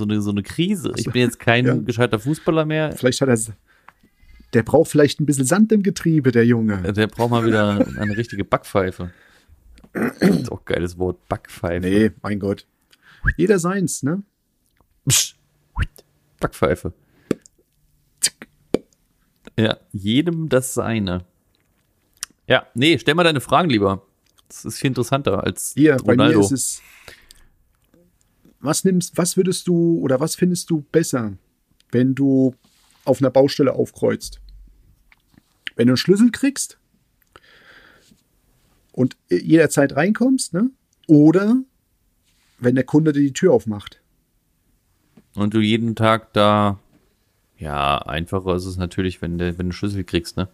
eine, 0.04 0.22
so 0.22 0.32
eine 0.32 0.44
Krise. 0.44 0.94
Ich 0.98 1.06
bin 1.06 1.22
jetzt 1.22 1.40
kein 1.40 1.66
Ja. 1.66 1.76
gescheiter 1.76 2.20
Fußballer 2.20 2.66
mehr. 2.66 2.92
Vielleicht 2.94 3.22
hat 3.22 3.30
er. 3.30 3.38
Der 4.54 4.64
braucht 4.64 4.90
vielleicht 4.90 5.20
ein 5.20 5.26
bisschen 5.26 5.46
Sand 5.46 5.72
im 5.72 5.84
Getriebe, 5.84 6.32
der 6.32 6.46
Junge. 6.46 6.94
Der 6.94 7.08
braucht 7.08 7.32
mal 7.32 7.46
wieder 7.46 7.86
eine 8.00 8.18
richtige 8.18 8.46
Backpfeife. 8.46 9.12
ist 10.20 10.52
auch 10.52 10.60
ein 10.60 10.66
geiles 10.66 10.98
Wort, 10.98 11.28
Backpfeife. 11.28 11.86
Nee, 11.86 12.12
mein 12.22 12.40
Gott. 12.40 12.66
Jeder 13.36 13.60
seins, 13.60 14.04
ne? 14.04 14.24
Psch. 15.08 15.36
Backpfeife. 16.40 16.94
Ja, 19.60 19.78
jedem 19.92 20.50
das 20.50 20.76
seine. 20.76 21.26
Ja, 22.48 22.68
nee, 22.76 22.98
stell 23.00 23.16
mal 23.16 23.24
deine 23.24 23.42
Fragen 23.42 23.70
lieber. 23.70 24.04
Das 24.48 24.64
ist 24.66 24.80
viel 24.80 24.90
interessanter 24.90 25.44
als 25.44 25.74
Hier, 25.74 25.98
bei 25.98 26.16
mir 26.16 26.24
Ronaldo. 26.24 26.42
ist 26.42 26.52
es. 26.52 26.82
Was 28.60 28.84
nimmst, 28.84 29.18
was 29.18 29.36
würdest 29.36 29.68
du 29.68 30.00
oder 30.00 30.20
was 30.20 30.36
findest 30.36 30.70
du 30.70 30.82
besser, 30.92 31.34
wenn 31.92 32.16
du 32.16 32.56
auf 33.08 33.22
einer 33.22 33.30
Baustelle 33.32 33.74
aufkreuzt? 33.74 34.40
Wenn 35.76 35.88
du 35.88 35.92
einen 35.92 35.98
Schlüssel 35.98 36.32
kriegst 36.32 36.78
und 38.92 39.16
jederzeit 39.30 39.96
reinkommst, 39.96 40.54
ne? 40.54 40.72
Oder 41.08 41.58
wenn 42.60 42.76
der 42.76 42.84
Kunde 42.84 43.14
dir 43.14 43.22
die 43.22 43.34
Tür 43.34 43.54
aufmacht. 43.54 44.02
Und 45.36 45.54
du 45.54 45.60
jeden 45.60 45.96
Tag 45.96 46.34
da, 46.34 46.80
ja, 47.60 48.00
einfacher 48.00 48.56
ist 48.56 48.66
es 48.66 48.78
natürlich, 48.78 49.22
wenn, 49.22 49.38
du- 49.38 49.46
wenn 49.50 49.56
du 49.56 49.62
einen 49.62 49.72
Schlüssel 49.72 50.04
kriegst, 50.04 50.36
ne? 50.38 50.48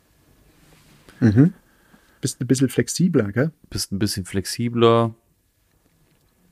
Bist 2.19 2.41
ein 2.41 2.47
bisschen 2.47 2.67
flexibler, 2.69 3.31
gell? 3.31 3.51
Bist 3.69 3.91
ein 3.93 3.99
bisschen 3.99 4.25
flexibler. 4.25 5.13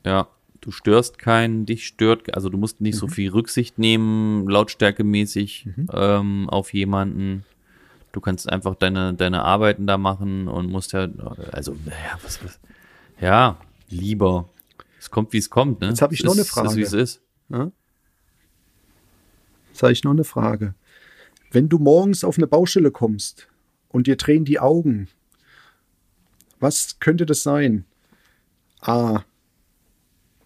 Ja, 0.05 0.29
du 0.61 0.71
störst 0.71 1.17
keinen, 1.17 1.65
dich 1.65 1.85
stört, 1.85 2.33
also 2.35 2.49
du 2.49 2.57
musst 2.57 2.81
nicht 2.81 2.97
so 2.97 3.07
viel 3.07 3.31
Rücksicht 3.31 3.77
nehmen, 3.79 4.47
lautstärkemäßig 4.47 5.69
ähm, 5.91 6.49
auf 6.49 6.73
jemanden. 6.73 7.45
Du 8.11 8.21
kannst 8.21 8.49
einfach 8.49 8.75
deine, 8.75 9.13
deine 9.13 9.43
Arbeiten 9.43 9.87
da 9.87 9.97
machen 9.97 10.47
und 10.47 10.69
musst 10.69 10.93
ja, 10.93 11.07
also, 11.51 11.75
naja, 11.85 12.19
was, 12.23 12.43
was, 12.43 12.59
ja, 13.19 13.57
lieber. 13.89 14.49
Es 14.99 15.09
kommt, 15.09 15.33
wie 15.33 15.37
es 15.37 15.49
kommt, 15.49 15.81
ne? 15.81 15.89
Jetzt 15.89 16.01
hab 16.01 16.11
ich 16.11 16.19
Es 16.19 16.25
noch 16.25 16.33
eine 16.33 16.41
ist, 16.41 16.47
Ist, 16.47 16.53
Frage. 16.53 16.75
wie 16.75 16.81
es 16.81 16.93
ist. 16.93 17.21
Ja? 17.49 17.71
Jetzt 19.69 19.81
habe 19.81 19.93
ich 19.93 20.03
noch 20.03 20.11
eine 20.11 20.23
Frage. 20.23 20.75
Wenn 21.51 21.69
du 21.69 21.79
morgens 21.79 22.23
auf 22.23 22.37
eine 22.37 22.47
Baustelle 22.47 22.91
kommst 22.91 23.47
und 23.89 24.07
dir 24.07 24.15
drehen 24.15 24.45
die 24.45 24.59
Augen, 24.59 25.07
was 26.59 26.99
könnte 26.99 27.25
das 27.25 27.41
sein? 27.41 27.85
A. 28.81 29.23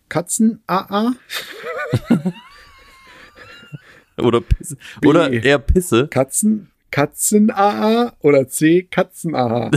Katzen 0.10 0.62
AA? 0.68 1.14
Oder 4.18 4.42
Pisse. 4.42 4.78
B. 5.02 5.08
Oder 5.08 5.32
eher 5.32 5.60
Pisse. 5.60 6.08
Katzen 6.08 6.72
Katzen 6.96 7.52
AA 7.52 8.14
oder 8.22 8.48
C 8.48 8.84
Katzen 8.84 9.36
AA? 9.36 9.70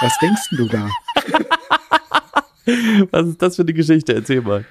Was 0.00 0.18
denkst 0.18 0.48
du 0.52 0.66
da? 0.68 0.88
Was 3.10 3.26
ist 3.28 3.42
das 3.42 3.56
für 3.56 3.62
eine 3.62 3.74
Geschichte? 3.74 4.14
Erzähl 4.14 4.40
mal. 4.40 4.64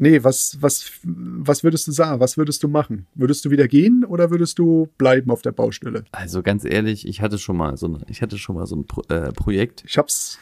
Nee, 0.00 0.22
was, 0.22 0.58
was, 0.60 0.90
was 1.02 1.64
würdest 1.64 1.86
du 1.86 1.92
sagen? 1.92 2.20
Was 2.20 2.36
würdest 2.36 2.62
du 2.62 2.68
machen? 2.68 3.06
Würdest 3.14 3.44
du 3.44 3.50
wieder 3.50 3.66
gehen 3.66 4.04
oder 4.04 4.30
würdest 4.30 4.58
du 4.58 4.88
bleiben 4.98 5.30
auf 5.30 5.42
der 5.42 5.52
Baustelle? 5.52 6.04
Also 6.12 6.42
ganz 6.42 6.64
ehrlich, 6.64 7.06
ich 7.06 7.20
hatte 7.20 7.38
schon 7.38 7.56
mal 7.56 7.76
so 7.76 7.86
ein, 7.88 8.04
ich 8.08 8.22
hatte 8.22 8.38
schon 8.38 8.56
mal 8.56 8.66
so 8.66 8.76
ein 8.76 8.86
Pro, 8.86 9.02
äh, 9.08 9.32
Projekt. 9.32 9.84
Ich 9.86 9.98
hab's. 9.98 10.38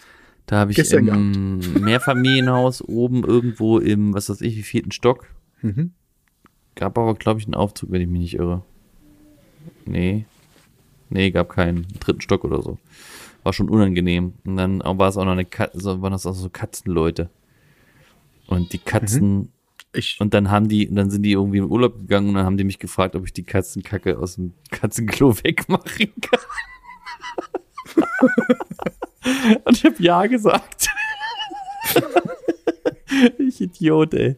Da 0.47 0.59
habe 0.59 0.71
ich 0.71 0.77
Gestern 0.77 1.09
im 1.09 1.59
Mehrfamilienhaus 1.85 2.81
oben 2.83 3.25
irgendwo 3.25 3.79
im, 3.79 4.15
was 4.15 4.29
weiß 4.29 4.41
ich, 4.43 4.57
wie 4.57 4.63
vierten 4.63 4.93
Stock. 4.93 5.27
Mhm. 5.61 5.93
Gab 6.77 6.97
aber, 6.99 7.15
glaube 7.15 7.41
ich, 7.41 7.47
einen 7.47 7.55
Aufzug, 7.55 7.91
wenn 7.91 8.01
ich 8.01 8.09
mich 8.09 8.21
nicht 8.21 8.35
irre. 8.35 8.63
Nee. 9.85 10.25
Nee, 11.09 11.31
gab 11.31 11.49
keinen. 11.49 11.87
Dritten 12.01 12.21
Stock 12.21 12.45
oder 12.45 12.63
so. 12.63 12.79
War 13.43 13.53
schon 13.53 13.69
unangenehm. 13.69 14.35
Und 14.45 14.57
dann 14.57 14.81
war 14.81 15.09
es 15.09 15.17
auch 15.17 15.25
noch 15.25 15.33
eine 15.33 15.45
Katze, 15.45 16.01
waren 16.03 16.13
das 16.13 16.27
auch 16.27 16.35
so 16.35 16.49
Katzenleute. 16.49 17.31
Und 18.47 18.73
die 18.73 18.79
Katzen, 18.79 19.51
Ich, 19.95 20.21
und 20.21 20.35
dann 20.35 20.51
haben 20.51 20.69
die, 20.69 20.93
dann 20.93 21.11
sind 21.11 21.23
die 21.23 21.33
irgendwie 21.33 21.59
in 21.59 21.65
Urlaub 21.65 21.97
gegangen 21.99 22.29
und 22.29 22.35
dann 22.35 22.45
haben 22.45 22.57
die 22.57 22.65
mich 22.65 22.79
gefragt, 22.79 23.17
ob 23.17 23.25
ich 23.25 23.33
die 23.33 23.45
Katzenkacke 23.45 24.19
aus 24.19 24.37
dem 24.37 24.53
Katzenklo 24.71 25.37
wegmachen 25.43 26.13
kann. 26.21 26.41
und 29.65 29.77
ich 29.77 29.85
habe 29.85 29.97
ja 29.99 30.27
gesagt. 30.27 30.89
ich 33.39 33.61
Idiot, 33.61 34.15
ey. 34.15 34.37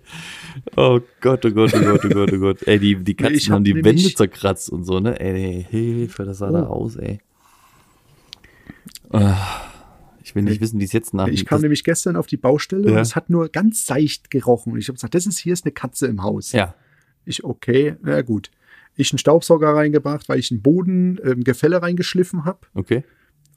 Oh 0.76 1.00
Gott, 1.20 1.44
oh 1.46 1.50
Gott, 1.50 1.72
oh 1.74 1.80
Gott, 1.80 2.04
oh 2.04 2.08
Gott, 2.08 2.32
oh 2.32 2.38
Gott. 2.38 2.62
Ey, 2.66 2.78
die, 2.78 2.96
die 2.96 3.14
Katzen 3.14 3.40
hab 3.48 3.54
haben 3.56 3.64
die 3.64 3.74
Wände 3.84 4.14
zerkratzt 4.14 4.70
und 4.70 4.84
so, 4.84 5.00
ne? 5.00 5.18
Ey, 5.20 5.66
Hilfe, 5.68 6.24
das 6.24 6.38
sah 6.38 6.50
da 6.50 6.64
Oh. 6.68 6.84
aus, 6.84 6.96
ey. 6.96 7.20
Ah, 9.10 9.62
Ich 10.22 10.34
will 10.34 10.42
nicht 10.42 10.60
wissen, 10.60 10.78
wie 10.78 10.84
es 10.84 10.92
jetzt 10.92 11.14
nach. 11.14 11.28
Ich 11.28 11.46
kam 11.46 11.62
nämlich 11.62 11.82
gestern 11.84 12.16
auf 12.16 12.26
die 12.26 12.36
Baustelle 12.36 12.90
Ja. 12.90 12.96
und 12.96 12.98
es 13.00 13.16
hat 13.16 13.30
nur 13.30 13.48
ganz 13.48 13.86
seicht 13.86 14.30
gerochen. 14.30 14.74
Und 14.74 14.78
ich 14.78 14.88
habe 14.88 14.94
gesagt, 14.96 15.14
das 15.14 15.26
ist 15.26 15.38
hier 15.38 15.54
ist 15.54 15.64
eine 15.64 15.72
Katze 15.72 16.06
im 16.06 16.22
Haus. 16.22 16.52
ja, 16.52 16.74
Ich, 17.24 17.44
okay, 17.44 17.96
na 18.02 18.20
gut. 18.22 18.50
Ich 18.96 19.10
einen 19.12 19.18
Staubsauger 19.18 19.70
reingebracht, 19.74 20.28
weil 20.28 20.38
ich 20.38 20.50
einen 20.50 20.60
Boden, 20.60 21.18
ähm, 21.24 21.44
Gefälle 21.44 21.80
reingeschliffen 21.80 22.44
habe. 22.44 22.58
okay. 22.74 23.04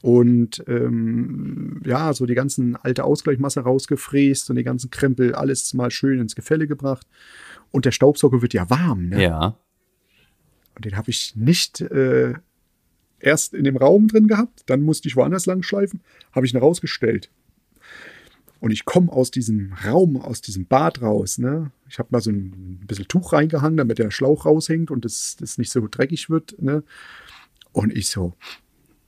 Und 0.02 0.64
ähm, 0.68 1.82
ja, 1.86 2.14
so 2.14 2.26
die 2.26 2.34
ganzen 2.34 2.76
alte 2.76 3.04
Ausgleichmasse 3.04 3.62
rausgefräst 3.62 4.50
und 4.50 4.56
die 4.56 4.64
ganzen 4.64 4.90
Krempel, 4.90 5.36
alles 5.36 5.74
mal 5.74 5.92
schön 5.92 6.20
ins 6.20 6.36
Gefälle 6.36 6.68
gebracht. 6.68 7.06
Und 7.72 7.86
der 7.86 7.92
Staubsauger 7.92 8.42
wird 8.42 8.54
ja 8.54 8.70
warm. 8.70 9.10
Ne? 9.10 9.24
Ja. 9.24 9.58
Und 10.76 10.86
den 10.86 10.98
habe 10.98 11.12
ich 11.12 11.36
nicht 11.36 11.82
äh, 11.82 12.34
erst 13.20 13.54
in 13.54 13.64
dem 13.64 13.78
Raum 13.78 14.08
drin 14.08 14.28
gehabt, 14.28 14.64
dann 14.66 14.82
musste 14.82 15.08
ich 15.08 15.16
woanders 15.16 15.46
lang 15.46 15.64
schleifen, 15.64 16.02
habe 16.32 16.46
ich 16.46 16.54
ihn 16.54 16.60
rausgestellt. 16.60 17.30
Und 18.60 18.72
ich 18.72 18.86
komme 18.86 19.12
aus 19.12 19.32
diesem 19.32 19.74
Raum, 19.74 20.18
aus 20.18 20.42
diesem 20.42 20.68
Bad 20.68 21.02
raus. 21.02 21.40
Ne? 21.40 21.72
Ich 21.90 21.98
habe 21.98 22.10
mal 22.12 22.22
so 22.22 22.30
ein 22.30 22.80
bisschen 22.86 23.08
Tuch 23.08 23.34
reingehangen, 23.34 23.78
damit 23.78 23.98
der 23.98 24.12
Schlauch 24.12 24.46
raushängt 24.46 24.92
und 24.92 25.04
das, 25.04 25.36
das 25.40 25.58
nicht 25.58 25.72
so 25.72 25.88
dreckig 25.90 26.30
wird. 26.30 26.62
Ne? 26.62 26.84
Und 27.72 27.92
ich 27.92 28.10
so, 28.10 28.34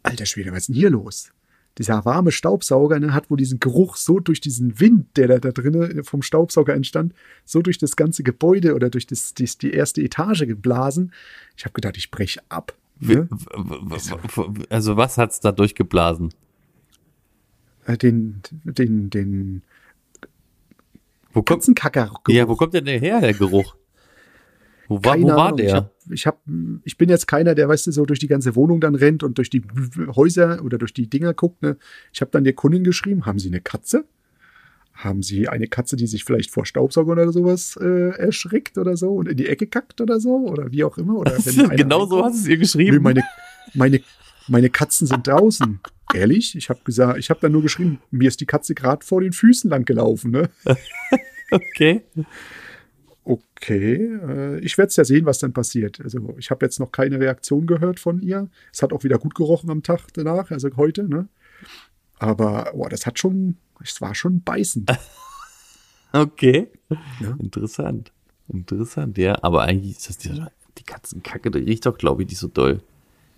alter 0.04 0.26
Schwede, 0.26 0.52
was 0.52 0.60
ist 0.60 0.68
denn 0.70 0.76
hier 0.76 0.90
los? 0.90 1.32
Dieser 1.80 2.06
warme 2.06 2.32
Staubsauger 2.32 3.00
ne, 3.00 3.14
hat 3.14 3.32
wohl 3.32 3.38
diesen 3.38 3.60
Geruch 3.60 3.96
so 3.96 4.20
durch 4.20 4.40
diesen 4.40 4.80
Wind, 4.80 5.08
der 5.18 5.28
da, 5.28 5.40
da 5.40 5.52
drinnen 5.52 6.04
vom 6.04 6.22
Staubsauger 6.22 6.76
entstand, 6.76 7.14
so 7.46 7.64
durch 7.64 7.80
das 7.80 7.96
ganze 7.96 8.22
Gebäude 8.22 8.76
oder 8.76 8.92
durch 8.92 9.08
das, 9.08 9.34
die, 9.34 9.46
die 9.60 9.72
erste 9.72 10.02
Etage 10.02 10.46
geblasen. 10.46 11.12
Ich 11.58 11.66
habe 11.66 11.74
gedacht, 11.74 11.98
ich 11.98 12.12
breche 12.12 12.42
ab. 12.50 12.78
Ne? 13.00 13.28
Also 14.70 14.98
was 14.98 15.18
hat's 15.18 15.40
da 15.40 15.52
durchgeblasen? 15.52 16.32
Äh, 17.86 17.98
Den, 17.98 18.42
den, 18.52 19.10
den 19.10 19.64
Wo 21.34 21.42
kommt, 21.42 21.62
Katzenkacker. 21.62 22.12
ja, 22.28 22.48
wo 22.48 22.56
kommt 22.56 22.76
denn 22.76 22.86
der 22.86 23.00
her, 23.00 23.20
der 23.20 23.34
Geruch? 23.34 23.76
Wo 24.94 25.04
war, 25.04 25.18
wo 25.18 25.28
Keine 25.28 25.36
war 25.36 25.46
Ahnung. 25.48 25.58
der? 25.58 25.68
Ich, 25.68 25.74
hab, 25.74 25.92
ich, 26.12 26.28
hab, 26.28 26.42
ich 26.84 26.98
bin 26.98 27.10
jetzt 27.10 27.28
keiner, 27.28 27.56
der, 27.56 27.68
weißt 27.68 27.88
du, 27.88 27.92
so 27.92 28.06
durch 28.06 28.20
die 28.20 28.28
ganze 28.28 28.56
Wohnung 28.56 28.80
dann 28.80 28.94
rennt 28.94 29.24
und 29.24 29.38
durch 29.38 29.50
die 29.50 29.64
Häuser 30.16 30.64
oder 30.64 30.78
durch 30.78 30.94
die 30.94 31.10
Dinger 31.10 31.34
guckt. 31.34 31.62
Ne? 31.64 31.78
Ich 32.12 32.22
habe 32.22 32.32
dann 32.32 32.44
der 32.44 32.54
Kundin 32.54 32.84
geschrieben, 32.84 33.26
haben 33.26 33.40
Sie 33.40 33.48
eine 33.48 33.62
Katze? 33.62 34.06
Haben 34.94 35.24
Sie 35.24 35.48
eine 35.48 35.68
Katze, 35.68 35.96
die 35.96 36.06
sich 36.06 36.24
vielleicht 36.24 36.52
vor 36.52 36.68
Staubsauger 36.68 37.14
oder 37.14 37.32
sowas 37.32 37.76
äh, 37.82 38.10
erschrickt 38.10 38.78
oder 38.78 38.96
so 38.96 39.16
und 39.16 39.28
in 39.28 39.38
die 39.38 39.48
Ecke 39.48 39.66
kackt 39.66 40.00
oder 40.02 40.20
so? 40.20 40.48
Oder 40.48 40.72
wie 40.72 40.84
auch 40.84 40.98
immer? 41.00 41.16
Oder 41.16 41.32
genau 41.76 42.06
so 42.06 42.24
hast 42.24 42.36
du 42.36 42.40
es 42.42 42.48
ihr 42.48 42.58
geschrieben. 42.58 43.02
meine, 43.02 43.24
meine, 43.74 44.02
meine 44.48 44.70
Katzen 44.70 45.08
sind 45.08 45.26
draußen. 45.26 45.80
Ehrlich? 46.14 46.56
Ich 46.56 46.70
habe 46.70 46.82
gesagt, 46.84 47.18
ich 47.18 47.32
habe 47.32 47.40
dann 47.40 47.52
nur 47.52 47.64
geschrieben, 47.64 48.00
mir 48.12 48.28
ist 48.28 48.40
die 48.40 48.46
Katze 48.46 48.76
gerade 48.76 49.04
vor 49.04 49.22
den 49.22 49.34
Füßen 49.34 49.70
lang 49.70 49.86
gelaufen. 49.86 50.30
Ne? 50.30 50.50
okay. 51.52 52.02
Okay, 53.26 53.96
äh, 53.96 54.60
ich 54.60 54.78
werde 54.78 54.90
es 54.90 54.96
ja 54.98 55.06
sehen, 55.06 55.26
was 55.26 55.40
dann 55.40 55.54
passiert. 55.54 56.02
Also 56.02 56.36
ich 56.38 56.52
habe 56.52 56.66
jetzt 56.66 56.80
noch 56.80 56.92
keine 56.92 57.20
Reaktion 57.20 57.66
gehört 57.68 58.00
von 58.00 58.22
ihr. 58.22 58.50
Es 58.72 58.82
hat 58.82 58.92
auch 58.92 59.04
wieder 59.04 59.18
gut 59.18 59.34
gerochen 59.36 59.70
am 59.70 59.82
Tag 59.82 60.08
danach, 60.14 60.52
also 60.52 60.70
heute. 60.76 61.08
Ne? 61.08 61.30
Aber 62.20 62.72
boah, 62.74 62.90
das 62.90 63.06
hat 63.06 63.20
schon, 63.20 63.58
es 63.82 64.02
war 64.02 64.16
schon 64.16 64.42
beißend. 64.42 64.92
Okay. 66.16 66.70
Ja. 67.20 67.36
Interessant. 67.40 68.12
Interessant, 68.48 69.18
ja. 69.18 69.36
Aber 69.42 69.64
eigentlich 69.64 69.98
ist 69.98 70.10
das 70.10 70.18
die, 70.20 70.30
die 70.78 70.84
Katzenkacke, 70.84 71.50
die 71.50 71.58
riecht 71.58 71.88
doch, 71.88 71.98
glaube 71.98 72.22
ich, 72.22 72.30
nicht 72.30 72.38
so 72.38 72.48
doll. 72.48 72.82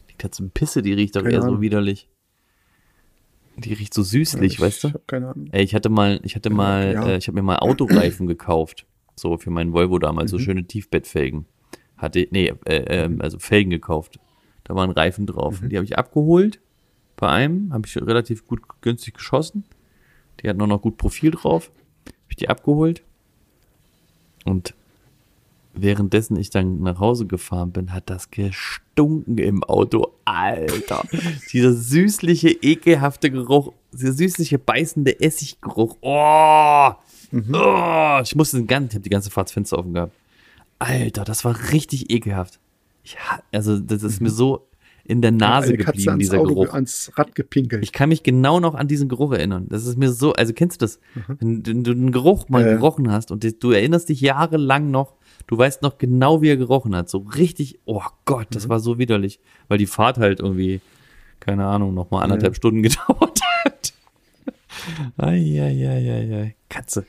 Die 0.09 0.15
Katzenpisse, 0.15 0.81
die 0.81 0.91
riecht 0.91 1.15
doch 1.15 1.23
Keine 1.23 1.35
eher 1.35 1.41
so 1.41 1.47
Ahnung. 1.47 1.61
widerlich. 1.61 2.09
Die 3.55 3.73
riecht 3.73 3.93
so 3.93 4.03
süßlich, 4.03 4.55
ich 4.55 4.59
weißt 4.59 4.83
du? 4.83 4.87
habe 4.89 5.03
keine 5.07 5.29
Ahnung. 5.29 5.47
Ey, 5.53 5.63
ich 5.63 5.73
hatte 5.73 5.87
mal, 5.87 6.19
ich 6.23 6.35
hatte 6.35 6.49
mal, 6.49 6.91
ja. 6.93 7.07
äh, 7.07 7.17
ich 7.17 7.27
habe 7.29 7.35
mir 7.35 7.43
mal 7.43 7.59
Autoreifen 7.59 8.27
gekauft. 8.27 8.85
So 9.15 9.37
für 9.37 9.49
meinen 9.49 9.73
Volvo 9.73 9.99
damals, 9.99 10.31
Mhm. 10.31 10.37
so 10.37 10.43
schöne 10.43 10.63
Tiefbettfelgen. 10.65 11.45
Hatte, 11.97 12.27
nee, 12.31 12.53
äh, 12.65 12.75
ähm, 12.87 13.21
also 13.21 13.39
Felgen 13.39 13.69
gekauft. 13.69 14.19
Da 14.65 14.75
waren 14.75 14.91
Reifen 14.91 15.25
drauf. 15.25 15.61
Mhm. 15.61 15.69
Die 15.69 15.77
habe 15.77 15.85
ich 15.85 15.97
abgeholt. 15.97 16.59
Bei 17.15 17.29
einem 17.29 17.71
habe 17.71 17.87
ich 17.87 17.95
relativ 17.95 18.45
gut 18.45 18.61
günstig 18.81 19.13
geschossen. 19.15 19.63
Die 20.41 20.49
hatten 20.49 20.61
auch 20.61 20.67
noch 20.67 20.81
gut 20.81 20.97
Profil 20.97 21.31
drauf. 21.31 21.71
Habe 22.05 22.15
ich 22.29 22.35
die 22.35 22.49
abgeholt. 22.49 23.03
Und 24.43 24.73
währenddessen 25.77 26.37
ich 26.37 26.49
dann 26.49 26.81
nach 26.81 26.99
Hause 26.99 27.25
gefahren 27.25 27.71
bin, 27.71 27.93
hat 27.93 28.09
das 28.09 28.31
gestunken 28.31 29.37
im 29.37 29.63
Auto. 29.63 30.11
Alter. 30.25 31.03
dieser 31.53 31.73
süßliche, 31.73 32.49
ekelhafte 32.49 33.31
Geruch, 33.31 33.73
dieser 33.93 34.13
süßliche, 34.13 34.57
beißende 34.59 35.19
Essiggeruch. 35.21 35.97
Oh, 36.01 36.91
oh 37.53 38.19
ich 38.23 38.35
musste 38.35 38.57
den 38.57 38.67
ganzen, 38.67 38.89
ich 38.89 38.95
habe 38.95 39.03
die 39.03 39.09
ganze 39.09 39.29
Fahrtsfenster 39.31 39.77
offen 39.77 39.93
gehabt. 39.93 40.13
Alter, 40.79 41.23
das 41.23 41.45
war 41.45 41.71
richtig 41.71 42.09
ekelhaft. 42.11 42.59
Ich, 43.03 43.17
also, 43.51 43.79
das 43.79 44.03
ist 44.03 44.19
mir 44.21 44.29
so 44.31 44.67
in 45.07 45.21
der 45.21 45.31
Nase 45.31 45.67
Eine 45.69 45.77
Katze 45.77 45.91
geblieben, 45.91 46.09
ans, 46.09 46.19
dieser 46.19 46.39
Auto, 46.39 46.55
Geruch. 46.55 46.73
ans 46.73 47.11
Rad 47.15 47.35
gepinkelt. 47.35 47.83
Ich 47.83 47.91
kann 47.91 48.09
mich 48.09 48.23
genau 48.23 48.59
noch 48.59 48.73
an 48.73 48.87
diesen 48.87 49.07
Geruch 49.07 49.33
erinnern. 49.33 49.67
Das 49.69 49.85
ist 49.85 49.97
mir 49.97 50.11
so, 50.11 50.33
also 50.33 50.51
kennst 50.53 50.81
du 50.81 50.85
das? 50.85 50.99
Wenn 51.39 51.61
du, 51.61 51.91
einen 51.91 52.11
Geruch 52.11 52.49
mal 52.49 52.63
Mhm. 52.63 52.69
Äh. 52.69 52.73
gerochen 52.73 53.11
hast 53.11 53.29
und 53.31 53.63
du 53.63 53.71
erinnerst 53.71 54.09
dich 54.09 54.19
jahrelang 54.21 54.89
noch, 54.89 55.13
du 55.47 55.57
weißt 55.57 55.81
noch 55.81 55.97
genau, 55.97 56.41
wie 56.41 56.49
er 56.49 56.57
gerochen 56.57 56.95
hat. 56.95 57.09
So 57.09 57.19
richtig, 57.19 57.79
oh 57.85 58.01
Gott, 58.25 58.49
Mhm. 58.51 58.53
das 58.53 58.69
war 58.69 58.79
so 58.79 58.97
widerlich. 58.97 59.39
Weil 59.67 59.77
die 59.77 59.85
Fahrt 59.87 60.17
halt 60.17 60.39
irgendwie, 60.39 60.81
keine 61.39 61.65
Ahnung, 61.65 61.93
noch 61.93 62.11
mal 62.11 62.21
anderthalb 62.21 62.55
Stunden 62.55 62.81
gedauert 62.83 63.39
hat. 63.65 63.93
Eieieiei. 65.17 66.55
Katze. 66.69 67.05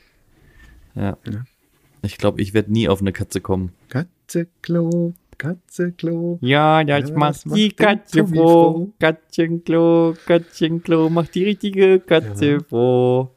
Ja. 0.94 1.16
Ja. 1.30 1.44
Ich 2.02 2.18
glaube, 2.18 2.40
ich 2.40 2.54
werde 2.54 2.72
nie 2.72 2.88
auf 2.88 3.00
eine 3.00 3.12
Katze 3.12 3.40
kommen. 3.40 3.72
Katzeklo, 3.88 5.12
Katzeklo. 5.38 6.38
Ja, 6.40 6.80
ja, 6.82 6.98
ich 6.98 7.12
mach 7.12 7.36
die 7.44 7.70
Katze 7.70 8.20
Katze 8.20 8.26
froh. 8.34 8.92
Katzenklo, 9.00 10.14
Katzenklo, 10.26 11.10
mach 11.10 11.26
die 11.28 11.44
richtige 11.44 12.00
Katze 12.00 12.60
froh. 12.60 13.30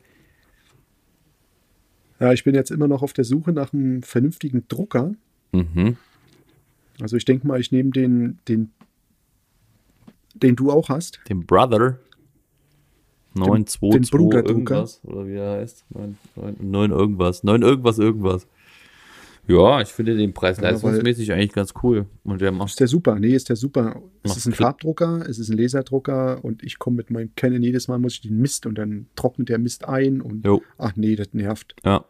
Ja, 2.20 2.34
ich 2.34 2.44
bin 2.44 2.54
jetzt 2.54 2.72
immer 2.72 2.88
noch 2.88 3.02
auf 3.02 3.14
der 3.14 3.24
Suche 3.24 3.54
nach 3.54 3.74
einem 3.74 4.02
vernünftigen 4.02 4.66
Drucker. 4.68 5.14
Mhm. 5.52 5.98
Also 7.02 7.16
ich 7.16 7.26
denke 7.26 7.48
mal, 7.48 7.60
ich 7.60 7.72
nehme 7.72 7.92
den, 7.92 8.40
den, 8.48 8.72
den 10.34 10.56
du 10.56 10.72
auch 10.72 10.90
hast. 10.90 11.20
Den 11.30 11.46
Brother. 11.46 11.98
922 13.36 14.12
Bruderdrucker. 14.12 14.50
irgendwas. 14.50 15.02
Oder 15.06 15.28
wie 15.28 15.36
er 15.36 15.60
heißt. 15.60 15.86
9, 15.90 16.18
9, 16.36 16.56
9 16.60 16.92
irgendwas. 16.92 17.44
9 17.44 17.62
irgendwas 17.62 18.00
irgendwas. 18.00 18.48
Ja, 19.50 19.82
ich 19.82 19.90
finde 19.90 20.16
den 20.16 20.34
Preis 20.34 20.58
Ja, 20.58 20.70
leistungsmäßig 20.70 21.32
eigentlich 21.34 21.54
ganz 21.54 21.74
cool. 21.84 22.06
Und 22.24 22.40
der 22.40 22.52
Ist 22.52 22.58
macht. 22.58 22.80
der 22.80 22.88
super? 22.88 23.16
Nee, 23.20 23.34
ist 23.34 23.50
der 23.50 23.56
super. 23.56 24.02
Es 24.24 24.38
ist 24.38 24.46
ein 24.46 24.54
Klick. 24.54 24.66
Farbdrucker, 24.66 25.26
es 25.28 25.40
ist 25.40 25.50
ein 25.50 25.58
Laserdrucker 25.58 26.44
und 26.46 26.64
ich 26.64 26.78
komme 26.80 26.98
mit 26.98 27.10
meinem 27.10 27.32
Canon 27.36 27.62
jedes 27.64 27.88
Mal 27.88 27.98
muss 28.00 28.14
ich 28.14 28.22
den 28.22 28.38
Mist 28.40 28.66
und 28.66 28.76
dann 28.78 29.08
trocknet 29.16 29.50
der 29.50 29.58
Mist 29.58 29.88
ein 29.88 30.22
und 30.22 30.46
Jo, 30.46 30.62
ach 30.78 30.94
nee, 30.96 31.16
das 31.16 31.34
nervt. 31.34 31.76
ja. 31.84 32.06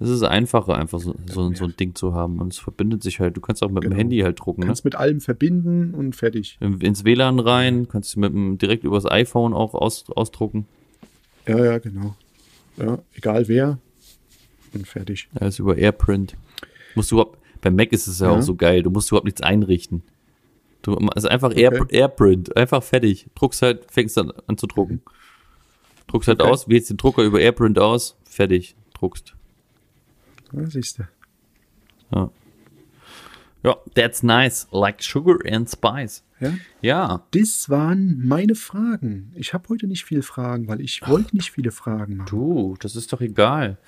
Es 0.00 0.08
ist 0.08 0.24
einfacher, 0.24 0.74
einfach 0.76 0.98
so, 0.98 1.14
so, 1.26 1.54
so 1.54 1.64
ein 1.64 1.76
Ding 1.78 1.94
zu 1.94 2.12
haben. 2.12 2.40
Und 2.40 2.52
es 2.52 2.58
verbindet 2.58 3.04
sich 3.04 3.20
halt. 3.20 3.36
Du 3.36 3.40
kannst 3.40 3.62
auch 3.62 3.68
mit 3.70 3.84
dem 3.84 3.90
Genau. 3.90 4.00
Handy 4.00 4.18
halt 4.18 4.40
drucken. 4.40 4.62
Ne? 4.62 4.66
Kannst 4.66 4.84
mit 4.84 4.96
allem 4.96 5.20
verbinden 5.20 5.94
und 5.94 6.16
fertig. 6.16 6.58
Ins 6.60 7.04
WLAN 7.04 7.38
rein, 7.38 7.86
kannst 7.88 8.16
du 8.16 8.20
mit 8.20 8.32
dem, 8.32 8.58
direkt 8.58 8.82
übers 8.82 9.06
iPhone 9.08 9.54
auch 9.54 9.74
aus, 9.74 10.06
ausdrucken. 10.10 10.66
Ja, 11.46 11.64
ja, 11.64 11.78
genau. 11.78 12.16
Ja, 12.78 12.98
egal 13.14 13.46
wer 13.46 13.78
und 14.74 14.86
fertig. 14.86 15.28
Alles 15.38 15.58
über 15.58 15.76
AirPrint. 15.76 16.36
Musst 16.94 17.10
du 17.10 17.16
überhaupt, 17.16 17.38
beim 17.60 17.76
Mac 17.76 17.92
ist 17.92 18.06
es 18.06 18.18
ja, 18.20 18.26
Ja. 18.30 18.32
auch 18.38 18.42
so 18.42 18.54
geil, 18.54 18.82
du 18.82 18.90
musst 18.90 19.10
überhaupt 19.10 19.24
nichts 19.26 19.40
einrichten. 19.42 20.02
Du, 20.82 20.94
also 20.96 21.28
einfach 21.28 21.56
Air, 21.56 21.80
Okay. 21.80 21.96
AirPrint, 21.96 22.56
einfach 22.56 22.82
fertig. 22.82 23.26
Druckst 23.36 23.62
halt, 23.62 23.90
fängst 23.90 24.16
dann 24.16 24.32
an 24.48 24.58
zu 24.58 24.66
drucken. 24.66 25.00
Druckst 26.08 26.28
halt 26.28 26.40
Okay. 26.42 26.50
aus, 26.50 26.68
wählst 26.68 26.90
den 26.90 26.96
Drucker 26.96 27.22
über 27.22 27.40
AirPrint 27.40 27.78
aus, 27.78 28.16
fertig, 28.24 28.74
druckst. 28.94 29.34
Ja, 30.52 30.66
siehst 30.68 30.98
du. 30.98 31.04
Ja. 32.14 32.30
Ja, 33.64 33.76
that's 33.94 34.24
nice. 34.24 34.66
Like 34.72 35.02
sugar 35.02 35.38
and 35.48 35.70
spice. 35.70 36.24
Ja? 36.40 36.54
Ja, 36.80 37.26
Das 37.30 37.70
waren 37.70 38.26
meine 38.26 38.56
Fragen. 38.56 39.30
Ich 39.36 39.54
habe 39.54 39.68
heute 39.68 39.86
nicht 39.86 40.04
viele 40.04 40.22
Fragen, 40.22 40.66
weil 40.66 40.80
ich 40.80 41.00
wollte 41.06 41.36
nicht 41.36 41.52
viele 41.52 41.70
Fragen 41.70 42.16
machen. 42.16 42.28
du, 42.28 42.76
das 42.80 42.96
ist 42.96 43.12
doch 43.12 43.20
egal. 43.20 43.78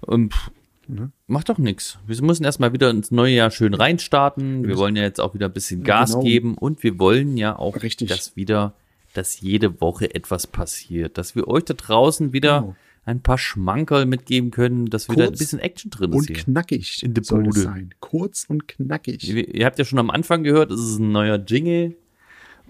Und 0.00 0.32
pff, 0.34 0.50
Ne? 0.88 1.12
Macht 1.28 1.48
doch 1.48 1.58
nichts. 1.58 1.98
Wir 2.08 2.20
müssen 2.20 2.42
erstmal 2.42 2.72
wieder 2.72 2.90
ins 2.90 3.12
neue 3.12 3.32
Jahr 3.36 3.52
schön 3.52 3.74
reinstarten. 3.74 4.66
Wir 4.66 4.76
wollen 4.76 4.96
ja 4.96 5.04
jetzt 5.04 5.20
auch 5.20 5.34
wieder 5.34 5.46
ein 5.46 5.52
bisschen 5.52 5.84
Gas 5.84 6.10
Genau. 6.14 6.24
geben 6.24 6.54
und 6.58 6.82
wir 6.82 6.98
wollen 6.98 7.36
ja 7.36 7.56
auch, 7.56 7.80
Richtig. 7.80 8.08
dass 8.08 8.34
wieder, 8.34 8.74
dass 9.14 9.40
jede 9.40 9.80
Woche 9.80 10.12
etwas 10.12 10.48
passiert, 10.48 11.16
dass 11.16 11.36
wir 11.36 11.46
euch 11.46 11.62
da 11.64 11.74
draußen 11.74 12.32
wieder 12.32 12.60
Genau. 12.62 12.76
ein 13.04 13.20
paar 13.22 13.38
Schmankerl 13.38 14.04
mitgeben 14.04 14.50
können, 14.50 14.86
dass 14.86 15.08
wieder 15.08 15.22
ein 15.24 15.28
Kurz 15.28 15.38
bisschen 15.38 15.60
Action 15.60 15.92
drin 15.92 16.12
Und 16.12 16.22
ist 16.22 16.26
hier. 16.26 16.36
knackig 16.38 17.04
In 17.04 17.14
der 17.14 17.22
Bude. 17.22 17.52
sein. 17.52 17.94
Kurz 18.00 18.44
und 18.48 18.66
knackig. 18.66 19.28
Ihr, 19.28 19.54
ihr 19.54 19.66
habt 19.66 19.78
ja 19.78 19.84
schon 19.84 20.00
am 20.00 20.10
Anfang 20.10 20.42
gehört, 20.42 20.72
es 20.72 20.80
ist 20.80 20.98
ein 20.98 21.12
neuer 21.12 21.36
Jingle 21.36 21.94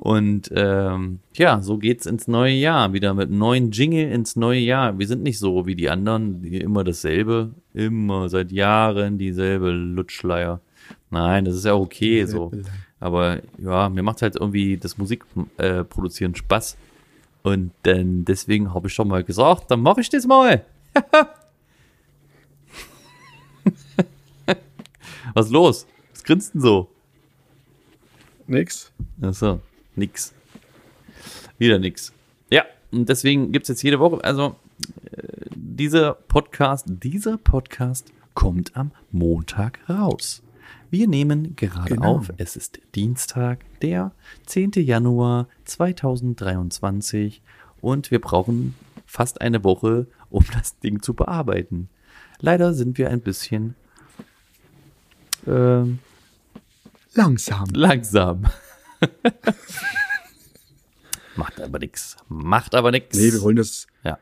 Und 0.01 0.51
ähm, 0.57 1.21
ja, 1.35 1.61
so 1.61 1.77
geht's 1.77 2.07
ins 2.07 2.27
neue 2.27 2.55
Jahr. 2.55 2.95
Wieder 2.95 3.13
mit 3.13 3.31
neuen 3.31 3.71
Jingle 3.71 4.11
ins 4.11 4.35
neue 4.35 4.59
Jahr. 4.59 4.99
Wir 4.99 5.07
sind 5.07 5.23
nicht 5.23 5.39
so 5.39 5.67
wie 5.67 5.75
die 5.75 5.91
anderen, 5.91 6.41
die 6.41 6.57
immer 6.57 6.85
dasselbe, 6.85 7.51
immer 7.75 8.31
seit 8.31 8.51
Jahren 8.51 9.19
dieselbe 9.19 9.71
Lutschleier. 9.71 10.63
Nein, 11.11 11.45
das 11.45 11.55
ist 11.55 11.67
ja 11.67 11.75
okay 11.75 12.25
so. 12.25 12.51
Aber 12.99 13.43
ja, 13.59 13.91
mir 13.91 14.03
macht 14.03 14.23
halt 14.23 14.37
irgendwie 14.37 14.79
das 14.79 14.97
Musikproduzieren 14.97 16.33
äh, 16.33 16.39
Spaß. 16.39 16.79
Und 17.43 17.73
dann 17.83 18.25
deswegen 18.25 18.73
habe 18.73 18.89
ich 18.89 18.95
schon 18.95 19.09
mal 19.09 19.23
gesagt, 19.23 19.71
dann 19.71 19.83
mache 19.83 20.01
ich 20.01 20.09
das 20.09 20.27
mal. 20.27 20.65
Was 25.35 25.51
los? 25.51 25.87
Was 26.13 26.25
grinst 26.25 26.55
denn 26.55 26.63
so? 26.63 26.89
Nix. 28.47 28.91
Achso, 29.21 29.61
nix. 30.01 30.33
Wieder 31.59 31.79
nix. 31.79 32.13
Ja, 32.51 32.65
und 32.91 33.09
deswegen 33.09 33.53
gibt's 33.53 33.69
jetzt 33.69 33.83
jede 33.83 34.01
Woche, 34.01 34.25
also 34.25 34.57
äh, 35.13 35.23
dieser 35.55 36.15
Podcast, 36.15 36.87
dieser 36.89 37.37
Podcast 37.37 38.11
kommt 38.35 38.75
am 38.77 38.91
Montag 39.13 39.79
raus. 39.89 40.43
Wir 40.91 41.07
nehmen 41.07 41.55
gerade 41.55 41.95
Genau. 41.95 42.17
auf, 42.17 42.33
es 42.39 42.57
ist 42.57 42.81
Dienstag, 42.97 43.61
der 43.83 44.13
10. 44.47 44.73
Januar 44.77 45.47
2023 45.67 47.43
und 47.81 48.11
wir 48.11 48.21
brauchen 48.21 48.75
fast 49.07 49.41
eine 49.41 49.63
Woche, 49.63 50.07
um 50.31 50.45
das 50.55 50.79
Ding 50.81 51.03
zu 51.03 51.15
bearbeiten. 51.15 51.89
Leider 52.41 52.73
sind 52.75 52.97
wir 52.99 53.11
ein 53.11 53.21
bisschen 53.21 53.75
ähm, 55.47 55.99
Langsam. 57.15 57.67
langsam. 57.75 58.45
Macht 61.37 61.61
aber 61.61 61.79
nix. 61.79 62.17
Macht 62.29 62.75
aber 62.75 62.91
nix. 62.91 63.17
Nee, 63.17 63.33
wir 63.33 63.41
wollen 63.43 63.57
das. 63.57 63.87
Ja. 64.05 64.19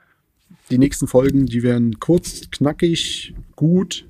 Die 0.70 0.78
nächsten 0.78 1.08
Folgen, 1.08 1.46
die 1.46 1.62
werden 1.62 1.98
kurz, 1.98 2.50
knackig, 2.50 3.34
gut. 3.56 4.06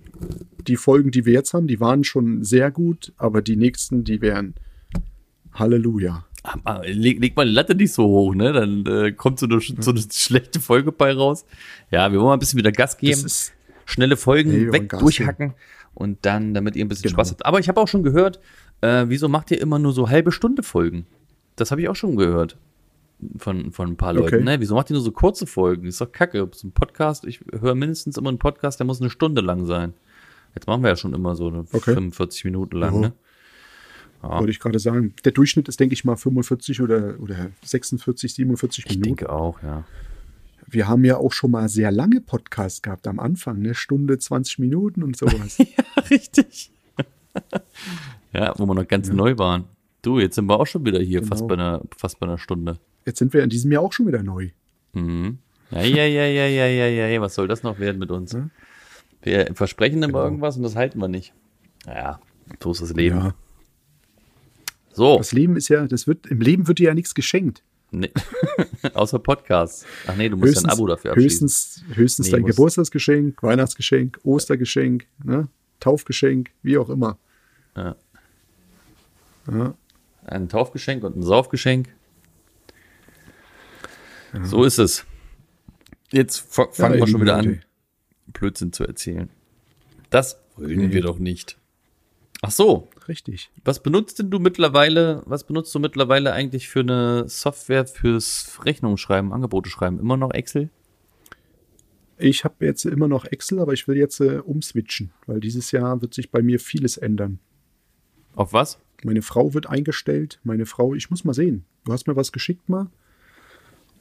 Die 0.66 0.76
Folgen, 0.76 1.10
die 1.10 1.24
wir 1.24 1.32
jetzt 1.32 1.54
haben, 1.54 1.68
die 1.68 1.80
waren 1.80 2.04
schon 2.04 2.44
sehr 2.44 2.70
gut, 2.70 3.12
aber 3.16 3.40
die 3.40 3.56
nächsten, 3.56 4.04
die 4.04 4.20
wären 4.20 4.54
Halleluja. 5.54 6.24
Aber 6.42 6.82
Leg, 6.86 7.20
leg 7.20 7.36
mal 7.36 7.46
die 7.46 7.52
Latte 7.52 7.74
nicht 7.74 7.92
so 7.92 8.04
hoch, 8.04 8.34
ne? 8.34 8.52
Dann 8.52 8.84
äh, 8.86 9.12
kommt 9.12 9.38
so 9.38 9.46
eine, 9.46 9.60
so 9.60 9.90
eine 9.90 10.02
schlechte 10.10 10.60
Folge 10.60 10.92
bei 10.92 11.12
raus. 11.12 11.44
Ja, 11.90 12.10
wir 12.10 12.18
wollen 12.18 12.28
mal 12.28 12.32
ein 12.34 12.38
bisschen 12.40 12.58
wieder 12.58 12.72
Gas 12.72 12.98
geben. 12.98 13.24
Schnelle 13.86 14.16
Folgen 14.16 14.50
Nee, 14.50 14.72
weg, 14.72 14.90
durchhacken 14.90 15.54
und 15.94 16.18
dann, 16.26 16.52
damit 16.54 16.76
ihr 16.76 16.84
ein 16.84 16.88
bisschen 16.88 17.04
Genau. 17.04 17.14
Spaß 17.14 17.30
habt. 17.30 17.46
Aber 17.46 17.58
ich 17.58 17.68
habe 17.68 17.80
auch 17.80 17.88
schon 17.88 18.02
gehört, 18.02 18.38
äh, 18.80 19.04
wieso 19.08 19.28
macht 19.28 19.50
ihr 19.50 19.60
immer 19.60 19.78
nur 19.78 19.92
so 19.92 20.08
halbe 20.08 20.32
Stunde 20.32 20.62
Folgen? 20.62 21.06
Das 21.56 21.70
habe 21.70 21.80
ich 21.80 21.88
auch 21.88 21.96
schon 21.96 22.16
gehört. 22.16 22.56
Von, 23.36 23.72
von 23.72 23.88
ein 23.90 23.96
paar 23.96 24.12
Leuten, 24.12 24.36
Okay. 24.36 24.44
ne? 24.44 24.60
Wieso 24.60 24.76
macht 24.76 24.90
ihr 24.90 24.94
nur 24.94 25.02
so 25.02 25.10
kurze 25.10 25.46
Folgen? 25.46 25.86
Ist 25.88 26.00
doch 26.00 26.12
kacke. 26.12 26.48
So 26.52 26.68
ein 26.68 26.72
Podcast, 26.72 27.24
ich 27.24 27.40
höre 27.60 27.74
mindestens 27.74 28.16
immer 28.16 28.28
einen 28.28 28.38
Podcast, 28.38 28.78
der 28.78 28.86
muss 28.86 29.00
eine 29.00 29.10
Stunde 29.10 29.40
lang 29.40 29.66
sein. 29.66 29.94
Jetzt 30.54 30.68
machen 30.68 30.82
wir 30.82 30.90
ja 30.90 30.96
schon 30.96 31.14
immer 31.14 31.34
so 31.34 31.48
eine 31.48 31.60
Okay. 31.72 31.94
45 31.94 32.44
Minuten 32.44 32.76
lang, 32.78 32.94
Ja. 32.94 33.00
ne? 33.08 33.12
wollte 34.22 34.50
ich 34.50 34.60
gerade 34.60 34.78
sagen. 34.78 35.14
Der 35.24 35.32
Durchschnitt 35.32 35.68
ist, 35.68 35.78
denke 35.80 35.92
ich 35.94 36.04
mal, 36.04 36.16
45 36.16 36.80
oder, 36.80 37.14
oder 37.20 37.50
46, 37.64 38.34
47 38.34 38.84
Ich 38.84 38.90
Minuten. 38.90 39.04
denke 39.04 39.30
auch, 39.32 39.62
ja. 39.62 39.84
Wir 40.66 40.86
haben 40.86 41.04
ja 41.04 41.16
auch 41.16 41.32
schon 41.32 41.50
mal 41.50 41.68
sehr 41.68 41.90
lange 41.90 42.20
Podcasts 42.20 42.82
gehabt 42.82 43.06
am 43.08 43.18
Anfang, 43.20 43.56
eine 43.56 43.74
Stunde, 43.74 44.18
20 44.18 44.58
Minuten 44.58 45.02
und 45.02 45.16
sowas. 45.16 45.58
Richtig. 46.10 46.70
Ja, 48.32 48.54
wo 48.58 48.66
wir 48.66 48.74
noch 48.74 48.86
ganz 48.88 49.10
neu 49.10 49.36
waren. 49.38 49.64
Du, 50.02 50.18
jetzt 50.20 50.34
sind 50.36 50.46
wir 50.46 50.58
auch 50.60 50.66
schon 50.66 50.84
wieder 50.86 51.00
hier, 51.00 51.22
fast, 51.24 51.42
Genau. 51.42 51.48
bei 51.48 51.54
einer, 51.54 51.82
fast 51.96 52.20
bei 52.20 52.26
einer 52.26 52.38
Stunde. 52.38 52.78
Jetzt 53.06 53.18
sind 53.18 53.32
wir 53.32 53.42
in 53.42 53.50
diesem 53.50 53.72
Jahr 53.72 53.82
auch 53.82 53.92
schon 53.92 54.06
wieder 54.06 54.22
neu. 54.22 54.50
Mhm. 54.92 55.38
Ja, 55.70 55.82
ja, 55.82 56.04
ja, 56.06 56.24
ja, 56.26 56.46
ja, 56.46 56.66
ja, 56.66 56.86
ja, 56.86 57.06
ja, 57.08 57.20
was 57.20 57.34
soll 57.34 57.48
das 57.48 57.62
noch 57.62 57.78
werden 57.78 57.98
mit 57.98 58.10
uns? 58.10 58.32
Ja. 58.32 58.48
Wir 59.22 59.50
versprechen 59.54 59.98
immer 60.02 60.06
Genau. 60.12 60.24
irgendwas 60.24 60.56
und 60.56 60.62
das 60.62 60.76
halten 60.76 60.98
wir 61.00 61.08
nicht. 61.08 61.34
Ja, 61.86 62.20
so 62.62 62.70
ist 62.72 62.80
das 62.82 62.92
Leben. 62.94 63.18
Ja. 63.18 63.34
So, 64.92 65.16
Das 65.18 65.32
Leben 65.32 65.56
ist 65.56 65.68
ja, 65.68 65.86
das 65.86 66.06
wird, 66.06 66.26
im 66.26 66.40
Leben 66.40 66.66
wird 66.68 66.78
dir 66.78 66.88
ja 66.88 66.94
nichts 66.94 67.14
geschenkt. 67.14 67.62
nee. 67.90 68.10
außer 68.94 69.18
Podcasts. 69.18 69.84
Ach 70.06 70.16
nee, 70.16 70.28
du 70.28 70.36
musst 70.36 70.56
ja 70.56 70.62
ein 70.62 70.70
Abo 70.70 70.86
dafür 70.86 71.12
abschließen. 71.12 71.46
höchstens, 71.46 71.84
höchstens 71.94 72.26
Nee, 72.26 72.32
dein 72.32 72.44
Geburtstagsgeschenk, 72.44 73.42
Weihnachtsgeschenk, 73.42 74.18
Ostergeschenk, 74.24 75.06
ne? 75.24 75.48
Taufgeschenk, 75.80 76.50
wie 76.62 76.76
auch 76.78 76.88
immer. 76.90 77.18
Ja. 77.76 77.96
Ja. 79.50 79.74
Ein 80.24 80.48
Taufgeschenk 80.48 81.04
und 81.04 81.16
ein 81.16 81.22
Saufgeschenk. 81.22 81.88
So 84.42 84.64
ist 84.64 84.78
es. 84.78 85.06
Jetzt 86.10 86.38
fa- 86.40 86.68
fangen 86.70 86.94
ihr 86.94 87.00
wir 87.00 87.06
schon 87.06 87.20
wieder 87.22 87.36
an. 87.36 87.62
Blödsinn 88.26 88.72
zu 88.72 88.84
erzählen. 88.84 89.30
Das 90.10 90.38
wollen 90.56 90.76
Nee. 90.78 90.92
wir 90.92 91.02
doch 91.02 91.18
nicht. 91.18 91.58
Ach 92.42 92.50
so, 92.50 92.88
Richtig. 93.08 93.50
was 93.64 93.82
benutzt 93.82 94.18
denn 94.18 94.30
du 94.30 94.38
mittlerweile, 94.38 95.22
was 95.26 95.44
benutzt 95.44 95.74
du 95.74 95.80
mittlerweile 95.80 96.32
eigentlich 96.32 96.68
für 96.68 96.80
eine 96.80 97.28
Software 97.28 97.86
fürs 97.86 98.60
Rechnungsschreiben, 98.64 99.32
Angebote 99.32 99.70
schreiben? 99.70 99.98
Immer 99.98 100.16
noch 100.16 100.32
Excel? 100.32 100.70
Ich 102.16 102.44
habe 102.44 102.64
jetzt 102.66 102.84
immer 102.84 103.08
noch 103.08 103.24
Excel, 103.24 103.60
aber 103.60 103.72
ich 103.72 103.88
will 103.88 103.96
jetzt 103.96 104.20
äh, 104.20 104.38
umswitchen, 104.38 105.10
weil 105.26 105.40
dieses 105.40 105.72
Jahr 105.72 106.00
wird 106.00 106.14
sich 106.14 106.30
bei 106.30 106.42
mir 106.42 106.60
vieles 106.60 106.96
ändern. 106.96 107.38
Auf 108.36 108.52
was? 108.52 108.78
Meine 109.04 109.22
Frau 109.22 109.54
wird 109.54 109.68
eingestellt. 109.68 110.40
Meine 110.44 110.66
Frau, 110.66 110.94
ich 110.94 111.10
muss 111.10 111.24
mal 111.24 111.34
sehen. 111.34 111.64
Du 111.84 111.92
hast 111.92 112.06
mir 112.06 112.16
was 112.16 112.32
geschickt 112.32 112.68
mal. 112.68 112.88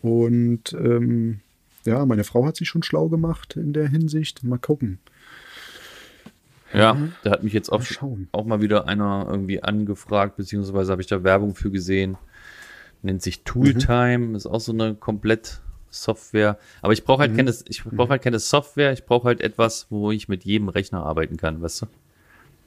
Und 0.01 0.73
ähm, 0.73 1.39
ja, 1.85 2.05
meine 2.05 2.23
Frau 2.23 2.45
hat 2.45 2.57
sich 2.57 2.67
schon 2.67 2.83
schlau 2.83 3.07
gemacht 3.09 3.55
in 3.55 3.73
der 3.73 3.87
Hinsicht. 3.87 4.43
Mal 4.43 4.59
gucken. 4.59 4.99
Ja, 6.73 6.97
da 7.23 7.31
hat 7.31 7.43
mich 7.43 7.53
jetzt 7.53 7.71
auch, 7.71 7.81
Mal 8.01 8.27
auch 8.33 8.45
mal 8.45 8.61
wieder 8.61 8.87
einer 8.87 9.25
irgendwie 9.29 9.63
angefragt, 9.63 10.35
beziehungsweise 10.35 10.91
habe 10.91 11.01
ich 11.01 11.07
da 11.07 11.23
Werbung 11.23 11.55
für 11.55 11.71
gesehen. 11.71 12.17
Nennt 13.03 13.21
sich 13.21 13.43
Tooltime, 13.43 14.35
ist 14.35 14.47
auch 14.47 14.59
so 14.59 14.73
eine 14.73 14.95
komplett 14.95 15.61
Software. 15.89 16.57
Aber 16.81 16.93
ich 16.93 17.05
brauche 17.05 17.21
halt 17.21 17.35
keine, 17.35 17.53
ich 17.67 17.83
brauche 17.83 18.09
halt 18.09 18.21
keine 18.21 18.39
Software, 18.39 18.91
ich 18.91 19.05
brauche 19.05 19.27
halt 19.27 19.39
etwas, 19.39 19.87
wo 19.89 20.11
ich 20.11 20.27
mit 20.27 20.43
jedem 20.43 20.67
Rechner 20.67 21.05
arbeiten 21.05 21.37
kann, 21.37 21.61
weißt 21.61 21.83
du? 21.83 21.85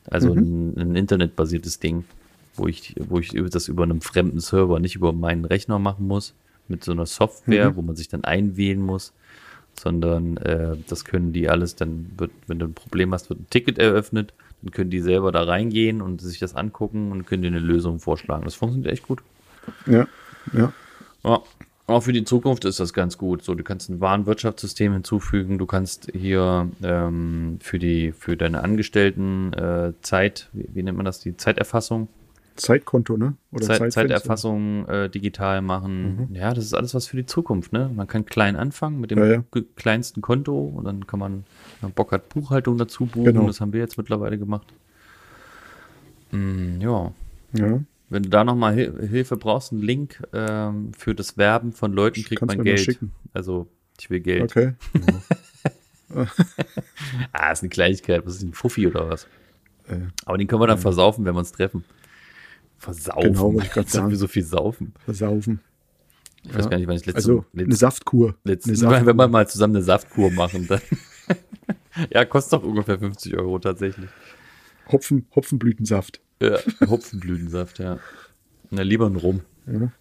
Also 0.08 0.32
ein, 0.32 0.78
ein 0.78 0.94
internetbasiertes 0.94 1.78
Ding, 1.78 2.04
wo 2.60 2.68
ich, 2.68 2.94
wo 3.08 3.18
ich 3.18 3.32
das 3.50 3.68
über 3.68 3.84
einen 3.84 4.00
fremden 4.00 4.40
Server, 4.40 4.78
nicht 4.78 4.96
über 4.96 5.12
meinen 5.12 5.44
Rechner 5.44 5.78
machen 5.78 6.06
muss, 6.06 6.34
mit 6.68 6.84
so 6.84 6.92
einer 6.92 7.06
Software, 7.06 7.74
wo 7.76 7.82
man 7.82 7.96
sich 7.96 8.08
dann 8.08 8.24
einwählen 8.24 8.80
muss, 8.80 9.12
sondern 9.78 10.36
äh, 10.36 10.76
das 10.88 11.04
können 11.04 11.32
die 11.32 11.48
alles, 11.48 11.74
dann 11.74 12.12
wird, 12.16 12.30
wenn 12.46 12.58
du 12.58 12.66
ein 12.66 12.74
Problem 12.74 13.12
hast, 13.12 13.30
wird 13.30 13.40
ein 13.40 13.46
Ticket 13.50 13.78
eröffnet, 13.78 14.34
dann 14.62 14.72
können 14.72 14.90
die 14.90 15.00
selber 15.00 15.32
da 15.32 15.42
reingehen 15.42 16.02
und 16.02 16.20
sich 16.20 16.38
das 16.38 16.54
angucken 16.54 17.12
und 17.12 17.26
können 17.26 17.42
dir 17.42 17.48
eine 17.48 17.60
Lösung 17.60 17.98
vorschlagen. 17.98 18.44
Das 18.44 18.54
funktioniert 18.54 18.92
echt 18.92 19.08
gut. 19.08 19.20
Ja, 19.86 20.06
ja. 20.52 20.72
Ja, 21.24 21.42
auch 21.86 22.00
für 22.02 22.12
die 22.12 22.24
Zukunft 22.24 22.64
ist 22.66 22.78
das 22.78 22.92
ganz 22.92 23.18
gut. 23.18 23.42
So, 23.42 23.54
du 23.54 23.64
kannst 23.64 23.88
ein 23.90 24.00
Warenwirtschaftssystem 24.00 24.92
hinzufügen. 24.92 25.58
Du 25.58 25.66
kannst 25.66 26.10
hier 26.14 26.70
ähm, 26.82 27.58
für 27.60 27.78
die 27.78 28.12
für 28.12 28.36
deine 28.36 28.62
Angestellten 28.62 29.52
äh, 29.54 29.92
Zeit, 30.00 30.48
wie, 30.52 30.68
wie 30.72 30.82
nennt 30.82 30.96
man 30.96 31.04
das, 31.04 31.20
die 31.20 31.36
Zeiterfassung, 31.36 32.08
Zeitkonto, 32.60 33.16
ne? 33.16 33.34
Oder 33.52 33.66
Zeit. 33.66 33.92
Zeiterfassung 33.92 34.86
äh, 34.88 35.08
digital 35.08 35.62
machen. 35.62 36.28
Ja, 36.32 36.52
das 36.52 36.64
ist 36.64 36.74
alles 36.74 36.94
was 36.94 37.06
für 37.06 37.16
die 37.16 37.26
Zukunft. 37.26 37.72
Ne, 37.72 37.90
man 37.94 38.06
kann 38.06 38.24
klein 38.26 38.56
anfangen 38.56 39.00
mit 39.00 39.10
dem 39.10 39.18
Ja, 39.18 39.26
ja. 39.26 39.44
kleinsten 39.76 40.20
Konto 40.20 40.58
und 40.58 40.84
dann 40.84 41.06
kann 41.06 41.18
man, 41.18 41.32
wenn 41.80 41.88
man 41.88 41.92
Bock 41.92 42.12
hat, 42.12 42.28
Buchhaltung 42.28 42.78
dazu 42.78 43.06
buchen. 43.06 43.24
Genau. 43.24 43.46
Das 43.46 43.60
haben 43.60 43.72
wir 43.72 43.80
jetzt 43.80 43.98
mittlerweile 43.98 44.38
gemacht. 44.38 44.72
Mm, 46.32 46.80
ja. 46.80 47.12
Ja, 47.52 47.80
Wenn 48.08 48.22
du 48.22 48.28
da 48.28 48.44
nochmal 48.44 48.74
Hil 48.74 49.08
Hilfe 49.08 49.36
brauchst, 49.36 49.72
einen 49.72 49.82
Link 49.82 50.22
ähm, 50.32 50.92
für 50.96 51.14
das 51.16 51.36
Werben 51.36 51.72
von 51.72 51.92
Leuten, 51.92 52.22
kriegt 52.22 52.38
Kannst 52.40 52.56
man 52.56 52.64
Geld. 52.64 52.98
Also, 53.32 53.66
ich 53.98 54.08
will 54.10 54.20
Geld. 54.20 54.42
okay. 54.42 54.74
Ah, 57.32 57.52
ist 57.52 57.62
eine 57.62 57.68
Kleinigkeit. 57.68 58.26
Was 58.26 58.34
ist 58.36 58.42
ein 58.42 58.52
Fuffi 58.52 58.86
oder 58.86 59.08
was? 59.08 59.28
Äh, 59.88 59.98
Aber 60.24 60.38
den 60.38 60.48
können 60.48 60.60
wir 60.60 60.66
dann 60.66 60.78
versaufen, 60.78 61.24
wenn 61.24 61.34
wir 61.34 61.38
uns 61.38 61.52
treffen. 61.52 61.84
Versaufen. 62.80 63.22
Genau, 63.34 63.52
wollte 63.54 63.66
ich 63.68 63.76
ob 63.76 63.88
sagen. 63.88 64.10
wir 64.10 64.16
so 64.16 64.26
viel 64.26 64.42
saufen. 64.44 64.94
versaufen. 65.04 65.60
Ich 66.42 66.54
weiß 66.54 66.64
Ja. 66.64 66.70
gar 66.70 66.78
nicht, 66.78 66.88
wann 66.88 66.96
ich 66.96 67.04
letzte, 67.06 67.16
Also 67.16 67.44
eine 67.54 67.74
Saftkur. 67.74 68.34
letzte 68.44 68.70
eine 68.72 68.82
Mal, 68.82 69.06
wenn 69.06 69.16
wir 69.16 69.28
mal 69.28 69.46
zusammen 69.46 69.76
eine 69.76 69.84
Saftkur 69.84 70.30
machen, 70.32 70.66
dann. 70.66 70.80
ja, 72.10 72.24
kostet 72.24 72.54
doch 72.54 72.62
ungefähr 72.64 72.98
50 72.98 73.36
Euro 73.36 73.58
tatsächlich. 73.58 74.08
Hopfen, 74.90 75.26
Hopfenblütensaft. 75.36 76.20
Ja, 76.42 76.58
Hopfenblütensaft, 76.88 77.78
ja. 77.78 77.98
Na, 78.70 78.80
lieber 78.82 79.06
ein 79.06 79.16
Rum. 79.16 79.40
Ja. 79.66 79.92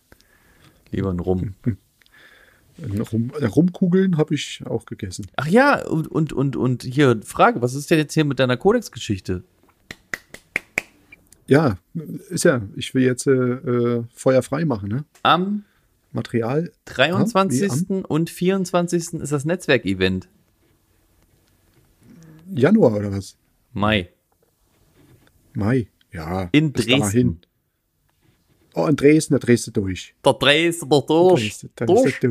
Lieber 0.92 1.10
ein 1.12 1.20
Rum. 1.20 1.54
Rum, 3.12 3.32
äh, 3.38 3.46
Rumkugeln 3.46 4.16
habe 4.18 4.34
ich 4.36 4.62
auch 4.66 4.86
gegessen. 4.86 5.28
Ach 5.36 5.48
ja, 5.48 5.86
und, 5.86 6.08
und, 6.08 6.32
und, 6.32 6.56
und 6.56 6.84
hier, 6.84 7.20
Frage, 7.26 7.62
was 7.62 7.74
ist 7.76 7.92
denn 7.92 7.98
jetzt 7.98 8.14
hier 8.14 8.24
mit 8.24 8.40
deiner 8.40 8.56
Codex-Geschichte? 8.56 9.44
Ja, 11.50 11.78
ist 12.30 12.46
ja. 12.46 12.62
Ich 12.76 12.94
will 12.94 13.04
jetzt 13.04 13.26
äh, 13.28 13.32
äh, 13.32 14.04
Feuer 14.14 14.42
frei 14.44 14.66
machen, 14.66 14.90
ne? 14.90 15.06
Am 15.24 15.64
Material. 16.12 16.72
23. 16.86 18.06
und 18.08 18.30
24. 18.30 19.14
ist 19.22 19.32
das 19.32 19.46
Netzwerkevent. 19.46 20.28
Januar 22.54 22.96
oder 22.98 23.12
was? 23.12 23.36
Mai. 23.74 24.10
Mai. 25.54 25.88
Ja. 26.12 26.50
In 26.52 26.74
Dresden. 26.74 27.42
Oh, 28.76 28.86
in 28.86 28.96
Dresden, 28.96 29.34
da 29.34 29.40
drehst 29.40 29.68
du 29.68 29.72
durch. 29.72 30.14
Da 30.22 30.34
drehst 30.34 30.84
du 30.84 30.88
durch. 30.88 31.60
du, 31.60 31.70
da 31.76 31.86
Durch. 31.86 32.20
drehst 32.20 32.24
du 32.24 32.28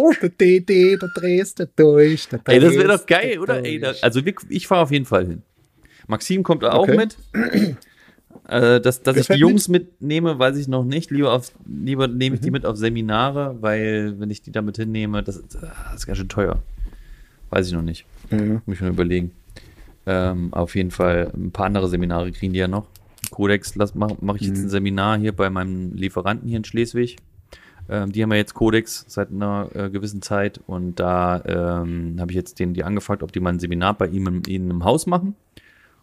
durch. 0.00 0.18
Da, 0.18 0.28
drehst 1.14 1.58
du 1.60 1.66
durch. 1.76 2.28
Da 2.28 2.38
Ey, 2.46 2.60
das 2.60 2.74
wäre 2.74 2.98
doch 2.98 3.06
geil, 3.06 3.38
oder? 3.38 3.64
Ey, 3.64 3.78
da, 3.78 3.94
also 4.02 4.24
wir, 4.24 4.34
ich 4.48 4.66
fahre 4.66 4.82
auf 4.82 4.90
jeden 4.90 5.06
Fall 5.06 5.26
hin. 5.26 5.42
Maxim 6.08 6.42
kommt 6.42 6.64
auch 6.64 6.82
Okay. 6.88 6.96
mit. 6.96 7.16
Äh, 8.48 8.80
dass 8.80 9.02
dass 9.02 9.16
ich 9.16 9.26
die 9.28 9.34
Jungs 9.34 9.68
mitnehme, 9.68 10.38
weiß 10.38 10.56
ich 10.56 10.68
noch 10.68 10.84
nicht. 10.84 11.10
Lieber, 11.10 11.32
auf, 11.32 11.52
lieber 11.66 12.08
nehme 12.08 12.34
ich 12.36 12.40
Mhm. 12.42 12.44
die 12.44 12.50
mit 12.50 12.66
auf 12.66 12.76
Seminare, 12.76 13.56
weil 13.60 14.18
wenn 14.18 14.30
ich 14.30 14.42
die 14.42 14.52
damit 14.52 14.76
hinnehme, 14.76 15.22
das, 15.22 15.42
das 15.48 15.94
ist 15.94 16.06
ganz 16.06 16.18
schön 16.18 16.28
teuer. 16.28 16.62
Weiß 17.50 17.66
ich 17.66 17.72
noch 17.72 17.82
nicht. 17.82 18.04
Ja, 18.30 18.38
ja. 18.42 18.62
Muss 18.66 18.76
ich 18.76 18.80
mal 18.82 18.90
überlegen. 18.90 19.30
Ähm, 20.06 20.52
auf 20.52 20.74
jeden 20.74 20.90
Fall 20.90 21.30
ein 21.34 21.52
paar 21.52 21.66
andere 21.66 21.88
Seminare 21.88 22.32
kriegen 22.32 22.52
die 22.52 22.58
ja 22.58 22.68
noch. 22.68 22.86
Codex 23.30 23.76
mache 23.76 23.92
mach 23.94 24.10
mach 24.20 24.34
ich 24.36 24.42
jetzt 24.42 24.58
Mhm. 24.58 24.64
ein 24.66 24.70
Seminar 24.70 25.18
hier 25.18 25.32
bei 25.32 25.48
meinem 25.48 25.92
Lieferanten 25.94 26.48
hier 26.48 26.56
in 26.58 26.64
Schleswig. 26.64 27.16
Ähm, 27.88 28.10
die 28.12 28.22
haben 28.22 28.30
ja 28.32 28.38
jetzt 28.38 28.54
Codex 28.54 29.04
seit 29.08 29.30
einer 29.30 29.68
äh, 29.74 29.90
gewissen 29.90 30.22
Zeit 30.22 30.60
und 30.66 30.98
da 30.98 31.42
ähm, 31.46 32.16
habe 32.18 32.32
ich 32.32 32.36
jetzt 32.36 32.58
denen 32.58 32.74
die 32.74 32.84
angefragt, 32.84 33.22
ob 33.22 33.32
die 33.32 33.40
mal 33.40 33.50
ein 33.50 33.58
Seminar 33.60 33.94
bei 33.94 34.08
ihm 34.08 34.26
in, 34.26 34.42
ihnen 34.46 34.70
im 34.70 34.84
Haus 34.84 35.06
machen. 35.06 35.34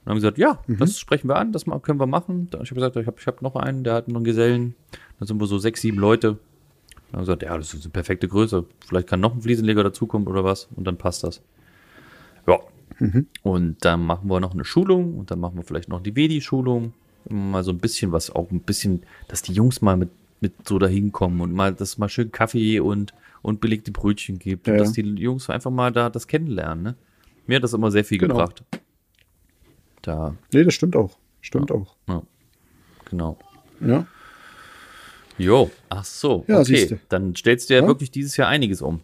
Und 0.05 0.09
haben 0.11 0.15
gesagt, 0.15 0.37
ja, 0.37 0.59
Mhm. 0.67 0.77
das 0.77 0.97
sprechen 0.99 1.27
wir 1.29 1.35
an, 1.35 1.51
das 1.51 1.65
können 1.81 1.99
wir 1.99 2.07
machen. 2.07 2.47
Ich 2.51 2.57
habe 2.71 2.75
gesagt, 2.75 2.95
ich 2.95 3.05
habe 3.07 3.17
ich 3.19 3.27
hab 3.27 3.41
noch 3.41 3.55
einen, 3.55 3.83
der 3.83 3.93
hat 3.95 4.07
noch 4.07 4.15
einen 4.17 4.23
Gesellen. 4.25 4.75
Da 5.19 5.25
sind 5.25 5.39
wir 5.39 5.47
so 5.47 5.57
sechs, 5.59 5.81
sieben 5.81 5.97
Leute. 5.97 6.31
Und 6.31 7.13
haben 7.13 7.19
gesagt, 7.21 7.43
ja, 7.43 7.57
das 7.57 7.73
ist 7.73 7.83
eine 7.85 7.91
perfekte 7.91 8.27
Größe. 8.27 8.65
Vielleicht 8.87 9.07
kann 9.07 9.19
noch 9.19 9.33
ein 9.33 9.41
Fliesenleger 9.41 9.83
dazukommen 9.83 10.27
oder 10.27 10.43
was 10.43 10.69
und 10.75 10.85
dann 10.85 10.97
passt 10.97 11.23
das. 11.23 11.41
Ja. 12.47 12.59
Und 13.43 13.77
dann 13.85 14.05
machen 14.05 14.29
wir 14.29 14.39
noch 14.39 14.53
eine 14.53 14.65
Schulung 14.65 15.17
und 15.17 15.31
dann 15.31 15.39
machen 15.39 15.55
wir 15.57 15.63
vielleicht 15.63 15.89
noch 15.89 16.01
die 16.01 16.15
Vedi-Schulung. 16.15 16.93
Immer 17.29 17.39
Mal 17.39 17.63
so 17.63 17.71
ein 17.71 17.77
bisschen 17.77 18.11
was, 18.11 18.29
auch 18.29 18.51
ein 18.51 18.59
bisschen, 18.61 19.03
dass 19.27 19.41
die 19.41 19.53
Jungs 19.53 19.81
mal 19.81 19.95
mit, 19.97 20.09
mit 20.41 20.67
so 20.67 20.79
dahin 20.79 21.11
kommen 21.11 21.41
und 21.41 21.53
mal, 21.53 21.73
dass 21.73 21.97
mal 21.97 22.09
schön 22.09 22.31
Kaffee 22.31 22.79
und, 22.79 23.13
und 23.41 23.61
belegte 23.61 23.91
Brötchen 23.91 24.39
gibt 24.39 24.67
Ja, 24.67 24.73
und 24.73 24.79
dass 24.79 24.93
die 24.93 25.01
Jungs 25.01 25.49
einfach 25.49 25.71
mal 25.71 25.91
da 25.91 26.09
das 26.09 26.27
kennenlernen. 26.27 26.83
Ne? 26.83 26.95
Mir 27.47 27.57
hat 27.57 27.63
das 27.63 27.73
immer 27.73 27.91
sehr 27.91 28.03
viel 28.05 28.17
Genau. 28.17 28.35
gebracht. 28.35 28.63
Da, 30.01 30.35
Nee, 30.53 30.63
das 30.63 30.73
stimmt 30.73 30.95
auch. 30.95 31.17
Stimmt 31.41 31.71
auch. 31.71 31.95
ja, 32.07 32.21
genau. 33.09 33.37
Ja. 33.81 34.05
Jo, 35.37 35.71
ach 35.89 36.03
so, 36.03 36.43
Ja, 36.47 36.59
okay. 36.59 36.75
siehste. 36.75 36.99
Dann 37.09 37.35
stellst 37.35 37.69
du 37.69 37.73
ja, 37.75 37.81
Ja. 37.81 37.87
wirklich 37.87 38.11
dieses 38.11 38.35
Jahr 38.37 38.49
einiges 38.49 38.81
um. 38.81 38.99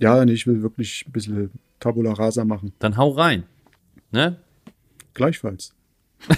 Ja, 0.00 0.22
nee, 0.24 0.32
ich 0.32 0.46
will 0.46 0.62
wirklich 0.62 1.04
ein 1.08 1.12
bisschen 1.12 1.50
Tabula 1.80 2.12
Rasa 2.12 2.44
machen. 2.44 2.72
Dann 2.78 2.96
hau 2.98 3.10
rein. 3.10 3.44
Ne? 4.10 4.36
Gleichfalls. 5.14 5.74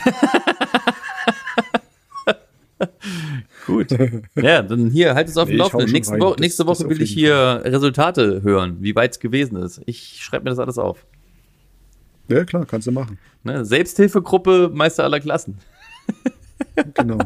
Gut. 3.66 3.90
Ja, 4.36 4.62
dann 4.62 4.90
hier, 4.90 5.14
halt 5.14 5.28
es 5.28 5.36
auf 5.36 5.48
dem 5.48 5.56
Nee, 5.56 5.58
Laufenden. 5.62 5.90
Nächste. 5.92 6.18
Wo 6.20 6.34
nächste 6.38 6.66
Woche 6.66 6.88
will 6.88 7.02
ich 7.02 7.10
hier 7.10 7.60
Resultate 7.64 8.42
hören, 8.42 8.76
wie 8.80 8.94
weit 8.94 9.12
es 9.12 9.20
gewesen 9.20 9.56
ist. 9.56 9.82
Ich 9.86 10.22
schreibe 10.22 10.44
mir 10.44 10.50
das 10.50 10.58
alles 10.60 10.78
auf. 10.78 11.04
Ja, 12.28 12.44
klar, 12.44 12.66
kannst 12.66 12.86
du 12.86 12.92
machen. 12.92 13.18
Ne? 13.42 13.64
Selbsthilfegruppe 13.64 14.70
Meister 14.72 15.04
aller 15.04 15.20
Klassen. 15.20 15.58
Genau. 16.94 17.18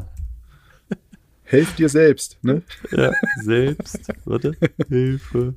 Helf 1.44 1.74
dir 1.74 1.88
selbst, 1.88 2.38
ne? 2.42 2.62
Ja, 2.90 3.12
selbst. 3.42 4.08
Warte. 4.24 4.56
Hilfe. 4.88 5.54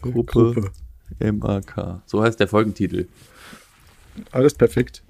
Gruppe. 0.00 0.70
MAK. 1.18 2.02
So 2.06 2.22
heißt 2.22 2.38
der 2.38 2.48
Folgentitel. 2.48 3.08
Alles 4.30 4.54
perfekt. 4.54 5.02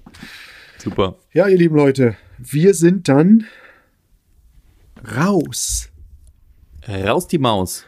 Super. 0.77 1.15
Ja, 1.33 1.47
ihr 1.47 1.57
lieben 1.57 1.75
Leute, 1.75 2.15
wir 2.37 2.73
sind 2.73 3.07
dann 3.07 3.45
raus. 5.15 5.89
Raus 6.87 7.27
die 7.27 7.39
Maus. 7.39 7.85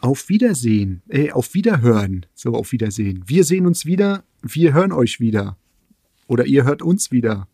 Auf 0.00 0.28
Wiedersehen. 0.28 1.02
Äh, 1.08 1.30
auf 1.32 1.54
Wiederhören. 1.54 2.26
So, 2.34 2.54
auf 2.54 2.72
Wiedersehen. 2.72 3.22
Wir 3.26 3.44
sehen 3.44 3.66
uns 3.66 3.84
wieder. 3.84 4.24
Wir 4.42 4.72
hören 4.72 4.92
euch 4.92 5.20
wieder. 5.20 5.56
Oder 6.26 6.46
ihr 6.46 6.64
hört 6.64 6.82
uns 6.82 7.10
wieder. 7.10 7.48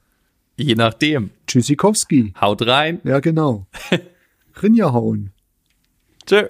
Je 0.57 0.74
nachdem. 0.74 1.30
Tschüssikowski. 1.47 2.32
Haut 2.40 2.66
rein. 2.66 3.01
Ja, 3.05 3.20
genau. 3.20 3.66
Rinja 4.62 4.92
hauen. 4.92 5.32
Tschö. 6.24 6.49